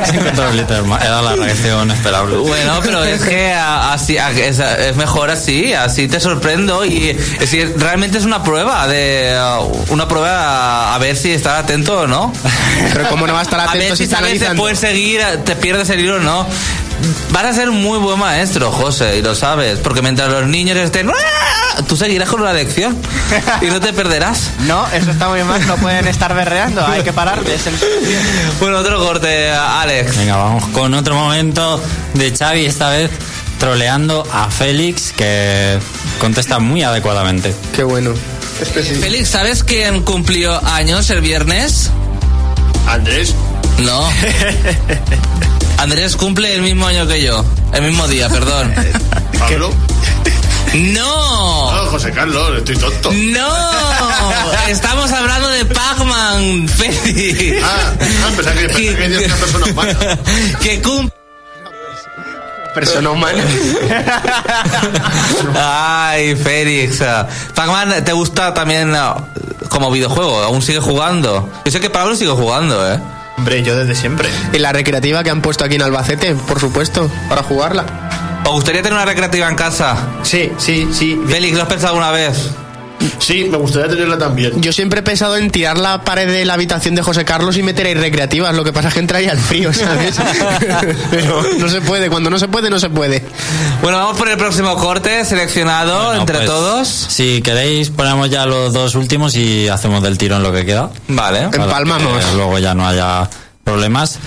Has 0.02 0.12
encontrado 0.12 0.50
el 0.50 0.56
Little 0.58 0.82
Mac. 0.82 1.02
Era 1.04 1.22
la 1.22 1.34
reacción 1.36 1.90
esperable. 1.90 2.36
Bueno, 2.36 2.80
pero 2.82 3.04
es 3.04 3.22
que 3.22 3.52
a- 3.52 3.92
así 3.92 4.18
a- 4.18 4.30
es, 4.30 4.58
es 4.58 4.96
mejor 4.96 5.30
así, 5.30 5.72
así 5.72 6.08
te 6.08 6.20
sorprendo 6.20 6.84
y 6.84 7.10
es 7.10 7.38
decir, 7.40 7.74
realmente 7.78 8.18
es 8.18 8.24
una 8.24 8.42
prueba 8.42 8.86
de 8.88 9.36
uh, 9.62 9.92
una 9.92 10.08
prueba 10.08 10.90
a, 10.90 10.94
a 10.94 10.98
ver 10.98 11.16
si 11.16 11.32
estás 11.32 11.64
atento 11.64 12.00
o 12.00 12.06
no. 12.06 12.32
Pero 12.92 13.08
cómo 13.08 13.26
no 13.26 13.32
va 13.32 13.40
a 13.40 13.42
estar 13.42 13.60
A 13.60 13.64
atento 13.64 13.78
ver 13.78 13.90
si 13.92 13.96
si 13.98 14.02
está 14.04 14.18
sabes 14.18 14.38
te 14.40 14.54
puedes 14.54 14.78
seguir, 14.78 15.20
te 15.44 15.56
pierdes 15.56 15.88
el 15.90 16.00
hilo 16.00 16.16
o 16.16 16.20
no. 16.20 16.46
Vas 17.30 17.44
a 17.44 17.52
ser 17.52 17.70
muy 17.70 17.98
buen 17.98 18.18
maestro, 18.18 18.72
José, 18.72 19.18
y 19.18 19.22
lo 19.22 19.34
sabes, 19.34 19.78
porque 19.80 20.02
mientras 20.02 20.30
los 20.30 20.46
niños 20.46 20.76
estén, 20.78 21.10
tú 21.86 21.96
seguirás 21.96 22.28
con 22.28 22.42
la 22.42 22.52
lección 22.52 22.96
y 23.60 23.66
no 23.66 23.80
te 23.80 23.92
perderás. 23.92 24.50
No, 24.66 24.86
eso 24.92 25.10
está 25.10 25.28
muy 25.28 25.42
mal, 25.44 25.64
no 25.66 25.76
pueden 25.76 26.06
estar 26.08 26.34
berreando, 26.34 26.84
hay 26.86 27.02
que 27.02 27.12
pararles. 27.12 27.66
el- 27.66 27.74
Bueno, 28.60 28.78
otro 28.78 28.98
corte, 28.98 29.50
Alex. 29.50 30.16
Venga, 30.16 30.36
vamos 30.36 30.64
con 30.68 30.92
otro 30.94 31.14
momento 31.14 31.80
de 32.14 32.34
Xavi, 32.36 32.66
esta 32.66 32.88
vez 32.90 33.10
troleando 33.58 34.26
a 34.32 34.50
Félix, 34.50 35.12
que 35.12 35.78
contesta 36.18 36.58
muy 36.58 36.82
adecuadamente. 36.82 37.54
Qué 37.74 37.84
bueno. 37.84 38.12
Félix, 39.00 39.28
¿sabes 39.30 39.62
quién 39.62 40.02
cumplió 40.02 40.58
años 40.66 41.08
el 41.10 41.20
viernes? 41.20 41.90
Andrés. 42.88 43.34
No. 43.78 44.08
Andrés 45.78 46.16
cumple 46.16 46.54
el 46.54 46.62
mismo 46.62 46.86
año 46.86 47.06
que 47.06 47.22
yo. 47.22 47.44
El 47.72 47.82
mismo 47.82 48.08
día, 48.08 48.28
perdón. 48.28 48.74
Pablo. 49.38 49.72
¡No! 50.74 51.72
No, 51.72 51.90
José 51.90 52.12
Carlos, 52.12 52.58
estoy 52.58 52.76
tonto. 52.76 53.10
¡No! 53.12 53.48
Estamos 54.68 55.10
hablando 55.10 55.48
de 55.48 55.64
Pac-Man, 55.64 56.68
Félix. 56.68 57.62
Ah, 57.64 57.92
ah, 57.92 58.32
pensaba 58.36 58.56
que, 58.56 58.68
pensaba 58.68 58.96
que 58.96 59.08
decías 59.08 59.32
una 59.32 59.36
persona 59.36 59.66
humana. 59.66 60.18
que 60.62 60.82
cumple. 60.82 61.16
Persona 62.74 63.10
humana. 63.10 63.42
Ay, 65.58 66.36
Félix. 66.36 67.02
Pac-Man, 67.54 68.04
¿te 68.04 68.12
gusta 68.12 68.52
también 68.52 68.94
ah, 68.94 69.16
como 69.70 69.90
videojuego? 69.90 70.42
¿Aún 70.42 70.60
sigue 70.60 70.80
jugando? 70.80 71.48
Yo 71.64 71.72
sé 71.72 71.80
que 71.80 71.88
Pablo 71.88 72.14
sigue 72.16 72.32
jugando, 72.32 72.92
¿eh? 72.92 73.00
Hombre, 73.36 73.62
yo 73.62 73.76
desde 73.76 73.94
siempre. 73.94 74.28
Y 74.52 74.58
la 74.58 74.72
recreativa 74.72 75.22
que 75.22 75.30
han 75.30 75.42
puesto 75.42 75.64
aquí 75.64 75.76
en 75.76 75.82
Albacete, 75.82 76.34
por 76.34 76.58
supuesto, 76.60 77.10
para 77.28 77.42
jugarla. 77.42 77.84
¿Os 78.44 78.52
gustaría 78.52 78.82
tener 78.82 78.96
una 78.96 79.04
recreativa 79.04 79.48
en 79.48 79.56
casa? 79.56 79.96
Sí, 80.22 80.52
sí, 80.58 80.88
sí. 80.92 81.20
Félix, 81.26 81.56
¿lo 81.56 81.62
has 81.62 81.68
pensado 81.68 81.94
alguna 81.94 82.10
vez? 82.12 82.50
Sí, 83.18 83.44
me 83.44 83.56
gustaría 83.56 83.88
tenerla 83.88 84.18
también. 84.18 84.60
Yo 84.62 84.72
siempre 84.72 85.00
he 85.00 85.02
pensado 85.02 85.36
en 85.36 85.50
tirar 85.50 85.78
la 85.78 86.02
pared 86.02 86.26
de 86.26 86.44
la 86.44 86.54
habitación 86.54 86.94
de 86.94 87.02
José 87.02 87.24
Carlos 87.24 87.56
y 87.56 87.62
meter 87.62 87.86
ahí 87.86 87.94
recreativas. 87.94 88.54
Lo 88.54 88.64
que 88.64 88.72
pasa 88.72 88.88
es 88.88 88.94
que 88.94 89.00
entraría 89.00 89.32
el 89.32 89.38
frío, 89.38 89.72
¿sabes? 89.72 90.16
Pero 91.10 91.42
no 91.58 91.68
se 91.68 91.80
puede. 91.80 92.08
Cuando 92.08 92.30
no 92.30 92.38
se 92.38 92.48
puede, 92.48 92.70
no 92.70 92.78
se 92.78 92.90
puede. 92.90 93.24
Bueno, 93.82 93.98
vamos 93.98 94.16
por 94.16 94.28
el 94.28 94.36
próximo 94.36 94.76
corte 94.76 95.24
seleccionado 95.24 96.06
Bueno, 96.06 96.20
entre 96.20 96.36
pues, 96.36 96.46
todos. 96.46 96.88
Si 96.88 97.42
queréis, 97.42 97.90
ponemos 97.90 98.30
ya 98.30 98.46
los 98.46 98.72
dos 98.72 98.94
últimos 98.94 99.34
y 99.36 99.68
hacemos 99.68 100.02
del 100.02 100.18
tirón 100.18 100.42
lo 100.42 100.52
que 100.52 100.64
queda. 100.64 100.90
Vale. 101.08 101.44
Empalmamos. 101.52 102.24
que 102.24 102.34
luego 102.36 102.58
ya 102.58 102.74
no 102.74 102.86
haya 102.86 103.28
problemas. 103.64 104.18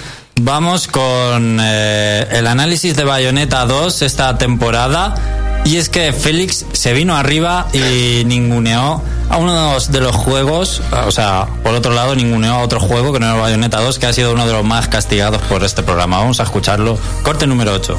Vamos 0.41 0.88
con 0.88 1.59
eh, 1.61 2.28
el 2.32 2.47
análisis 2.47 2.95
de 2.95 3.03
Bayonetta 3.03 3.65
2 3.65 4.01
esta 4.03 4.38
temporada. 4.38 5.48
Y 5.66 5.78
es 5.78 5.89
que 5.89 6.14
Félix 6.14 6.66
se 6.72 6.93
vino 6.93 7.16
arriba 7.16 7.68
y 7.74 8.24
ninguneó 8.26 9.03
a 9.30 9.38
uno 9.38 9.80
de 9.80 9.99
los 9.99 10.16
juegos, 10.16 10.82
o 11.05 11.12
sea, 11.12 11.47
por 11.64 11.76
otro 11.76 11.93
lado, 11.93 12.16
ninguneó 12.16 12.55
a 12.55 12.60
otro 12.60 12.80
juego 12.80 13.14
que 13.14 13.20
no 13.20 13.28
era 13.28 13.36
Bayonetta 13.36 13.80
2, 13.80 13.99
que 13.99 14.07
ha 14.07 14.14
sido 14.14 14.34
uno 14.34 14.47
de 14.47 14.53
los 14.53 14.66
más 14.66 14.88
castigados 14.88 15.41
por 15.43 15.64
este 15.64 15.84
programa. 15.84 16.18
Vamos 16.18 16.39
a 16.39 16.43
escucharlo. 16.43 16.97
Corte 17.22 17.45
número 17.45 17.74
8. 17.74 17.97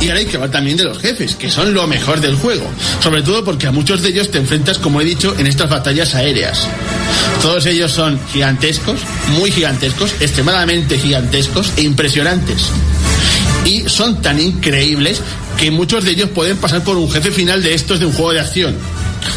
Y 0.00 0.08
ahora 0.08 0.20
hay 0.20 0.26
que 0.26 0.36
hablar 0.36 0.50
también 0.50 0.76
de 0.76 0.84
los 0.84 0.98
jefes, 0.98 1.34
que 1.34 1.50
son 1.50 1.74
lo 1.74 1.86
mejor 1.86 2.20
del 2.20 2.36
juego. 2.36 2.66
Sobre 3.02 3.22
todo 3.22 3.44
porque 3.44 3.66
a 3.66 3.72
muchos 3.72 4.02
de 4.02 4.10
ellos 4.10 4.30
te 4.30 4.38
enfrentas, 4.38 4.78
como 4.78 5.00
he 5.00 5.04
dicho, 5.04 5.34
en 5.38 5.46
estas 5.46 5.68
batallas 5.68 6.14
aéreas. 6.14 6.68
Todos 7.42 7.66
ellos 7.66 7.90
son 7.90 8.20
gigantescos, 8.32 9.00
muy 9.38 9.50
gigantescos, 9.50 10.14
extremadamente 10.20 10.98
gigantescos 10.98 11.72
e 11.76 11.82
impresionantes. 11.82 12.70
Y 13.68 13.88
son 13.88 14.22
tan 14.22 14.40
increíbles 14.40 15.20
que 15.58 15.70
muchos 15.70 16.04
de 16.04 16.12
ellos 16.12 16.30
pueden 16.30 16.56
pasar 16.56 16.82
por 16.82 16.96
un 16.96 17.10
jefe 17.10 17.30
final 17.30 17.62
de 17.62 17.74
estos 17.74 18.00
de 18.00 18.06
un 18.06 18.12
juego 18.12 18.32
de 18.32 18.40
acción. 18.40 18.74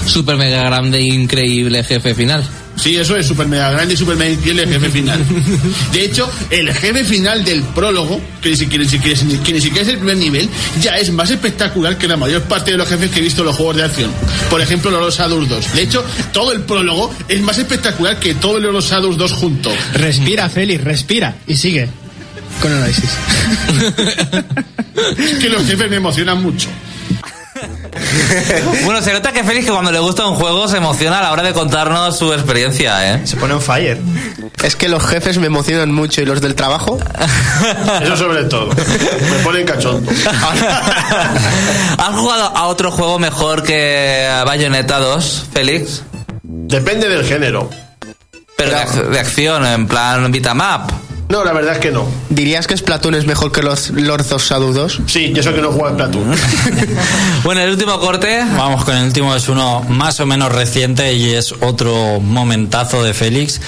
Super 0.06 0.38
mega 0.38 0.64
grande, 0.64 1.02
increíble 1.02 1.84
jefe 1.84 2.16
final. 2.16 2.44
Sí, 2.78 2.96
eso 2.96 3.16
es 3.18 3.28
super 3.28 3.48
mega 3.48 3.70
grande 3.70 3.94
y 3.94 3.98
super 3.98 4.16
mega 4.16 4.32
increíble 4.32 4.66
jefe 4.66 4.90
final. 4.90 5.20
De 5.92 6.06
hecho, 6.06 6.28
el 6.50 6.74
jefe 6.74 7.04
final 7.04 7.44
del 7.44 7.62
prólogo, 7.64 8.20
que 8.42 8.50
ni 8.52 8.56
siquiera, 8.56 8.84
ni 8.84 8.90
siquiera- 8.90 9.20
que 9.44 9.54
ni 9.54 9.62
siquiera 9.62 9.82
es 9.84 9.90
el 9.90 9.98
primer 9.98 10.18
nivel, 10.18 10.50
ya 10.82 10.96
es 10.98 11.12
más 11.12 11.30
espectacular 11.30 11.98
que 11.98 12.08
la 12.08 12.16
mayor 12.18 12.44
parte 12.44 12.72
de 12.72 12.78
los 12.78 12.88
jefes 12.88 13.12
que 13.12 13.20
he 13.20 13.24
visto 13.24 13.42
en 13.42 13.48
los 13.48 13.56
juegos 13.58 13.76
de 13.76 13.84
acción. 13.84 14.12
Por 14.50 14.62
ejemplo, 14.62 14.90
los 14.92 15.20
Adults 15.20 15.50
2. 15.50 15.74
De 15.76 15.82
hecho, 15.82 16.04
todo 16.32 16.54
el 16.54 16.62
prólogo 16.62 17.14
es 17.28 17.42
más 17.42 17.58
espectacular 17.58 18.18
que 18.20 18.36
todo 18.36 18.58
el 18.58 18.64
los 18.64 18.92
Adults 18.94 19.18
2 19.18 19.32
juntos. 19.34 19.74
Respira, 19.94 20.50
Félix, 20.50 20.84
respira. 20.84 21.36
Y 21.46 21.58
sigue. 21.58 21.90
Con 22.62 22.72
análisis. 22.74 23.10
Es 25.18 25.32
que 25.40 25.50
los 25.50 25.66
jefes 25.66 25.90
me 25.90 25.96
emocionan 25.98 26.42
mucho. 26.42 26.70
Bueno, 28.86 29.02
se 29.02 29.14
nota 29.14 29.32
que 29.32 29.44
Félix 29.44 29.66
que 29.68 29.72
cuando 29.72 29.92
le 29.92 30.00
gusta 30.00 30.26
un 30.26 30.36
juego 30.36 30.68
se 30.68 30.78
emociona 30.78 31.20
a 31.20 31.22
la 31.24 31.32
hora 31.32 31.44
de 31.44 31.54
contarnos 31.54 32.18
su 32.18 32.34
experiencia, 32.34 33.14
¿eh? 33.14 33.22
Se 33.28 33.36
pone 33.38 33.54
on 33.54 33.62
fire. 33.62 34.00
Es 34.64 34.76
que 34.76 34.88
los 34.90 35.06
jefes 35.06 35.38
me 35.38 35.48
emocionan 35.48 35.92
mucho 35.94 36.22
y 36.22 36.26
los 36.26 36.42
del 36.42 36.56
trabajo. 36.56 36.98
Eso 38.02 38.18
sobre 38.18 38.46
todo. 38.46 38.68
Me 38.70 39.38
ponen 39.44 39.66
cachondo. 39.66 40.10
¿Has 41.98 42.16
jugado 42.16 42.46
a 42.58 42.68
otro 42.68 42.92
juego 42.92 43.20
mejor 43.20 43.62
que 43.64 44.28
Bayonetta 44.46 44.98
2, 45.00 45.46
Félix? 45.54 46.02
Depende 46.44 47.10
del 47.10 47.26
género. 47.26 47.70
Pero 48.58 48.72
de, 48.72 48.78
ac- 48.78 49.08
de 49.10 49.20
acción, 49.20 49.66
en 49.66 49.88
plan 49.88 50.32
beatmap. 50.32 50.90
No, 51.32 51.46
la 51.46 51.54
verdad 51.54 51.76
es 51.76 51.80
que 51.80 51.92
no. 51.92 52.06
¿Dirías 52.30 52.68
que 52.68 52.76
Splatoon 52.76 53.16
es 53.16 53.26
mejor 53.26 53.54
que 53.54 53.64
los 53.64 53.92
Lords 53.92 54.34
of 54.34 54.44
Shadow 54.44 54.74
2? 54.74 55.04
Sí, 55.06 55.32
yo 55.34 55.42
sé 55.42 55.54
que 55.54 55.62
no 55.62 55.72
juego 55.72 55.88
en 55.88 55.96
Platoon. 55.96 56.36
Bueno, 57.44 57.62
el 57.62 57.70
último 57.72 58.00
corte. 58.02 58.44
Vamos 58.58 58.84
con 58.84 58.98
el 58.98 59.06
último, 59.06 59.34
es 59.34 59.48
uno 59.48 59.82
más 59.88 60.20
o 60.20 60.26
menos 60.26 60.52
reciente 60.52 61.14
y 61.14 61.32
es 61.32 61.54
otro 61.62 62.20
momentazo 62.20 63.02
de 63.02 63.14
Félix 63.14 63.62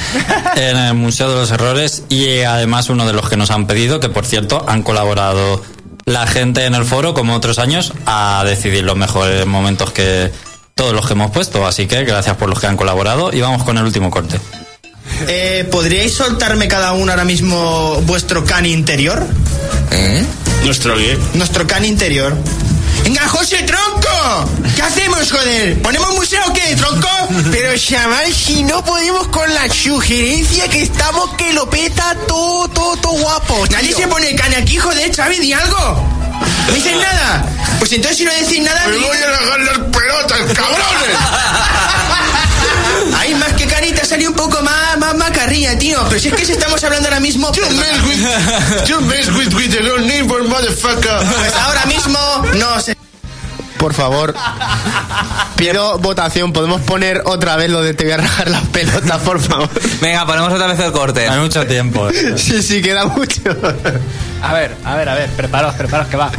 en 0.57 0.77
el 0.77 0.93
Museo 0.93 1.29
de 1.29 1.35
los 1.35 1.51
Errores 1.51 2.03
y 2.09 2.41
además 2.41 2.89
uno 2.89 3.07
de 3.07 3.13
los 3.13 3.29
que 3.29 3.37
nos 3.37 3.49
han 3.49 3.65
pedido, 3.65 4.01
que 4.01 4.09
por 4.09 4.25
cierto 4.25 4.65
han 4.67 4.83
colaborado 4.83 5.63
la 6.05 6.27
gente 6.27 6.65
en 6.65 6.75
el 6.75 6.83
foro, 6.83 7.13
como 7.13 7.33
otros 7.33 7.59
años, 7.59 7.93
a 8.05 8.43
decidir 8.45 8.83
los 8.83 8.97
mejores 8.97 9.45
momentos 9.45 9.91
que 9.91 10.31
todos 10.75 10.93
los 10.93 11.07
que 11.07 11.13
hemos 11.13 11.31
puesto. 11.31 11.65
Así 11.65 11.87
que 11.87 12.03
gracias 12.03 12.35
por 12.35 12.49
los 12.49 12.59
que 12.59 12.67
han 12.67 12.75
colaborado 12.75 13.31
y 13.33 13.39
vamos 13.39 13.63
con 13.63 13.77
el 13.77 13.85
último 13.85 14.11
corte. 14.11 14.37
Eh, 15.27 15.67
¿Podríais 15.71 16.13
soltarme 16.13 16.67
cada 16.67 16.93
uno 16.93 17.11
ahora 17.11 17.25
mismo 17.25 18.01
vuestro 18.01 18.45
can 18.45 18.65
interior? 18.65 19.25
¿Eh? 19.91 20.25
Nuestro 20.63 20.97
guía. 20.97 21.17
Nuestro 21.33 21.67
can 21.67 21.85
interior. 21.85 22.35
¡Venga, 23.03 23.27
José, 23.27 23.63
tronco! 23.63 24.49
¿Qué 24.75 24.81
hacemos, 24.81 25.29
joder? 25.29 25.81
¿Ponemos 25.81 26.15
museo 26.15 26.41
o 26.47 26.53
qué, 26.53 26.75
tronco? 26.75 27.09
Pero, 27.51 27.77
chaval, 27.77 28.33
si 28.33 28.63
no 28.63 28.83
podemos 28.83 29.27
con 29.27 29.53
la 29.53 29.69
sugerencia 29.69 30.69
que 30.69 30.83
estamos 30.83 31.33
que 31.35 31.51
lo 31.53 31.69
peta 31.69 32.15
todo, 32.27 32.69
todo, 32.69 32.95
todo 32.97 33.13
guapo. 33.13 33.65
Nadie 33.71 33.93
se 33.93 34.07
pone 34.07 34.33
can 34.35 34.53
aquí, 34.53 34.77
joder, 34.77 35.13
Xavi, 35.13 35.39
di 35.39 35.51
algo. 35.51 36.07
¿No 36.67 36.73
dices 36.73 36.95
nada? 36.95 37.45
Pues 37.79 37.91
entonces 37.91 38.17
si 38.17 38.25
no 38.25 38.31
decís 38.33 38.61
nada... 38.61 38.87
¡Me 38.87 38.97
voy 38.97 39.17
a 39.17 39.27
lagar 39.27 39.59
las 39.59 39.77
pelotas, 39.79 40.53
cabrones! 40.53 41.17
Ay, 43.17 43.35
más 43.35 43.52
salió 44.13 44.29
un 44.29 44.35
poco 44.35 44.61
más, 44.61 44.95
más 44.99 45.15
macarrilla, 45.15 45.75
tío. 45.79 45.99
Pero 46.07 46.21
si 46.21 46.27
es 46.27 46.35
que 46.35 46.45
si 46.45 46.51
estamos 46.51 46.83
hablando 46.83 47.07
ahora 47.07 47.19
mismo... 47.19 47.51
You 47.51 47.63
mess 47.71 48.03
with, 48.07 48.85
you 48.87 49.01
mess 49.01 49.27
with, 49.29 49.53
with 49.55 50.01
neighbor, 50.05 50.43
motherfucker. 50.47 51.17
Pues 51.17 51.53
ahora 51.55 51.83
mismo 51.87 52.19
no 52.59 52.79
sé. 52.79 52.95
Por 53.79 53.95
favor. 53.95 54.35
Pido 55.55 55.97
votación. 55.97 56.53
¿Podemos 56.53 56.81
poner 56.81 57.23
otra 57.25 57.55
vez 57.55 57.71
lo 57.71 57.81
de 57.81 57.95
te 57.95 58.03
voy 58.03 58.13
a 58.13 58.17
rajar 58.17 58.49
las 58.51 58.61
pelotas, 58.67 59.17
por 59.21 59.41
favor? 59.41 59.67
Venga, 59.99 60.25
ponemos 60.27 60.53
otra 60.53 60.67
vez 60.67 60.79
el 60.79 60.91
corte. 60.91 61.27
Hay 61.27 61.39
mucho 61.39 61.65
tiempo. 61.65 62.07
eh. 62.09 62.35
Sí, 62.37 62.61
sí, 62.61 62.81
queda 62.83 63.05
mucho. 63.05 63.41
A 64.43 64.53
ver, 64.53 64.75
a 64.85 64.95
ver, 64.95 65.09
a 65.09 65.15
ver, 65.15 65.29
preparaos, 65.31 65.73
preparaos 65.73 66.07
que 66.09 66.17
va. 66.17 66.29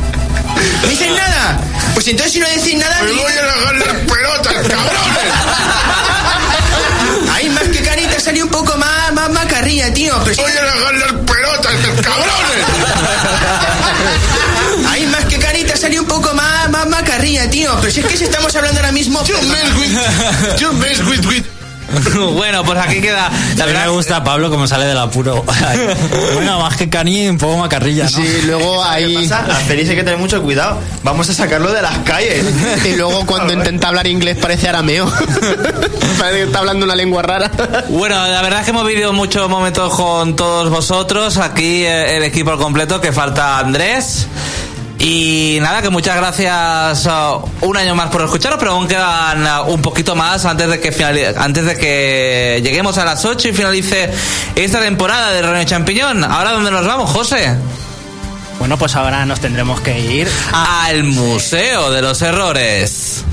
¿No 0.83 0.89
dices 0.89 1.11
nada? 1.11 1.61
Pues 1.93 2.07
entonces 2.07 2.33
si 2.35 2.39
no 2.41 2.47
decís 2.49 2.77
nada... 2.77 3.03
¡Me 3.03 3.11
di- 3.11 3.19
voy 3.19 3.33
a 3.33 3.43
lagar 3.43 3.75
las 3.75 3.97
pelotas, 3.97 4.05
macarrilla, 9.75 9.95
tío. 9.95 10.15
Pero 10.25 10.43
¡Voy 10.43 10.53
a 10.53 10.65
lagar 10.65 10.95
las 10.95 11.13
pelotas, 11.13 11.75
cabrones! 12.03 12.65
Ay, 14.89 15.07
más 15.07 15.25
que 15.27 15.39
carita, 15.39 15.77
salió 15.77 16.03
un 16.03 16.09
poco 16.09 16.33
más, 16.35 16.71
más 16.71 16.87
macarrilla, 16.89 17.49
tío. 17.51 17.77
Pero 17.81 17.93
si 17.93 18.01
es 18.01 18.07
que 18.07 18.17
si 18.17 18.25
estamos 18.25 18.55
hablando 18.55 18.81
ahora 18.81 18.93
mismo... 18.93 19.25
You 19.25 19.41
mess 19.43 19.75
with, 19.77 20.61
you 20.61 20.73
mess 20.73 21.01
with, 21.01 21.27
with. 21.27 21.64
bueno, 22.35 22.65
pues 22.65 22.79
aquí 22.79 23.01
queda. 23.01 23.29
La 23.57 23.65
A 23.65 23.67
mí 23.67 23.73
me 23.73 23.79
verdad, 23.79 23.91
gusta 23.91 24.25
Pablo 24.25 24.51
como 24.51 24.67
sale 24.67 24.87
del 24.87 24.99
apuro. 24.99 25.45
bueno, 26.35 26.61
más 26.61 26.77
que 26.77 26.89
cani, 26.89 27.29
un 27.29 27.39
poco 27.39 27.57
macarrilla, 27.59 28.05
¿no? 28.05 28.11
Sí, 28.11 28.43
luego 28.47 28.83
¿Qué 28.83 28.89
ahí. 28.89 29.31
Félix 29.67 29.91
hay 29.91 29.97
que 29.97 30.05
tener 30.05 30.19
mucho 30.19 30.43
cuidado. 30.43 30.81
Vamos 31.03 31.29
a 31.29 31.35
sacarlo 31.35 31.73
de 31.73 31.83
las 31.83 31.99
calles. 31.99 32.45
Y 32.85 32.97
luego 32.97 33.25
cuando 33.27 33.53
intenta 33.53 33.89
hablar 33.89 34.07
inglés 34.07 34.37
parece 34.41 34.69
arameo. 34.69 35.07
parece 36.19 36.39
que 36.39 36.43
está 36.45 36.59
hablando 36.59 36.85
una 36.85 36.97
lengua 36.97 37.23
rara. 37.23 37.51
Bueno, 37.89 38.27
la 38.27 38.43
verdad 38.43 38.61
es 38.61 38.65
que 38.65 38.71
hemos 38.71 38.87
vivido 38.87 39.13
muchos 39.13 39.49
momentos 39.49 39.95
con 39.95 40.37
todos 40.37 40.71
vosotros. 40.71 41.37
Aquí 41.37 41.85
eh, 41.85 42.17
el 42.17 42.23
equipo 42.25 42.51
al 42.51 42.59
completo, 42.59 43.01
que 43.01 43.13
falta 43.13 43.59
Andrés. 43.59 44.27
Y 44.99 45.59
nada, 45.61 45.83
que 45.83 45.91
muchas 45.91 46.17
gracias 46.17 47.07
uh, 47.07 47.67
un 47.67 47.77
año 47.77 47.95
más 47.95 48.11
por 48.11 48.23
escucharnos, 48.23 48.59
pero 48.59 48.73
aún 48.73 48.87
quedan 48.87 49.45
uh, 49.45 49.73
un 49.73 49.83
poquito 49.83 50.15
más 50.15 50.45
antes 50.45 50.69
de 50.69 50.81
que 50.81 51.35
antes 51.37 51.65
de 51.65 51.77
que 51.77 52.61
lleguemos 52.63 52.97
a 52.99 53.05
las 53.05 53.25
8 53.25 53.49
y 53.49 53.53
finalice 53.53 54.11
esta 54.55 54.81
temporada 54.81 55.33
de 55.33 55.43
Reino 55.43 55.65
Champiñón. 55.65 56.25
¿Ahora 56.25 56.53
dónde 56.53 56.71
nos 56.71 56.87
vamos, 56.87 57.11
José? 57.11 57.57
Bueno, 58.59 58.79
pues 58.79 58.95
ahora 58.95 59.27
nos 59.27 59.41
tendremos 59.41 59.81
que 59.81 59.99
ir 59.99 60.29
Al 60.53 61.05
Museo 61.05 61.91
de 61.91 62.01
los 62.01 62.23
Errores. 62.23 63.25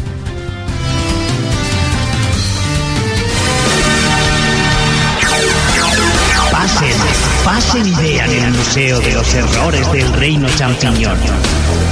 Pasen 7.51 7.85
y 7.85 7.93
vean 7.95 8.31
el 8.31 8.49
Museo 8.51 9.01
de 9.01 9.11
los 9.11 9.33
Errores 9.33 9.91
del 9.91 10.13
Reino 10.13 10.47
Champiñón. 10.55 11.17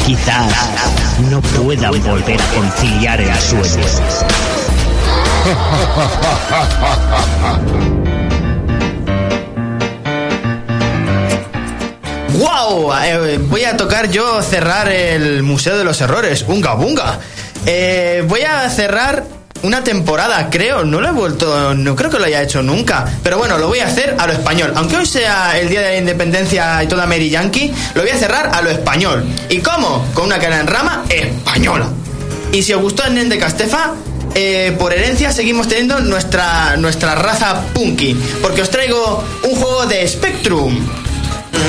Quizás 0.05 0.53
no 1.29 1.41
puedan 1.41 2.01
volver 2.01 2.41
a 2.41 2.45
conciliar 2.55 3.19
el 3.19 3.37
sueño. 3.39 3.85
¡Wow! 12.37 12.93
Eh, 12.93 13.37
voy 13.49 13.65
a 13.65 13.75
tocar 13.75 14.09
yo 14.09 14.41
cerrar 14.41 14.89
el 14.89 15.43
Museo 15.43 15.77
de 15.77 15.83
los 15.83 15.99
Errores. 15.99 16.45
¡Unga, 16.47 16.73
bunga! 16.75 17.19
Eh, 17.65 18.23
voy 18.25 18.43
a 18.43 18.69
cerrar 18.69 19.38
una 19.63 19.83
temporada, 19.83 20.49
creo. 20.49 20.83
No 20.83 21.01
lo 21.01 21.09
he 21.09 21.11
vuelto. 21.11 21.73
No 21.73 21.95
creo 21.95 22.09
que 22.09 22.19
lo 22.19 22.25
haya 22.25 22.41
hecho 22.41 22.61
nunca. 22.61 23.05
Pero 23.23 23.37
bueno, 23.37 23.57
lo 23.57 23.67
voy 23.67 23.79
a 23.79 23.87
hacer 23.87 24.15
a 24.17 24.27
lo 24.27 24.33
español. 24.33 24.73
Aunque 24.75 24.97
hoy 24.97 25.05
sea 25.05 25.57
el 25.57 25.69
día 25.69 25.81
de 25.81 25.89
la 25.89 25.97
independencia 25.97 26.83
y 26.83 26.87
toda 26.87 27.05
Mary 27.05 27.29
Yankee, 27.29 27.71
lo 27.93 28.01
voy 28.01 28.11
a 28.11 28.17
cerrar 28.17 28.51
a 28.53 28.61
lo 28.61 28.69
español. 28.69 29.23
¿Y 29.49 29.59
cómo? 29.59 30.05
Con 30.13 30.25
una 30.25 30.39
cara 30.39 30.59
en 30.59 30.67
rama 30.67 31.03
española. 31.09 31.87
Y 32.51 32.63
si 32.63 32.73
os 32.73 32.81
gustó 32.81 33.05
el 33.05 33.15
Nen 33.15 33.29
de 33.29 33.37
Castefa, 33.37 33.93
eh, 34.35 34.75
por 34.77 34.93
herencia 34.93 35.31
seguimos 35.31 35.67
teniendo 35.67 35.99
nuestra, 35.99 36.77
nuestra 36.77 37.15
raza 37.15 37.61
punky. 37.73 38.15
Porque 38.41 38.61
os 38.61 38.69
traigo 38.69 39.23
un 39.43 39.55
juego 39.55 39.85
de 39.85 40.07
Spectrum. 40.07 40.79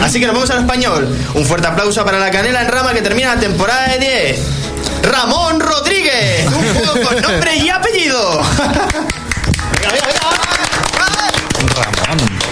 Así 0.03 0.19
que 0.21 0.27
nos 0.27 0.35
vamos 0.35 0.51
al 0.51 0.61
español. 0.61 1.09
Un 1.35 1.45
fuerte 1.45 1.67
aplauso 1.67 2.05
para 2.05 2.19
la 2.19 2.31
canela 2.31 2.63
en 2.63 2.69
rama 2.69 2.95
que 2.95 3.03
termina 3.03 3.35
la 3.35 3.41
temporada 3.41 3.89
de 3.89 3.99
10. 3.99 4.60
Ramón 5.03 5.61
Rodríguez. 5.61 6.47
Un 6.47 6.75
juego 6.75 7.09
con 7.09 7.23
nombre 7.23 7.57
y 7.57 7.69
apellido. 7.69 8.43
Venga, 9.79 9.93
venga, 9.93 10.07
venga. 10.07 10.21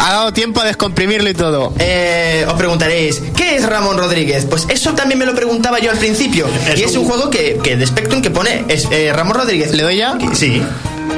Ha 0.00 0.12
dado 0.12 0.32
tiempo 0.32 0.60
a 0.60 0.64
descomprimirlo 0.64 1.28
y 1.28 1.34
todo. 1.34 1.72
Eh, 1.78 2.46
os 2.48 2.54
preguntaréis, 2.54 3.20
¿qué 3.36 3.56
es 3.56 3.66
Ramón 3.66 3.98
Rodríguez? 3.98 4.46
Pues 4.48 4.66
eso 4.68 4.94
también 4.94 5.18
me 5.18 5.26
lo 5.26 5.34
preguntaba 5.34 5.80
yo 5.80 5.90
al 5.90 5.98
principio. 5.98 6.46
y 6.76 6.82
es 6.82 6.96
un 6.96 7.04
juego 7.04 7.28
que, 7.30 7.58
que 7.62 7.76
de 7.76 7.86
Spectrum 7.86 8.22
que 8.22 8.30
pone 8.30 8.64
es, 8.68 8.86
eh, 8.90 9.12
Ramón 9.14 9.34
Rodríguez. 9.34 9.72
¿Le 9.74 9.82
doy 9.82 9.96
ya? 9.96 10.16
Sí. 10.32 10.62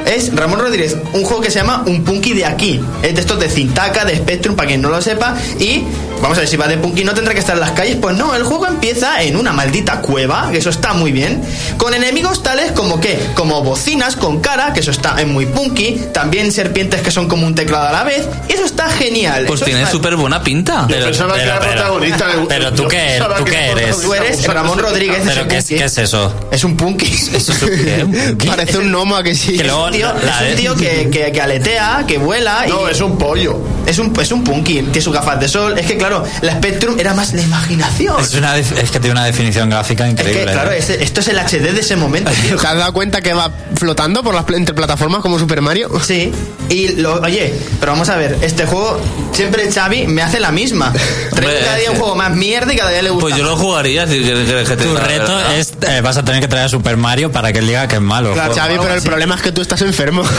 Es 0.05 0.33
Ramón 0.35 0.59
Rodríguez, 0.59 0.97
un 1.13 1.23
juego 1.23 1.41
que 1.41 1.51
se 1.51 1.59
llama 1.59 1.83
Un 1.85 2.03
Punky 2.03 2.33
de 2.33 2.45
aquí. 2.45 2.79
Es 3.01 3.15
de 3.15 3.21
estos 3.21 3.39
de 3.39 3.49
Cintaca, 3.49 4.05
de 4.05 4.15
Spectrum, 4.17 4.55
para 4.55 4.67
quien 4.67 4.81
no 4.81 4.89
lo 4.89 5.01
sepa. 5.01 5.35
Y 5.59 5.83
vamos 6.21 6.37
a 6.37 6.41
ver 6.41 6.47
si 6.49 6.57
va 6.57 6.67
de 6.67 6.77
Punky, 6.77 7.03
no 7.03 7.13
tendrá 7.13 7.33
que 7.33 7.39
estar 7.39 7.55
en 7.55 7.61
las 7.61 7.71
calles. 7.71 7.97
Pues 8.01 8.15
no, 8.17 8.35
el 8.35 8.43
juego 8.43 8.67
empieza 8.67 9.21
en 9.23 9.35
una 9.35 9.51
maldita 9.53 10.01
cueva, 10.01 10.49
que 10.51 10.57
eso 10.57 10.69
está 10.69 10.93
muy 10.93 11.11
bien. 11.11 11.41
Con 11.77 11.93
enemigos 11.93 12.43
tales 12.43 12.71
como 12.71 12.99
que, 12.99 13.19
como 13.35 13.63
bocinas 13.63 14.15
con 14.15 14.39
cara, 14.41 14.73
que 14.73 14.79
eso 14.81 14.91
está 14.91 15.21
en 15.21 15.31
muy 15.31 15.45
Punky. 15.45 16.01
También 16.13 16.51
serpientes 16.51 17.01
que 17.01 17.11
son 17.11 17.27
como 17.27 17.45
un 17.47 17.55
teclado 17.55 17.87
a 17.87 17.91
la 17.91 18.03
vez. 18.03 18.27
Y 18.49 18.53
eso 18.53 18.65
está 18.65 18.89
genial. 18.89 19.45
Pues 19.45 19.59
Eso 19.61 19.65
tiene 19.65 19.81
está- 19.81 19.91
súper 19.91 20.15
buena 20.15 20.41
pinta. 20.43 20.87
Yo 20.89 20.97
pensaba 21.05 21.35
que 21.35 21.41
era 21.41 21.59
protagonista. 21.59 22.25
pero 22.47 22.73
tú 22.73 22.87
qué, 22.87 23.21
tú 23.37 23.43
que 23.45 23.51
qué 23.51 23.71
eres. 23.71 24.01
Tú 24.01 24.13
eres 24.13 24.45
Ramón 24.47 24.79
Rodríguez. 24.79 25.21
¿Pero 25.25 25.47
qué 25.47 25.57
es, 25.57 25.67
qué 25.67 25.83
es 25.85 25.97
eso? 25.97 26.33
Es 26.51 26.63
un 26.63 26.75
punky. 26.77 27.05
Eso 27.33 27.51
es 27.53 27.61
un- 27.61 27.69
¿qué? 27.69 28.03
¿Un 28.05 28.11
punky? 28.13 28.47
Parece 28.47 28.77
un 28.77 28.91
gnomo 28.91 29.15
a 29.15 29.23
que 29.23 29.35
sí. 29.35 29.57
Que 29.57 29.63
luego, 29.63 29.90
tío, 29.91 30.07
la- 30.13 30.23
la- 30.23 30.45
es 30.45 30.51
un 30.51 30.57
tío 30.57 30.75
que, 30.75 31.09
que, 31.09 31.31
que 31.31 31.41
aletea, 31.41 32.05
que 32.07 32.17
vuela. 32.17 32.65
No, 32.67 32.87
y 32.87 32.91
es 32.91 33.01
un 33.01 33.17
pollo. 33.17 33.57
Es 33.85 33.97
un, 33.99 34.13
es 34.21 34.31
un 34.31 34.43
punky, 34.43 34.75
tiene 34.83 35.01
sus 35.01 35.13
gafas 35.13 35.39
de 35.39 35.47
sol. 35.47 35.77
Es 35.77 35.85
que, 35.87 35.97
claro, 35.97 36.23
la 36.41 36.53
Spectrum 36.53 36.99
era 36.99 37.13
más 37.13 37.33
la 37.33 37.41
imaginación. 37.41 38.21
Es, 38.21 38.33
una, 38.35 38.53
def- 38.53 38.77
es 38.77 38.91
que 38.91 38.99
tiene 38.99 39.13
una 39.13 39.25
definición 39.25 39.69
gráfica 39.69 40.05
Es 40.05 40.11
increíble. 40.11 40.45
que, 40.45 40.51
claro, 40.51 40.71
¿eh? 40.71 40.77
ese- 40.77 41.03
esto 41.03 41.19
es 41.19 41.27
el 41.29 41.37
HD 41.39 41.73
de 41.73 41.79
ese 41.79 41.95
momento, 41.95 42.31
tío. 42.31 42.57
¿Te 42.57 42.67
has 42.67 42.77
dado 42.77 42.93
cuenta 42.93 43.21
que 43.21 43.33
va 43.33 43.51
flotando 43.75 44.23
por 44.23 44.35
las 44.35 44.45
entre 44.51 44.73
plataformas 44.75 45.21
como 45.21 45.39
Super 45.39 45.61
Mario? 45.61 45.89
Sí, 46.01 46.31
y 46.69 46.89
lo, 46.97 47.15
oye, 47.21 47.53
pero 47.79 47.93
vamos 47.93 48.07
a 48.09 48.15
ver, 48.17 48.37
este 48.41 48.65
juego 48.65 48.99
siempre 49.33 49.69
Xavi 49.71 50.07
me 50.07 50.21
hace 50.21 50.39
la 50.39 50.51
misma. 50.51 50.93
Trae 51.33 51.59
cada 51.61 51.75
día 51.77 51.91
un 51.91 51.97
juego 51.97 52.15
más 52.15 52.31
mierda 52.35 52.71
y 52.73 52.77
cada 52.77 52.91
día 52.91 53.01
le 53.01 53.09
gusta. 53.09 53.27
Pues 53.29 53.37
yo 53.37 53.43
lo 53.43 53.57
jugaría 53.57 54.07
si 54.07 54.21
quieres 54.21 54.47
que- 54.47 54.63
que 54.63 54.77
te 54.77 54.83
Tu 54.85 54.95
reto 54.95 55.35
verdad. 55.35 55.57
es, 55.57 55.73
eh, 55.87 56.01
vas 56.01 56.17
a 56.17 56.23
tener 56.23 56.39
que 56.41 56.47
traer 56.47 56.65
a 56.65 56.69
Super 56.69 56.97
Mario 56.97 57.31
para 57.31 57.51
que 57.51 57.59
él 57.59 57.67
diga 57.67 57.87
que 57.87 57.95
es 57.95 58.01
malo. 58.01 58.33
Claro. 58.33 58.53
Xavi, 58.53 58.75
pero 58.79 58.93
el 58.93 59.01
sí. 59.01 59.07
problema 59.07 59.35
es 59.35 59.41
que 59.41 59.51
tú 59.51 59.61
estás 59.61 59.80
enfermo. 59.85 60.23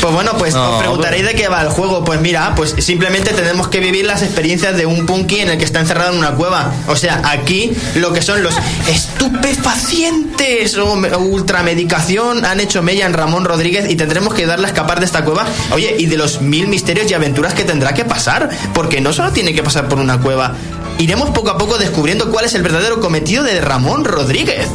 Pues 0.00 0.14
bueno, 0.14 0.32
pues 0.38 0.54
No, 0.54 0.72
os 0.74 0.78
preguntaréis 0.78 1.24
de 1.26 1.34
qué 1.34 1.48
va 1.48 1.62
el 1.62 1.68
juego. 1.70 2.04
Pues 2.04 2.20
mira, 2.20 2.54
pues 2.54 2.74
simplemente 2.78 3.32
tenemos 3.32 3.68
que 3.68 3.80
vivir 3.80 4.04
las 4.06 4.22
experiencias 4.22 4.76
de 4.76 4.86
un 4.86 5.04
punky 5.06 5.40
en 5.40 5.50
el 5.50 5.58
que 5.58 5.64
está 5.64 5.80
encerrado 5.80 6.12
en 6.12 6.18
una 6.18 6.32
cueva. 6.32 6.72
O 6.86 6.94
sea, 6.96 7.22
aquí 7.24 7.72
lo 7.96 8.12
que 8.12 8.22
son 8.22 8.42
los 8.42 8.54
estupefacientes 8.86 10.76
o 10.78 10.94
me- 10.96 11.12
o 11.12 11.18
ultramedicación 11.20 12.44
han 12.44 12.60
hecho 12.60 12.82
mella 12.82 13.06
en 13.06 13.14
Ramón 13.14 13.44
Rodríguez 13.44 13.90
y 13.90 13.96
tendremos 13.96 14.34
que 14.34 14.46
darle 14.46 14.66
a 14.66 14.68
escapar 14.68 15.00
de 15.00 15.06
esta 15.06 15.24
cueva. 15.24 15.44
Oye, 15.72 15.96
y 15.98 16.06
de 16.06 16.16
los 16.16 16.40
mil 16.40 16.68
misterios 16.68 17.10
y 17.10 17.14
aventuras 17.14 17.54
que 17.54 17.64
tendrá 17.64 17.94
que 17.94 18.04
pasar, 18.04 18.48
porque 18.74 19.00
no 19.00 19.12
solo 19.12 19.32
tiene 19.32 19.54
que 19.54 19.62
pasar 19.62 19.88
por 19.88 19.98
una 19.98 20.20
cueva. 20.20 20.54
Iremos 20.98 21.30
poco 21.30 21.50
a 21.50 21.58
poco 21.58 21.78
descubriendo 21.78 22.30
cuál 22.30 22.44
es 22.44 22.54
el 22.54 22.62
verdadero 22.62 23.00
cometido 23.00 23.42
de 23.42 23.60
Ramón 23.60 24.04
Rodríguez. 24.04 24.68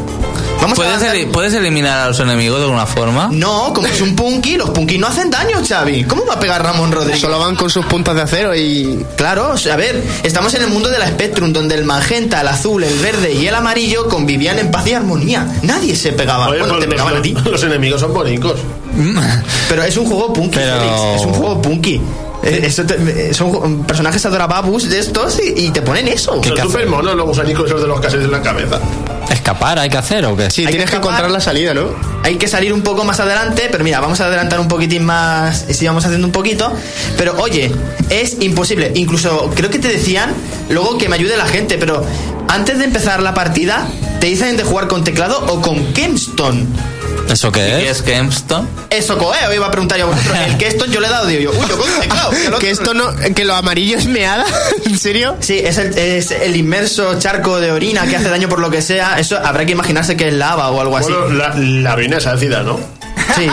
Vamos 0.62 0.78
a 0.78 0.82
¿Puedes, 0.84 0.93
avanzar- 1.01 1.16
eli- 1.16 1.26
¿Puedes 1.26 1.53
eliminar 1.55 1.99
a 1.99 2.07
los 2.09 2.20
enemigos 2.20 2.59
de 2.59 2.66
alguna 2.66 2.86
forma? 2.86 3.30
No, 3.32 3.74
como 3.74 3.88
es 3.88 3.99
un 3.99 4.16
punky, 4.16 4.57
los 4.57 4.70
punky 4.70 4.97
no 4.99 5.07
hacen 5.07 5.30
daño, 5.32 5.57
Xavi. 5.68 6.03
¿Cómo 6.05 6.26
va 6.26 6.36
a 6.36 6.39
pegar 6.39 6.64
Ramón 6.64 6.91
Rodríguez? 6.91 7.20
Solo 7.20 7.39
van 7.39 7.55
con 7.55 7.70
sus 7.70 7.86
puntas 7.86 8.16
de 8.16 8.22
acero 8.22 8.55
y. 8.55 9.03
Claro, 9.18 9.53
a 9.72 9.76
ver, 9.76 10.03
estamos 10.24 10.53
en 10.53 10.62
el 10.64 10.70
mundo 10.70 10.89
de 10.89 10.99
la 10.99 11.07
Spectrum, 11.07 11.51
donde 11.51 11.76
el 11.76 11.84
magenta, 11.84 12.41
el 12.41 12.47
azul, 12.47 12.84
el 12.84 12.97
verde 12.99 13.34
y 13.34 13.47
el 13.47 13.55
amarillo 13.55 14.07
convivían 14.07 14.59
en 14.59 14.70
paz 14.72 14.86
y 14.88 14.93
armonía. 14.93 15.47
Nadie 15.64 15.95
se 15.95 16.14
pegaba. 16.14 16.47
Oye, 16.49 16.59
bueno, 16.59 16.78
te 16.80 16.88
pegaban 16.88 17.18
a 17.18 17.22
ti. 17.22 17.32
los, 17.34 17.45
los 17.45 17.64
enemigos 17.64 17.99
son 18.01 18.14
bonitos. 18.14 18.59
Pero 19.70 19.84
es 19.84 19.97
un 19.97 20.05
juego 20.05 20.32
punky, 20.34 20.57
Pero- 20.57 20.80
Félix. 20.80 21.22
Es 21.22 21.26
un 21.26 21.34
juego 21.34 21.62
punky. 21.62 22.01
Eh, 22.43 22.62
eso 22.64 22.84
te- 22.84 23.34
son 23.36 23.51
ju- 23.51 23.86
personajes 23.86 24.26
adorababus 24.26 24.89
de 24.89 24.97
estos 24.99 25.39
y, 25.39 25.66
y 25.66 25.70
te 25.70 25.82
ponen 25.84 26.07
eso. 26.07 26.41
Son 26.43 26.57
súper 26.57 26.88
monos 26.88 27.16
los 27.16 27.26
gusanicos 27.28 27.68
esos 27.68 27.82
de 27.82 27.88
los 27.88 27.99
casetes 27.99 28.26
en 28.26 28.32
la 28.32 28.41
cabeza. 28.41 28.80
¿Escapar 29.32 29.80
hay 29.80 29.90
que 29.90 29.98
hacer 29.98 30.26
o 30.26 30.36
qué? 30.36 30.52
Sí, 30.52 30.62
Hay 30.66 30.68
tienes 30.68 30.90
que 30.90 30.92
que 30.92 30.98
encontrar 30.98 31.32
la 31.32 31.40
salida, 31.40 31.74
¿no? 31.74 31.88
Hay 32.24 32.36
que 32.36 32.48
salir 32.48 32.74
un 32.74 32.82
poco 32.82 33.06
más 33.06 33.20
adelante, 33.20 33.70
pero 33.72 33.84
mira, 33.84 34.00
vamos 34.02 34.20
a 34.20 34.26
adelantar 34.26 34.60
un 34.60 34.68
poquitín 34.68 35.06
más 35.06 35.66
y 35.70 35.74
sigamos 35.74 36.04
haciendo 36.06 36.28
un 36.28 36.34
poquito. 36.34 36.74
Pero 37.18 37.36
oye, 37.40 37.72
es 38.10 38.38
imposible. 38.42 38.92
Incluso 38.96 39.50
creo 39.56 39.70
que 39.70 39.80
te 39.80 39.88
decían 39.88 40.34
luego 40.70 40.98
que 40.98 41.08
me 41.08 41.16
ayude 41.16 41.38
la 41.38 41.46
gente, 41.48 41.78
pero 41.78 42.06
antes 42.50 42.78
de 42.78 42.84
empezar 42.84 43.22
la 43.22 43.34
partida, 43.34 43.88
te 44.20 44.28
dicen 44.28 44.58
de 44.58 44.64
jugar 44.64 44.88
con 44.88 45.04
teclado 45.04 45.46
o 45.48 45.62
con 45.62 45.94
Kempstone. 45.94 46.66
¿Eso 47.30 47.51
qué 47.51 47.59
¿Qué 47.61 47.89
es? 47.89 47.97
es 47.97 48.01
Kempstone? 48.03 48.67
Eso, 48.89 49.17
coe, 49.17 49.38
os 49.47 49.55
iba 49.55 49.65
a 49.67 49.72
preguntar 49.72 49.97
yo 49.97 50.05
a 50.05 50.07
vosotros. 50.09 50.38
El 50.47 50.57
Kempstone 50.57 50.93
yo 50.93 50.99
le 50.99 51.07
he 51.07 51.09
dado, 51.09 51.26
digo 51.28 51.41
yo, 51.53 51.59
uy, 51.59 51.65
yo 51.69 51.78
con 51.78 51.89
teclado. 52.01 52.30
otro- 52.30 52.59
Que 52.59 52.69
esto 52.72 52.93
no. 52.93 53.15
Que 53.36 53.45
lo 53.45 53.55
amarillo 53.55 53.97
es 53.97 54.05
meada. 54.05 54.45
¿En 54.86 54.97
serio? 54.97 55.38
Sí, 55.39 55.59
es 55.59 55.78
el, 55.78 55.97
es 55.97 56.32
el 56.32 56.55
inmerso 56.57 57.17
charco 57.19 57.59
de 57.59 57.72
orina 57.72 58.05
que 58.07 58.17
hace 58.17 58.30
daño 58.30 58.49
por 58.49 58.59
lo 58.59 58.69
que 58.69 58.82
sea. 58.82 59.17
Eso 59.19 59.38
habrá 59.38 59.65
que 59.65 59.72
imaginarse 59.72 60.17
que 60.17 60.28
es 60.28 60.34
lava 60.34 60.69
o 60.72 60.82
algo 60.82 60.97
así. 60.97 61.11
Bueno, 61.11 61.30
la, 61.30 61.53
la 61.55 61.93
orina 61.93 62.17
es 62.17 62.28
ácida, 62.28 62.63
¿no? 62.63 62.80
Sí. 63.36 63.47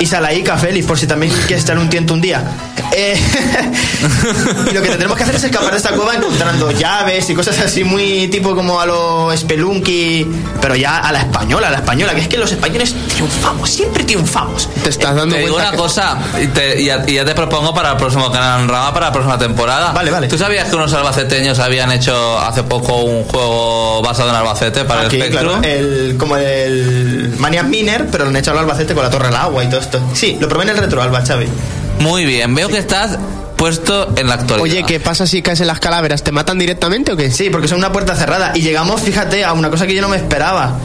Y 0.00 0.06
Salaíca, 0.06 0.56
Félix, 0.56 0.86
por 0.86 0.98
si 0.98 1.06
también 1.06 1.32
quieres 1.46 1.64
echar 1.64 1.78
un 1.78 1.90
tiento 1.90 2.14
un 2.14 2.22
día. 2.22 2.42
Eh, 2.94 3.18
y 4.70 4.74
lo 4.74 4.82
que 4.82 4.88
tendremos 4.88 5.16
que 5.16 5.22
hacer 5.22 5.34
es 5.36 5.44
escapar 5.44 5.70
de 5.70 5.76
esta 5.78 5.90
cueva 5.92 6.14
encontrando 6.14 6.70
llaves 6.72 7.28
y 7.30 7.34
cosas 7.34 7.58
así 7.60 7.84
muy 7.84 8.28
tipo 8.28 8.54
como 8.54 8.80
a 8.80 8.86
lo 8.86 9.30
Spelunky, 9.36 10.26
pero 10.60 10.74
ya 10.76 10.98
a 10.98 11.12
la 11.12 11.20
española, 11.20 11.68
a 11.68 11.70
la 11.70 11.78
española, 11.78 12.14
que 12.14 12.20
es 12.22 12.28
que 12.28 12.36
los 12.38 12.52
españoles 12.52 12.94
triunfamos, 13.14 13.70
siempre 13.70 14.04
triunfamos. 14.04 14.68
Te 14.82 14.90
estás 14.90 15.14
dando 15.16 15.34
Te 15.36 15.42
digo 15.42 15.56
una 15.56 15.70
que- 15.70 15.76
cosa 15.76 16.18
y, 16.42 16.46
te- 16.48 16.82
y 16.82 16.86
ya, 16.86 17.02
y 17.06 17.14
ya 17.14 17.24
te 17.24 17.34
propongo 17.34 17.72
para 17.74 17.92
el 17.92 17.96
próximo 17.96 18.30
canal 18.30 18.68
Rama, 18.68 18.92
para 18.92 19.06
la 19.06 19.12
próxima 19.12 19.38
temporada. 19.38 19.92
Vale, 19.92 20.10
vale. 20.10 20.28
¿Tú 20.28 20.36
sabías 20.38 20.68
que 20.68 20.76
unos 20.76 20.92
albaceteños 20.92 21.58
habían 21.58 21.90
hecho 21.92 22.38
hace 22.40 22.62
poco 22.62 22.96
un 23.02 23.24
juego 23.24 24.02
basado 24.02 24.30
en 24.30 24.36
Albacete 24.36 24.84
para 24.84 25.02
Aquí, 25.02 25.16
el 25.16 25.22
Spectrum? 25.32 25.60
claro, 25.60 25.74
el, 25.76 26.16
como 26.18 26.36
el 26.36 27.34
Maniac 27.38 27.66
Miner, 27.66 28.06
pero 28.10 28.24
lo 28.24 28.30
han 28.30 28.36
echado 28.36 28.58
al 28.58 28.64
Albacete 28.64 28.94
con 28.94 29.02
la 29.02 29.10
Torre 29.10 29.26
del 29.28 29.36
Agua 29.36 29.64
y 29.64 29.68
todo 29.68 29.80
esto. 29.80 30.00
Sí, 30.14 30.36
lo 30.40 30.48
probé 30.48 30.64
en 30.64 30.70
el 30.70 30.76
retro, 30.78 31.02
Alba, 31.02 31.22
Xavi. 31.24 31.46
Muy 32.00 32.24
bien, 32.24 32.54
veo 32.54 32.68
que 32.68 32.78
estás 32.78 33.18
puesto 33.56 34.12
en 34.16 34.26
la 34.28 34.34
actualidad. 34.34 34.62
Oye, 34.62 34.82
¿qué 34.84 34.98
pasa 34.98 35.26
si 35.26 35.40
caes 35.40 35.60
en 35.60 35.68
las 35.68 35.78
calaveras? 35.78 36.24
¿Te 36.24 36.32
matan 36.32 36.58
directamente 36.58 37.12
o 37.12 37.16
qué? 37.16 37.30
Sí, 37.30 37.48
porque 37.50 37.68
son 37.68 37.78
una 37.78 37.92
puerta 37.92 38.16
cerrada. 38.16 38.52
Y 38.54 38.60
llegamos, 38.60 39.00
fíjate, 39.02 39.44
a 39.44 39.52
una 39.52 39.70
cosa 39.70 39.86
que 39.86 39.94
yo 39.94 40.02
no 40.02 40.08
me 40.08 40.16
esperaba. 40.16 40.78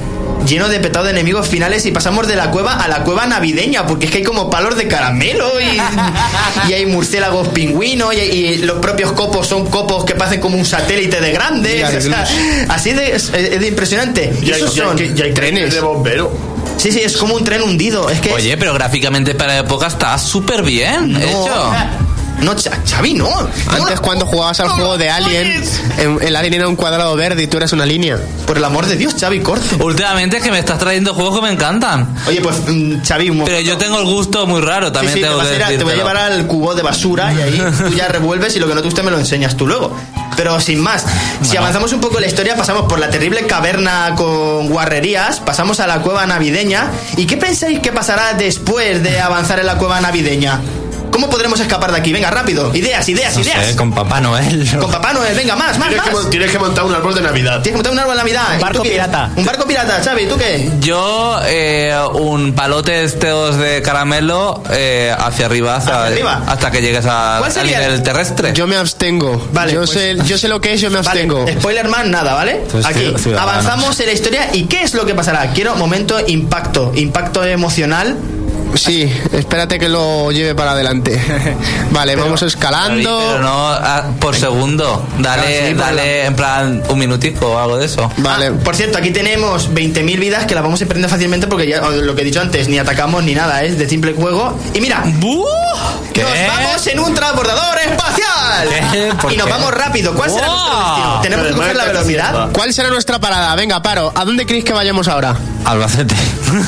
Lleno 0.47 0.69
de 0.69 0.79
petado 0.79 1.05
de 1.05 1.11
enemigos 1.11 1.47
finales 1.47 1.85
y 1.87 1.91
pasamos 1.91 2.27
de 2.27 2.35
la 2.35 2.51
cueva 2.51 2.73
a 2.75 2.87
la 2.87 3.03
cueva 3.03 3.25
navideña, 3.25 3.85
porque 3.87 4.05
es 4.05 4.11
que 4.11 4.19
hay 4.19 4.23
como 4.23 4.49
palos 4.49 4.77
de 4.77 4.87
caramelo 4.87 5.51
y, 5.59 6.69
y 6.69 6.73
hay 6.73 6.85
murciélagos 6.85 7.47
pingüinos 7.49 8.13
y, 8.13 8.17
y 8.19 8.57
los 8.59 8.77
propios 8.77 9.11
copos 9.13 9.47
son 9.47 9.65
copos 9.65 10.05
que 10.05 10.13
parecen 10.15 10.39
como 10.39 10.55
un 10.57 10.63
satélite 10.65 11.19
de 11.19 11.31
grandes. 11.31 11.73
Mira, 11.75 11.89
de 11.89 11.97
o 11.97 12.01
sea, 12.01 12.27
así 12.69 12.93
de, 12.93 13.15
es, 13.15 13.33
es 13.33 13.59
de 13.59 13.67
impresionante. 13.67 14.31
Y, 14.41 14.45
Y 14.49 14.53
hay, 14.53 14.61
esos 14.61 14.77
y 14.77 14.81
hay- 14.81 14.87
son... 14.87 15.17
y 15.17 15.21
hay 15.21 15.33
trenes 15.33 15.73
de 15.73 15.79
bombero. 15.81 16.31
Sí, 16.77 16.91
sí, 16.91 16.99
es 16.99 17.17
como 17.17 17.35
un 17.35 17.43
tren 17.43 17.61
hundido. 17.61 18.09
Es 18.09 18.21
que 18.21 18.31
Oye, 18.33 18.57
pero 18.57 18.73
gráficamente 18.73 19.35
para 19.35 19.53
la 19.53 19.59
época 19.59 19.87
está 19.87 20.17
súper 20.17 20.63
bien 20.63 21.13
no, 21.13 21.19
hecho. 21.19 21.73
No, 22.41 22.53
Xavi, 22.85 23.15
no. 23.15 23.27
Antes 23.67 23.99
cuando 23.99 24.25
jugabas 24.25 24.59
al 24.59 24.69
juego 24.69 24.97
de 24.97 25.09
Alien, 25.09 25.63
el 26.21 26.35
Alien 26.35 26.53
era 26.53 26.67
un 26.67 26.75
cuadrado 26.75 27.15
verde 27.15 27.43
y 27.43 27.47
tú 27.47 27.57
eras 27.57 27.73
una 27.73 27.85
línea. 27.85 28.19
Por 28.45 28.57
el 28.57 28.63
amor 28.63 28.85
de 28.85 28.95
Dios, 28.95 29.15
Xavi, 29.19 29.39
corte. 29.39 29.75
Últimamente 29.83 30.37
es 30.37 30.43
que 30.43 30.51
me 30.51 30.59
estás 30.59 30.77
trayendo 30.77 31.15
juegos 31.15 31.39
que 31.39 31.41
me 31.41 31.51
encantan. 31.51 32.15
Oye, 32.27 32.39
pues 32.41 32.57
mm, 32.67 33.01
Xavi, 33.03 33.31
un 33.31 33.43
Pero 33.43 33.59
yo 33.61 33.77
tengo 33.77 33.97
el 33.97 34.05
gusto 34.05 34.45
muy 34.45 34.61
raro, 34.61 34.91
también 34.91 35.15
Sí, 35.15 35.19
sí, 35.19 35.23
te, 35.23 35.27
tengo 35.27 35.39
vas 35.39 35.47
que 35.47 35.53
a 35.53 35.57
ir 35.57 35.63
a- 35.63 35.77
te 35.79 35.83
voy 35.83 35.93
a 35.93 35.95
llevar 35.95 36.17
al 36.17 36.45
cubo 36.45 36.75
de 36.75 36.83
basura 36.83 37.33
y 37.33 37.41
ahí 37.41 37.63
tú 37.89 37.95
ya 37.95 38.07
revuelves 38.09 38.55
y 38.55 38.59
lo 38.59 38.67
que 38.67 38.75
no 38.75 38.81
te 38.81 38.85
guste 38.85 39.01
me 39.01 39.09
lo 39.09 39.17
enseñas 39.17 39.57
tú 39.57 39.65
luego. 39.65 39.97
Pero 40.37 40.59
sin 40.61 40.79
más, 40.79 41.05
si 41.41 41.57
avanzamos 41.57 41.91
un 41.91 41.99
poco 41.99 42.15
en 42.17 42.21
la 42.21 42.27
historia, 42.27 42.55
pasamos 42.55 42.83
por 42.83 42.99
la 42.99 43.09
terrible 43.09 43.45
caverna 43.47 44.13
con 44.15 44.69
guarrerías, 44.69 45.41
pasamos 45.41 45.79
a 45.81 45.87
la 45.87 46.01
cueva 46.01 46.25
navideña. 46.25 46.91
¿Y 47.17 47.25
qué 47.25 47.35
pensáis 47.35 47.79
que 47.79 47.91
pasará 47.91 48.33
después 48.33 49.03
de 49.03 49.19
avanzar 49.19 49.59
en 49.59 49.65
la 49.65 49.77
cueva 49.77 49.99
navideña? 49.99 50.61
¿Cómo 51.11 51.29
podremos 51.29 51.59
escapar 51.59 51.91
de 51.91 51.97
aquí? 51.97 52.11
Venga, 52.13 52.29
rápido. 52.31 52.73
Ideas, 52.75 53.07
ideas, 53.09 53.35
No 53.35 53.41
ideas. 53.41 53.65
sé, 53.67 53.75
con 53.75 53.91
Papá 53.93 54.19
Noel. 54.21 54.69
Con 54.79 54.91
Papá 54.91 55.13
Noel, 55.13 55.35
venga, 55.35 55.55
más, 55.55 55.77
más, 55.77 55.87
Tienes 55.89 56.03
que, 56.05 56.11
más. 56.11 56.21
mon- 56.21 56.29
tienes 56.29 56.51
que 56.51 56.59
montar 56.59 56.83
un 56.85 56.93
árbol 56.93 57.15
de 57.15 57.21
Navidad. 57.21 57.61
Tienes 57.61 57.71
que 57.71 57.75
montar 57.77 57.93
un 57.93 57.99
árbol 57.99 58.13
de 58.13 58.17
Navidad. 58.23 58.43
¿Y 58.57 58.61
barco 58.61 58.83
pirata. 58.83 59.31
Un 59.35 59.45
barco 59.45 59.65
pirata, 59.65 60.01
Xavi, 60.03 60.25
¿tú 60.27 60.37
qué? 60.37 60.69
Yo, 60.79 61.39
eh, 61.45 61.95
un 62.13 62.53
palote 62.53 62.91
de 62.91 63.03
estos 63.05 63.57
de 63.57 63.81
caramelo 63.81 64.61
eh, 64.71 65.13
hacia 65.17 65.45
arriba, 65.47 65.75
hasta, 65.77 66.03
¿Hacia 66.03 66.13
arriba? 66.13 66.43
hasta 66.47 66.71
que 66.71 66.81
llegues 66.81 67.05
a- 67.07 67.37
¿Cuál 67.39 67.57
al 67.57 67.65
nivel 67.67 67.91
el- 67.93 68.03
terrestre. 68.03 68.53
Yo 68.53 68.67
me 68.67 68.75
abstengo. 68.77 69.47
Vale, 69.53 69.73
yo, 69.73 69.79
pues- 69.79 69.91
sé, 69.91 70.15
yo 70.25 70.37
sé 70.37 70.47
lo 70.47 70.61
que 70.61 70.73
es, 70.73 70.81
yo 70.81 70.89
me 70.89 70.97
Vale, 71.01 71.09
abstengo. 71.09 71.45
spoiler 71.59 71.87
man, 71.87 72.11
nada, 72.11 72.33
¿vale? 72.33 72.57
Entonces, 72.63 72.85
Aquí 72.85 72.99
ciu- 73.05 73.17
ciudadanos. 73.17 73.53
avanzamos 73.53 73.99
en 73.99 74.05
la 74.05 74.11
historia 74.13 74.49
y 74.53 74.63
¿qué 74.65 74.83
es 74.83 74.93
lo 74.93 75.05
que 75.05 75.13
pasará? 75.15 75.51
Quiero 75.51 75.75
momento 75.75 76.19
impacto, 76.27 76.91
impacto 76.95 77.43
emocional. 77.43 78.15
Sí, 78.75 79.11
espérate 79.33 79.79
que 79.79 79.89
lo 79.89 80.31
lleve 80.31 80.53
para 80.55 80.71
adelante. 80.71 81.19
Vale, 81.91 82.15
vamos 82.15 82.41
David, 82.41 82.53
escalando. 82.53 83.17
Pero 83.19 83.41
no 83.41 83.67
ah, 83.69 84.03
por 84.19 84.35
segundo. 84.35 85.05
Dale, 85.19 85.41
Ah, 85.47 85.67
sí, 85.69 85.73
dale 85.73 86.25
en 86.25 86.35
plan 86.35 86.83
un 86.89 86.99
minutico 86.99 87.47
o 87.53 87.57
algo 87.57 87.77
de 87.77 87.85
eso. 87.85 88.11
Vale. 88.17 88.51
Por 88.51 88.75
cierto, 88.75 88.97
aquí 88.97 89.11
tenemos 89.11 89.69
20.000 89.71 90.19
vidas 90.19 90.45
que 90.45 90.55
las 90.55 90.63
vamos 90.63 90.81
a 90.81 90.85
perdiendo 90.85 91.09
fácilmente 91.09 91.47
porque 91.47 91.67
ya 91.67 91.81
lo 91.81 92.15
que 92.15 92.21
he 92.21 92.25
dicho 92.25 92.41
antes, 92.41 92.67
ni 92.67 92.77
atacamos 92.77 93.23
ni 93.23 93.33
nada, 93.35 93.63
es 93.63 93.77
de 93.77 93.87
simple 93.87 94.13
juego. 94.13 94.57
Y 94.73 94.81
mira, 94.81 95.03
¿Qué? 96.13 96.23
nos 96.23 96.31
vamos 96.47 96.87
en 96.87 96.99
un 96.99 97.13
transbordador 97.13 97.77
espacial. 97.79 98.67
¿Qué? 98.91 99.13
¿Por 99.21 99.31
Y 99.33 99.37
nos 99.37 99.49
vamos 99.49 99.71
rápido. 99.73 100.13
¿Cuál 100.13 100.29
será 100.29 100.47
nuestro 100.47 100.79
destino? 100.79 101.19
Tenemos 101.21 101.47
que 101.47 101.53
coger 101.53 101.75
la 101.75 101.85
velocidad. 101.85 102.49
¿Cuál 102.51 102.73
será 102.73 102.89
nuestra 102.89 103.19
parada? 103.19 103.55
Venga, 103.55 103.81
paro. 103.81 104.11
¿A 104.15 104.25
dónde 104.25 104.45
creéis 104.45 104.65
que 104.65 104.73
vayamos 104.73 105.07
ahora? 105.07 105.35
Albacete. 105.65 106.15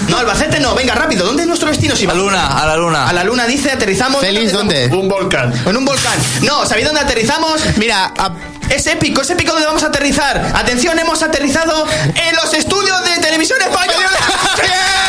No, 0.09 0.17
Albacete 0.17 0.59
no, 0.59 0.75
venga 0.75 0.93
rápido. 0.93 1.25
¿Dónde 1.25 1.43
es 1.43 1.47
nuestro 1.47 1.69
destino? 1.69 1.95
Si 1.95 2.05
A 2.05 2.09
la 2.09 2.13
luna, 2.15 2.47
a 2.47 2.65
la 2.67 2.75
luna. 2.75 3.07
A 3.07 3.13
la 3.13 3.23
luna 3.23 3.45
dice, 3.45 3.71
aterrizamos. 3.71 4.19
Félix, 4.21 4.51
¿dónde? 4.51 4.87
Un 4.87 5.07
volcán. 5.07 5.53
En 5.65 5.77
un 5.77 5.85
volcán. 5.85 6.17
No, 6.41 6.65
¿sabéis 6.65 6.85
dónde 6.87 7.01
aterrizamos? 7.01 7.61
Mira, 7.77 8.11
a- 8.17 8.31
Es 8.69 8.85
épico, 8.87 9.21
es 9.21 9.29
épico 9.29 9.51
donde 9.53 9.65
vamos 9.67 9.83
a 9.83 9.87
aterrizar. 9.87 10.51
Atención, 10.53 10.99
hemos 10.99 11.23
aterrizado 11.23 11.87
en 12.05 12.35
los 12.35 12.53
estudios 12.53 13.03
de 13.05 13.11
televisión 13.21 13.59
española. 13.61 14.09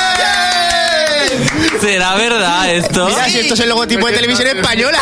¿Será 1.81 2.14
verdad 2.14 2.70
esto? 2.70 3.07
Mira, 3.07 3.24
si 3.28 3.39
esto 3.39 3.55
es 3.55 3.61
el 3.61 3.68
logotipo 3.68 4.07
de 4.07 4.12
televisión 4.12 4.49
española. 4.49 4.99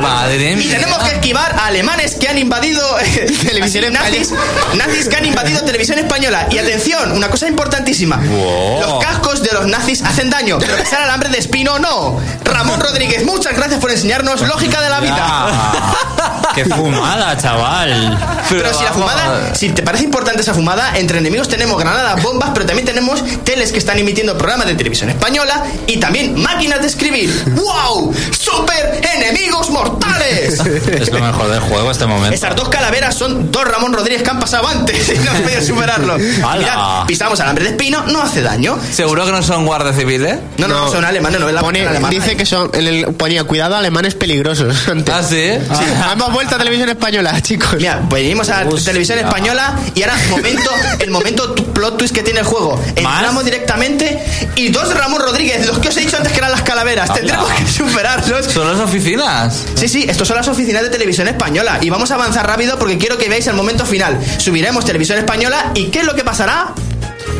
Madre 0.00 0.52
Y 0.52 0.56
mía. 0.56 0.74
tenemos 0.74 0.98
que 1.02 1.14
esquivar 1.14 1.52
a 1.58 1.66
alemanes 1.66 2.14
que 2.14 2.28
han 2.28 2.38
invadido 2.38 2.98
eh, 3.00 3.26
Televisión 3.46 3.92
nazis, 3.92 4.32
nazis 4.74 5.08
que 5.08 5.16
han 5.16 5.26
invadido 5.26 5.62
televisión 5.64 5.98
española. 5.98 6.46
Y 6.50 6.58
atención, 6.58 7.12
una 7.12 7.28
cosa 7.28 7.48
importantísima. 7.48 8.16
Wow. 8.16 8.80
Los 8.80 9.04
cascos 9.04 9.42
de 9.42 9.52
los 9.52 9.66
nazis 9.66 10.02
hacen 10.02 10.30
daño, 10.30 10.58
pero 10.58 10.76
que 10.76 10.86
sea 10.86 10.98
el 10.98 11.04
alambre 11.04 11.28
de 11.28 11.38
espino 11.38 11.78
no. 11.78 12.20
Ramón 12.44 12.80
Rodríguez, 12.80 13.24
muchas 13.24 13.54
gracias 13.56 13.80
por 13.80 13.90
enseñarnos 13.90 14.42
lógica 14.42 14.80
de 14.80 14.90
la 14.90 15.00
vida. 15.00 16.33
Ah, 16.46 16.52
¡Qué 16.54 16.64
fumada, 16.66 17.36
chaval! 17.36 18.18
Pero, 18.50 18.74
si 18.74 18.84
la 18.84 18.92
fumada, 18.92 19.54
si 19.54 19.70
te 19.70 19.82
parece 19.82 20.04
importante 20.04 20.42
esa 20.42 20.54
fumada, 20.54 20.96
entre 20.98 21.18
enemigos 21.18 21.48
tenemos 21.48 21.78
granadas, 21.78 22.22
bombas, 22.22 22.50
pero 22.52 22.66
también 22.66 22.86
tenemos 22.86 23.22
teles 23.44 23.72
que 23.72 23.78
están 23.78 23.98
emitiendo 23.98 24.36
programas 24.36 24.66
de 24.66 24.74
televisión 24.74 25.10
española 25.10 25.62
y 25.86 25.98
también 25.98 26.40
máquinas 26.40 26.80
de 26.80 26.86
escribir. 26.88 27.30
¡Wow! 27.54 28.14
¡Super 28.38 29.00
enemigos 29.14 29.70
mortales! 29.70 30.60
Es 30.94 31.10
lo 31.12 31.20
mejor 31.20 31.48
del 31.50 31.60
juego 31.60 31.90
este 31.90 32.06
momento. 32.06 32.34
Esas 32.34 32.54
dos 32.56 32.68
calaveras 32.68 33.14
son 33.14 33.50
dos 33.50 33.64
Ramón 33.66 33.92
Rodríguez 33.92 34.22
que 34.22 34.30
han 34.30 34.38
pasado 34.40 34.66
antes 34.68 35.08
y 35.08 35.18
no 35.18 35.30
han 35.30 35.42
podido 35.42 35.60
superarlo. 35.66 36.16
Mirad, 36.18 37.06
pisamos 37.06 37.38
alambre 37.40 37.64
de 37.64 37.70
espino, 37.70 38.02
no 38.06 38.22
hace 38.22 38.40
daño. 38.42 38.78
¿Seguro 38.92 39.24
que 39.26 39.32
no 39.32 39.42
son 39.42 39.66
guardias 39.66 39.96
civiles? 39.96 40.38
No, 40.58 40.68
no, 40.68 40.90
son 40.90 41.04
alemanes, 41.04 41.40
no 41.40 41.48
es 41.48 41.54
la 41.54 41.60
Pone- 41.60 41.86
alemana. 41.86 42.08
dice 42.10 42.36
que 42.36 42.46
son, 42.46 42.70
en 42.74 42.86
el- 42.86 43.06
ponía 43.14 43.44
cuidado 43.44 43.76
alemanes 43.76 44.14
peligrosos. 44.14 44.88
antes. 44.88 45.14
¿Ah, 45.14 45.22
sí? 45.22 45.50
Sí, 45.78 45.84
hemos 46.12 46.32
vuelto 46.34 46.54
a 46.56 46.58
televisión 46.58 46.88
española, 46.88 47.40
chicos. 47.42 47.76
Mira, 47.76 48.00
pues 48.08 48.22
venimos 48.22 48.48
a 48.50 48.64
Hostia. 48.66 48.92
televisión 48.92 49.18
española 49.20 49.74
y 49.94 50.02
ahora 50.02 50.16
momento, 50.30 50.70
el 50.98 51.10
momento 51.10 51.54
plot 51.54 51.96
twist 51.96 52.14
que 52.14 52.22
tiene 52.22 52.40
el 52.40 52.46
juego. 52.46 52.80
Entramos 52.96 53.44
directamente 53.44 54.22
y 54.56 54.68
dos 54.68 54.92
Ramón 54.94 55.20
Rodríguez, 55.22 55.66
los 55.66 55.78
que 55.78 55.88
os 55.88 55.96
he 55.96 56.00
dicho 56.00 56.16
antes 56.16 56.32
que 56.32 56.38
eran 56.38 56.50
las 56.50 56.62
calaveras, 56.62 57.08
Hala. 57.10 57.18
tendremos 57.20 57.50
que 57.52 57.66
superarlos. 57.66 58.46
Son 58.46 58.70
las 58.70 58.80
oficinas. 58.80 59.64
Sí, 59.76 59.88
sí, 59.88 60.04
estos 60.08 60.28
son 60.28 60.36
las 60.36 60.48
oficinas 60.48 60.82
de 60.82 60.90
televisión 60.90 61.28
española 61.28 61.78
y 61.80 61.88
vamos 61.90 62.10
a 62.10 62.14
avanzar 62.14 62.46
rápido 62.46 62.78
porque 62.78 62.98
quiero 62.98 63.16
que 63.18 63.28
veáis 63.28 63.46
el 63.46 63.54
momento 63.54 63.86
final. 63.86 64.18
Subiremos 64.38 64.84
televisión 64.84 65.18
española 65.18 65.70
y 65.74 65.86
¿qué 65.86 66.00
es 66.00 66.04
lo 66.04 66.14
que 66.14 66.24
pasará? 66.24 66.72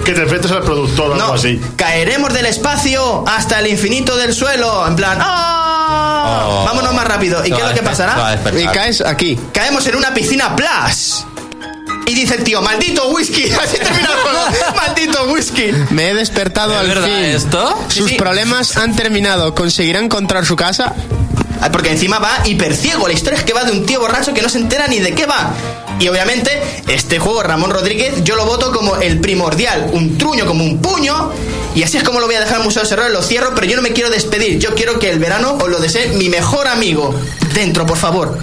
Que 0.04 0.12
te 0.12 0.22
enfrentes 0.22 0.50
al 0.50 0.62
productor 0.62 1.10
o 1.10 1.14
algo 1.14 1.26
No, 1.28 1.32
así. 1.34 1.60
caeremos 1.76 2.32
del 2.34 2.46
espacio 2.46 3.24
hasta 3.26 3.58
el 3.60 3.68
infinito 3.68 4.16
del 4.16 4.34
suelo, 4.34 4.86
en 4.86 4.96
plan, 4.96 5.18
¡ah! 5.20 6.03
Oh. 6.26 6.64
Vámonos 6.64 6.94
más 6.94 7.06
rápido. 7.06 7.44
¿Y 7.44 7.50
qué 7.50 7.60
es 7.60 7.68
lo 7.68 7.74
que 7.74 7.82
pasará? 7.82 8.38
Y 8.58 8.66
caes 8.66 9.00
aquí. 9.00 9.38
Caemos 9.52 9.86
en 9.86 9.96
una 9.96 10.12
piscina 10.14 10.54
plus. 10.56 11.24
Y 12.06 12.14
dice 12.14 12.34
el 12.34 12.44
tío, 12.44 12.60
maldito 12.60 13.08
whisky. 13.10 13.50
Así 13.62 13.78
termina 13.78 14.08
el 14.10 14.18
juego. 14.20 14.38
maldito 14.76 15.24
whisky. 15.32 15.72
Me 15.90 16.10
he 16.10 16.14
despertado 16.14 16.74
¿Es 16.74 16.80
al 16.80 16.86
verdad 16.88 17.06
fin. 17.06 17.14
esto? 17.24 17.78
Sus 17.88 18.04
Sí, 18.04 18.08
sí. 18.10 18.14
problemas 18.16 18.76
han 18.76 18.94
terminado. 18.94 19.54
¿Conseguirá 19.54 20.00
encontrar 20.00 20.44
su 20.44 20.54
casa? 20.56 20.92
Porque 21.72 21.92
encima 21.92 22.18
va 22.18 22.40
hiperciego. 22.44 23.08
La 23.08 23.14
historia 23.14 23.38
es 23.38 23.44
que 23.44 23.54
va 23.54 23.64
de 23.64 23.72
un 23.72 23.86
tío 23.86 24.00
borracho 24.00 24.34
que 24.34 24.42
no 24.42 24.50
se 24.50 24.58
entera 24.58 24.86
ni 24.86 24.98
de 24.98 25.14
qué 25.14 25.24
va. 25.24 25.50
Y 25.98 26.08
obviamente, 26.08 26.50
este 26.88 27.18
juego, 27.18 27.42
Ramón 27.42 27.70
Rodríguez, 27.70 28.22
yo 28.22 28.36
lo 28.36 28.44
voto 28.44 28.70
como 28.70 28.96
el 28.96 29.18
primordial. 29.20 29.88
Un 29.92 30.18
truño 30.18 30.44
como 30.44 30.62
un 30.62 30.82
puño. 30.82 31.32
Y 31.74 31.82
así 31.82 31.96
es 31.96 32.04
como 32.04 32.20
lo 32.20 32.26
voy 32.26 32.36
a 32.36 32.40
dejar 32.40 32.58
el 32.58 32.64
Museo 32.64 32.84
Serrano, 32.84 33.10
lo 33.10 33.22
cierro, 33.22 33.52
pero 33.54 33.66
yo 33.66 33.76
no 33.76 33.82
me 33.82 33.92
quiero 33.92 34.08
despedir. 34.08 34.58
Yo 34.58 34.74
quiero 34.74 34.98
que 34.98 35.10
el 35.10 35.18
verano 35.18 35.58
os 35.60 35.68
lo 35.68 35.80
desee 35.80 36.08
mi 36.14 36.28
mejor 36.28 36.68
amigo. 36.68 37.14
Dentro, 37.52 37.84
por 37.84 37.98
favor. 37.98 38.38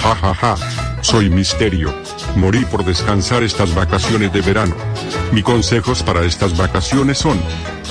Ja, 0.00 0.14
ja, 0.14 0.34
ja. 0.34 0.56
Soy 1.02 1.28
Misterio. 1.28 1.94
Morí 2.36 2.64
por 2.64 2.82
descansar 2.82 3.42
estas 3.42 3.74
vacaciones 3.74 4.32
de 4.32 4.40
verano. 4.40 4.74
Mis 5.32 5.44
consejos 5.44 6.02
para 6.02 6.24
estas 6.24 6.56
vacaciones 6.56 7.18
son, 7.18 7.38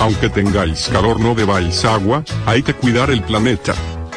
aunque 0.00 0.28
tengáis 0.28 0.88
calor 0.92 1.20
no 1.20 1.34
bebáis 1.34 1.84
agua, 1.84 2.24
hay 2.44 2.62
que 2.64 2.74
cuidar 2.74 3.10
el 3.10 3.22
planeta. 3.22 3.74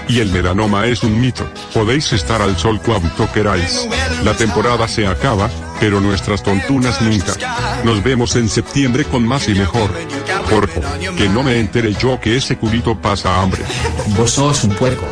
Y 0.08 0.20
el 0.20 0.32
melanoma 0.32 0.88
es 0.88 1.04
un 1.04 1.20
mito, 1.20 1.50
podéis 1.74 2.14
estar 2.14 2.42
al 2.42 2.58
sol 2.58 2.80
cuanto 2.82 3.30
queráis. 3.32 3.88
La 4.24 4.34
temporada 4.34 4.88
se 4.88 5.06
acaba, 5.06 5.50
pero 5.80 6.00
nuestras 6.00 6.44
tontunas 6.44 7.02
nunca. 7.02 7.34
Nos 7.84 8.04
vemos 8.04 8.36
en 8.36 8.48
septiembre 8.48 9.04
con 9.04 9.26
más 9.28 9.48
y 9.50 9.54
mejor. 9.54 9.92
Porfa, 10.50 10.82
que 11.18 11.28
no 11.28 11.44
me 11.44 11.60
entere 11.60 11.94
yo 11.94 12.20
que 12.20 12.38
ese 12.38 12.58
culito 12.58 13.00
pasa 13.00 13.42
hambre. 13.42 13.62
Vos 14.18 14.32
sos 14.32 14.64
un 14.64 14.76
puerco. 14.76 15.06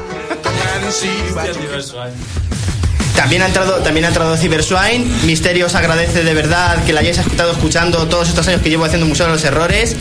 También 3.16 3.42
ha 3.42 3.48
entrado, 3.48 3.78
también 3.78 4.06
ha 4.06 4.10
entrado 4.10 4.36
Cyberswine. 4.38 5.06
Misterio 5.26 5.68
os 5.68 5.76
agradece 5.76 6.24
de 6.24 6.34
verdad 6.34 6.84
que 6.84 6.94
la 6.94 7.00
hayáis 7.00 7.18
estado 7.18 7.52
escuchando 7.52 8.08
todos 8.08 8.30
estos 8.30 8.48
años 8.48 8.62
que 8.62 8.70
llevo 8.70 8.86
haciendo 8.86 9.06
Museo 9.06 9.28
de 9.28 9.34
los 9.34 9.44
Errores. 9.44 9.96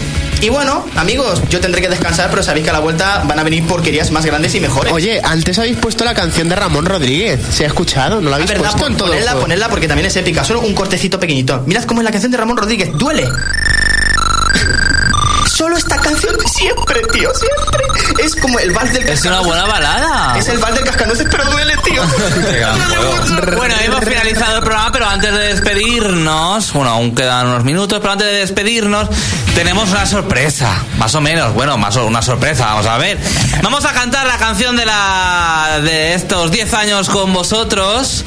Y 0.45 0.51
bueno, 0.51 0.85
amigos, 0.97 1.41
yo 1.49 1.59
tendré 1.59 1.81
que 1.81 1.89
descansar, 1.89 2.29
pero 2.29 2.43
sabéis 2.43 2.65
que 2.65 2.71
a 2.71 2.75
la 2.75 2.81
vuelta 2.81 3.23
van 3.25 3.39
a 3.39 3.43
venir 3.43 3.67
porquerías 3.67 4.11
más 4.11 4.27
grandes 4.27 4.55
y 4.55 4.61
mejores. 4.61 4.93
Oye, 4.93 5.19
antes 5.25 5.59
habéis 5.59 5.79
puesto 5.79 6.05
la 6.05 6.13
canción 6.13 6.51
de 6.51 6.55
Ramón 6.55 6.85
Rodríguez. 6.85 7.41
¿Se 7.51 7.65
ha 7.65 7.69
escuchado? 7.69 8.21
¿No 8.21 8.29
la 8.29 8.37
habéis 8.37 8.51
Es 8.51 8.59
verdad, 8.59 8.73
puesto 8.73 8.87
en 8.91 8.97
todo 8.99 9.09
ponedla, 9.09 9.37
ponedla 9.37 9.69
porque 9.71 9.89
también 9.89 10.05
es 10.05 10.17
épica. 10.17 10.45
Solo 10.45 10.61
un 10.61 10.75
cortecito 10.75 11.19
pequeñito. 11.19 11.63
Mirad 11.65 11.85
cómo 11.85 12.03
es 12.03 12.05
la 12.05 12.11
canción 12.11 12.31
de 12.31 12.37
Ramón 12.37 12.59
Rodríguez. 12.59 12.91
Duele. 12.93 13.27
Solo 15.65 15.79
esta 15.79 15.97
canción 15.97 16.37
siempre, 16.47 17.01
tío, 17.11 17.31
siempre. 17.35 18.23
Es 18.23 18.37
como 18.37 18.59
el 18.59 18.71
vals 18.73 18.93
del 18.93 19.09
Es 19.09 19.25
una 19.25 19.41
buena 19.41 19.65
balada. 19.65 20.37
Es 20.39 20.47
el 20.49 20.59
vals 20.59 20.75
del 20.75 20.85
cascanueces, 20.85 21.27
pero 21.31 21.43
duele, 21.47 21.75
tío. 21.79 22.03
Bueno, 23.57 23.75
hemos 23.83 24.05
finalizado 24.05 24.57
el 24.57 24.63
programa, 24.63 24.93
pero 24.93 25.09
antes 25.09 25.33
de 25.33 25.39
despedirnos, 25.55 26.73
bueno, 26.73 26.91
aún 26.91 27.15
quedan 27.15 27.47
unos 27.49 27.65
minutos, 27.65 27.99
pero 28.01 28.13
antes 28.13 28.27
de 28.27 28.35
despedirnos, 28.41 29.09
tenemos 29.55 29.91
una 29.91 30.05
sorpresa, 30.07 30.83
más 30.99 31.15
o 31.15 31.21
menos, 31.21 31.55
bueno, 31.55 31.79
más 31.79 31.97
o- 31.97 32.05
una 32.07 32.21
sorpresa, 32.23 32.67
vamos 32.67 32.87
a 32.87 32.99
ver. 32.99 33.19
Vamos 33.63 33.85
a 33.87 33.93
cantar 33.93 34.27
la 34.27 34.37
canción 34.37 34.77
de 34.77 34.85
la 34.87 35.81
de 35.83 36.15
estos 36.15 36.51
10 36.51 36.75
años 36.75 37.09
con 37.09 37.33
vosotros 37.33 38.25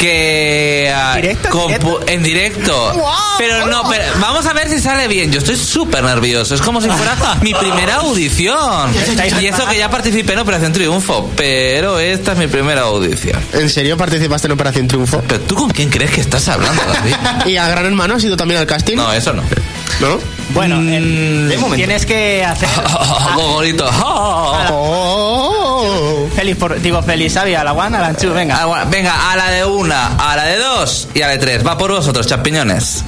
que 0.00 0.90
ah, 0.94 1.14
compu- 1.50 2.00
en 2.06 2.22
directo. 2.22 2.92
Pero 3.38 3.66
no, 3.66 3.82
pero 3.88 4.02
vamos 4.18 4.46
a 4.46 4.52
ver 4.54 4.68
si 4.70 4.80
sale 4.80 5.06
bien. 5.08 5.30
Yo 5.30 5.38
estoy 5.38 5.56
súper 5.56 6.02
nervioso, 6.02 6.54
es 6.54 6.62
como 6.62 6.80
si 6.80 6.88
fuera 6.88 7.16
mi 7.42 7.52
primera 7.54 7.96
audición. 7.96 8.90
Y 9.40 9.46
eso 9.46 9.66
que 9.66 9.76
ya 9.76 9.90
participé 9.90 10.32
en 10.32 10.38
Operación 10.38 10.72
Triunfo, 10.72 11.30
pero 11.36 11.98
esta 11.98 12.32
es 12.32 12.38
mi 12.38 12.46
primera 12.46 12.82
audición. 12.82 13.38
¿En 13.52 13.68
serio 13.68 13.96
participaste 13.98 14.46
en 14.46 14.52
Operación 14.52 14.88
Triunfo? 14.88 15.22
¿Pero 15.28 15.40
tú 15.42 15.54
con 15.54 15.70
quién 15.70 15.90
crees 15.90 16.10
que 16.12 16.20
estás 16.22 16.48
hablando, 16.48 16.82
David? 16.82 17.14
¿Y 17.46 17.56
a 17.58 17.68
Gran 17.68 17.84
Hermano 17.86 18.14
has 18.14 18.24
ido 18.24 18.36
también 18.36 18.58
al 18.60 18.66
casting? 18.66 18.96
No, 18.96 19.12
eso 19.12 19.32
no. 19.34 19.42
¿No? 20.00 20.18
Bueno, 20.54 20.76
en- 20.76 21.48
de 21.48 21.56
momento. 21.58 21.76
tienes 21.76 22.06
que 22.06 22.42
hacer. 22.44 22.68
Gogorito. 23.36 23.84
Feliz, 26.40 26.56
por, 26.56 26.80
digo, 26.80 27.02
feliz, 27.02 27.34
Xavi, 27.34 27.54
a 27.54 27.62
la 27.62 27.74
one, 27.74 27.94
a 27.98 28.00
la 28.00 28.14
two, 28.14 28.32
venga. 28.32 28.56
Ah, 28.62 28.86
Venga, 28.90 29.30
a 29.30 29.36
la 29.36 29.50
de 29.50 29.62
una, 29.62 30.16
a 30.16 30.36
la 30.36 30.44
de 30.46 30.56
dos 30.56 31.06
y 31.12 31.20
a 31.20 31.26
la 31.26 31.32
de 31.34 31.38
tres. 31.38 31.66
Va 31.66 31.76
por 31.76 31.90
vosotros, 31.90 32.26
champiñones. 32.26 33.04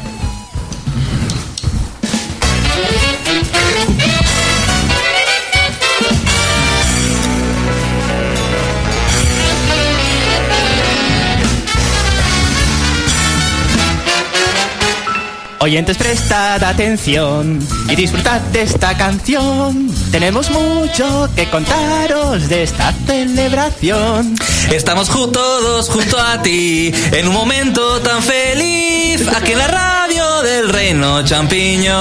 Oyentes, 15.63 15.97
prestad 15.97 16.61
atención 16.65 17.65
y 17.89 17.95
disfrutad 17.95 18.41
de 18.53 18.63
esta 18.63 18.97
canción. 18.97 19.89
Tenemos 20.11 20.51
mucho 20.51 21.31
que 21.37 21.49
contaros 21.51 22.49
de 22.49 22.65
esta 22.65 22.93
celebración. 23.07 24.35
Estamos 24.73 25.09
todos 25.09 25.89
junto 25.89 26.19
a 26.19 26.43
ti 26.43 26.93
en 27.13 27.29
un 27.29 27.35
momento 27.35 28.01
tan 28.01 28.21
feliz 28.25 29.25
aquí 29.29 29.53
en 29.53 29.59
la 29.59 29.69
radio 29.69 30.02
del 30.13 30.69
Reino 30.69 31.25
Champiñón. 31.25 31.93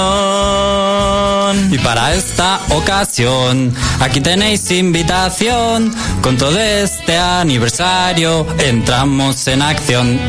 Y 1.72 1.78
para 1.78 2.12
esta 2.14 2.60
ocasión, 2.70 3.74
aquí 4.00 4.20
tenéis 4.20 4.70
invitación. 4.70 5.94
Con 6.20 6.36
todo 6.36 6.58
este 6.58 7.16
aniversario, 7.16 8.46
entramos 8.58 9.46
en 9.48 9.62
acción. 9.62 10.20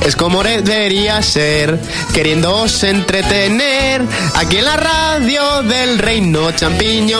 Es 0.00 0.14
como 0.14 0.44
debería 0.44 1.20
ser, 1.22 1.80
queriéndoos 2.12 2.84
entretener, 2.84 4.02
aquí 4.34 4.58
en 4.58 4.64
la 4.66 4.76
radio 4.76 5.62
del 5.64 5.98
Reino 5.98 6.52
Champiñón. 6.52 7.18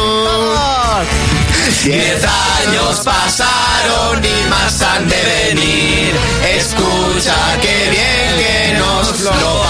Diez 1.82 2.24
años 2.24 3.00
pasaron 3.04 4.24
y 4.24 4.48
más 4.48 4.80
han 4.80 5.08
de 5.08 5.16
venir. 5.46 6.14
Escucha 6.56 7.34
que 7.60 7.90
bien 7.90 8.36
que 8.38 8.78
nos 8.78 9.20
lo 9.20 9.63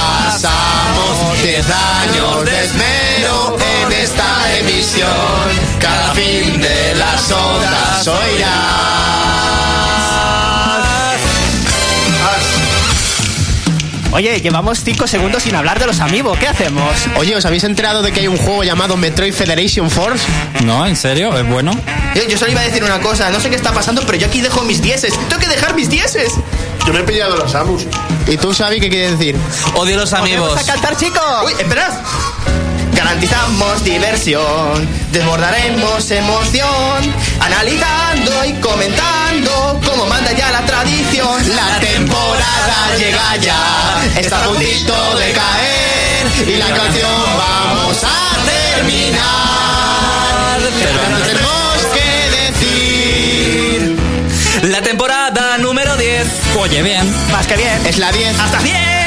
pasamos. 0.45 1.43
Diez 1.43 1.67
años 1.71 2.45
de 2.45 2.65
esmero 2.65 3.57
en 3.83 3.93
esta 3.93 4.59
emisión. 4.59 5.11
Cada 5.81 6.13
fin 6.15 6.61
de 6.61 6.95
las 6.97 7.31
ondas 7.31 8.07
oirás. 8.07 8.94
Oye, 14.15 14.41
llevamos 14.41 14.79
5 14.85 15.09
segundos 15.09 15.43
sin 15.43 15.57
hablar 15.57 15.81
de 15.81 15.87
los 15.87 15.99
amigos. 15.99 16.39
¿Qué 16.39 16.47
hacemos? 16.47 16.89
Oye, 17.17 17.35
¿os 17.35 17.45
habéis 17.47 17.65
enterado 17.65 18.01
de 18.01 18.13
que 18.13 18.21
hay 18.21 18.29
un 18.29 18.37
juego 18.37 18.63
llamado 18.63 18.97
Metroid 18.97 19.35
Federation 19.35 19.91
Force? 19.91 20.25
No, 20.65 20.87
¿en 20.87 20.95
serio? 20.95 21.37
¿Es 21.37 21.45
bueno? 21.49 21.73
Yo, 22.15 22.23
yo 22.29 22.39
solo 22.39 22.53
iba 22.53 22.61
a 22.61 22.65
decir 22.65 22.85
una 22.85 23.01
cosa, 23.01 23.31
no 23.31 23.41
sé 23.41 23.51
qué 23.51 23.57
está 23.57 23.73
pasando, 23.73 24.03
pero 24.07 24.17
yo 24.17 24.29
aquí 24.29 24.41
dejo 24.41 24.63
mis 24.63 24.81
dieces. 24.81 25.15
Tengo 25.29 25.41
que 25.41 25.49
dejar 25.49 25.75
mis 25.75 25.91
dieces. 25.91 26.33
Yo 26.87 26.93
me 26.93 27.01
he 27.01 27.03
pillado 27.03 27.37
los 27.37 27.51
Samus. 27.51 27.87
¿Y 28.29 28.37
tú, 28.37 28.55
Xavi, 28.55 28.79
qué 28.79 28.89
quieres 28.89 29.19
decir? 29.19 29.37
Odio 29.75 29.97
los 29.97 30.13
amigos. 30.13 30.49
¡Vamos 30.55 30.69
a 30.69 30.73
cantar, 30.73 30.97
chicos! 30.97 31.21
Uy, 31.45 31.53
esperad. 31.59 31.93
Garantizamos 32.95 33.83
diversión, 33.85 34.89
desbordaremos 35.11 36.11
emoción, 36.11 37.15
analizando 37.41 38.45
y 38.45 38.53
comentando 38.55 39.81
como 39.85 40.07
manda 40.07 40.33
ya 40.33 40.51
la 40.51 40.65
tradición. 40.65 41.57
La 41.57 41.81
temporada 41.81 42.97
llega 42.99 43.37
ya, 43.37 44.05
está 44.17 44.45
a 44.45 44.45
puntito 44.45 45.17
de 45.17 45.33
caer 45.33 46.49
y 46.49 46.57
la 46.57 46.67
canción 46.75 47.23
vamos 47.37 48.05
a 48.05 48.37
terminar. 48.77 49.25
Pero 50.83 51.09
no 51.11 51.19
tenemos 51.19 51.77
que 51.95 52.09
decir. 52.37 53.99
La 54.71 54.83
temporada 54.83 55.59
número 55.59 55.97
10. 55.97 56.27
Oye, 56.59 56.83
bien. 56.83 57.13
Más 57.31 57.47
que 57.47 57.57
bien. 57.57 57.87
Es 57.87 57.99
la 57.99 58.13
10. 58.13 58.39
Hasta 58.39 58.59
10. 58.61 59.04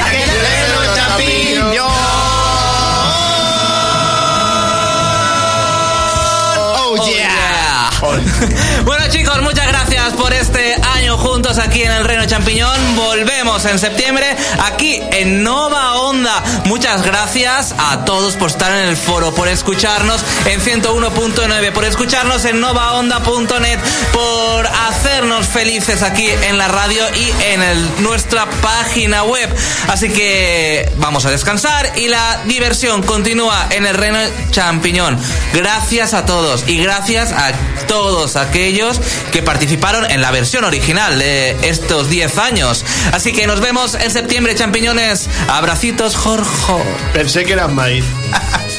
Bueno 8.86 9.06
chicos, 9.10 9.42
muchas 9.42 9.68
gracias 9.68 10.14
por 10.14 10.32
este 10.32 10.76
año 10.96 11.18
juntos 11.18 11.58
aquí 11.58 11.82
en 11.82 11.92
el 11.92 12.04
Reino 12.06 12.26
Champiñón. 12.26 12.96
Volvemos 12.96 13.66
en 13.66 13.80
septiembre 13.80 14.36
aquí 14.64 15.02
en 15.12 15.42
Nova 15.42 15.96
Onda. 16.02 16.44
Muchas 16.66 17.02
gracias 17.02 17.74
a 17.78 18.06
todos 18.06 18.36
por 18.36 18.52
estar 18.52 18.72
en 18.72 18.90
el 18.90 18.98
foro, 18.98 19.34
por 19.34 19.48
escucharnos 19.48 20.24
en 20.46 20.62
101.9, 20.62 21.72
por 21.72 21.86
escucharnos 21.86 22.46
en 22.46 22.60
novaonda.net, 22.60 23.80
por 24.14 24.68
hacernos 24.68 25.48
felices 25.48 26.04
aquí 26.04 26.28
en 26.28 26.58
la 26.58 26.68
radio 26.68 27.04
y 27.16 27.44
en 27.46 28.04
nuestra 28.04 28.46
página 28.62 29.24
web. 29.24 29.50
Así 29.88 30.10
que 30.10 30.92
vamos 30.98 31.26
a 31.26 31.32
descansar 31.32 31.94
y 31.98 32.08
la 32.10 32.44
diversión 32.46 33.02
continúa 33.02 33.68
en 33.72 33.88
el 33.88 33.96
Reino 33.96 34.20
Champiñón. 34.52 35.18
Gracias 35.54 36.14
a 36.14 36.26
todos 36.26 36.64
y 36.68 36.78
gracias 36.78 37.32
a 37.32 37.54
todos 37.88 38.36
aquellos 38.36 39.00
que 39.32 39.42
participaron 39.42 40.10
en 40.10 40.22
la 40.22 40.32
versión 40.32 40.64
original 40.64 41.20
de 41.20 41.58
estos 41.64 42.10
10 42.10 42.38
años. 42.38 42.86
Así 43.12 43.34
que 43.34 43.48
nos 43.48 43.62
vemos 43.62 43.96
en 43.96 44.12
septiembre, 44.12 44.56
champiñones. 44.56 45.30
Abracitos, 45.48 46.16
Jorge. 46.16 46.84
Pensé 47.14 47.46
que 47.46 47.54
eran 47.54 47.74
maíz. 47.74 48.06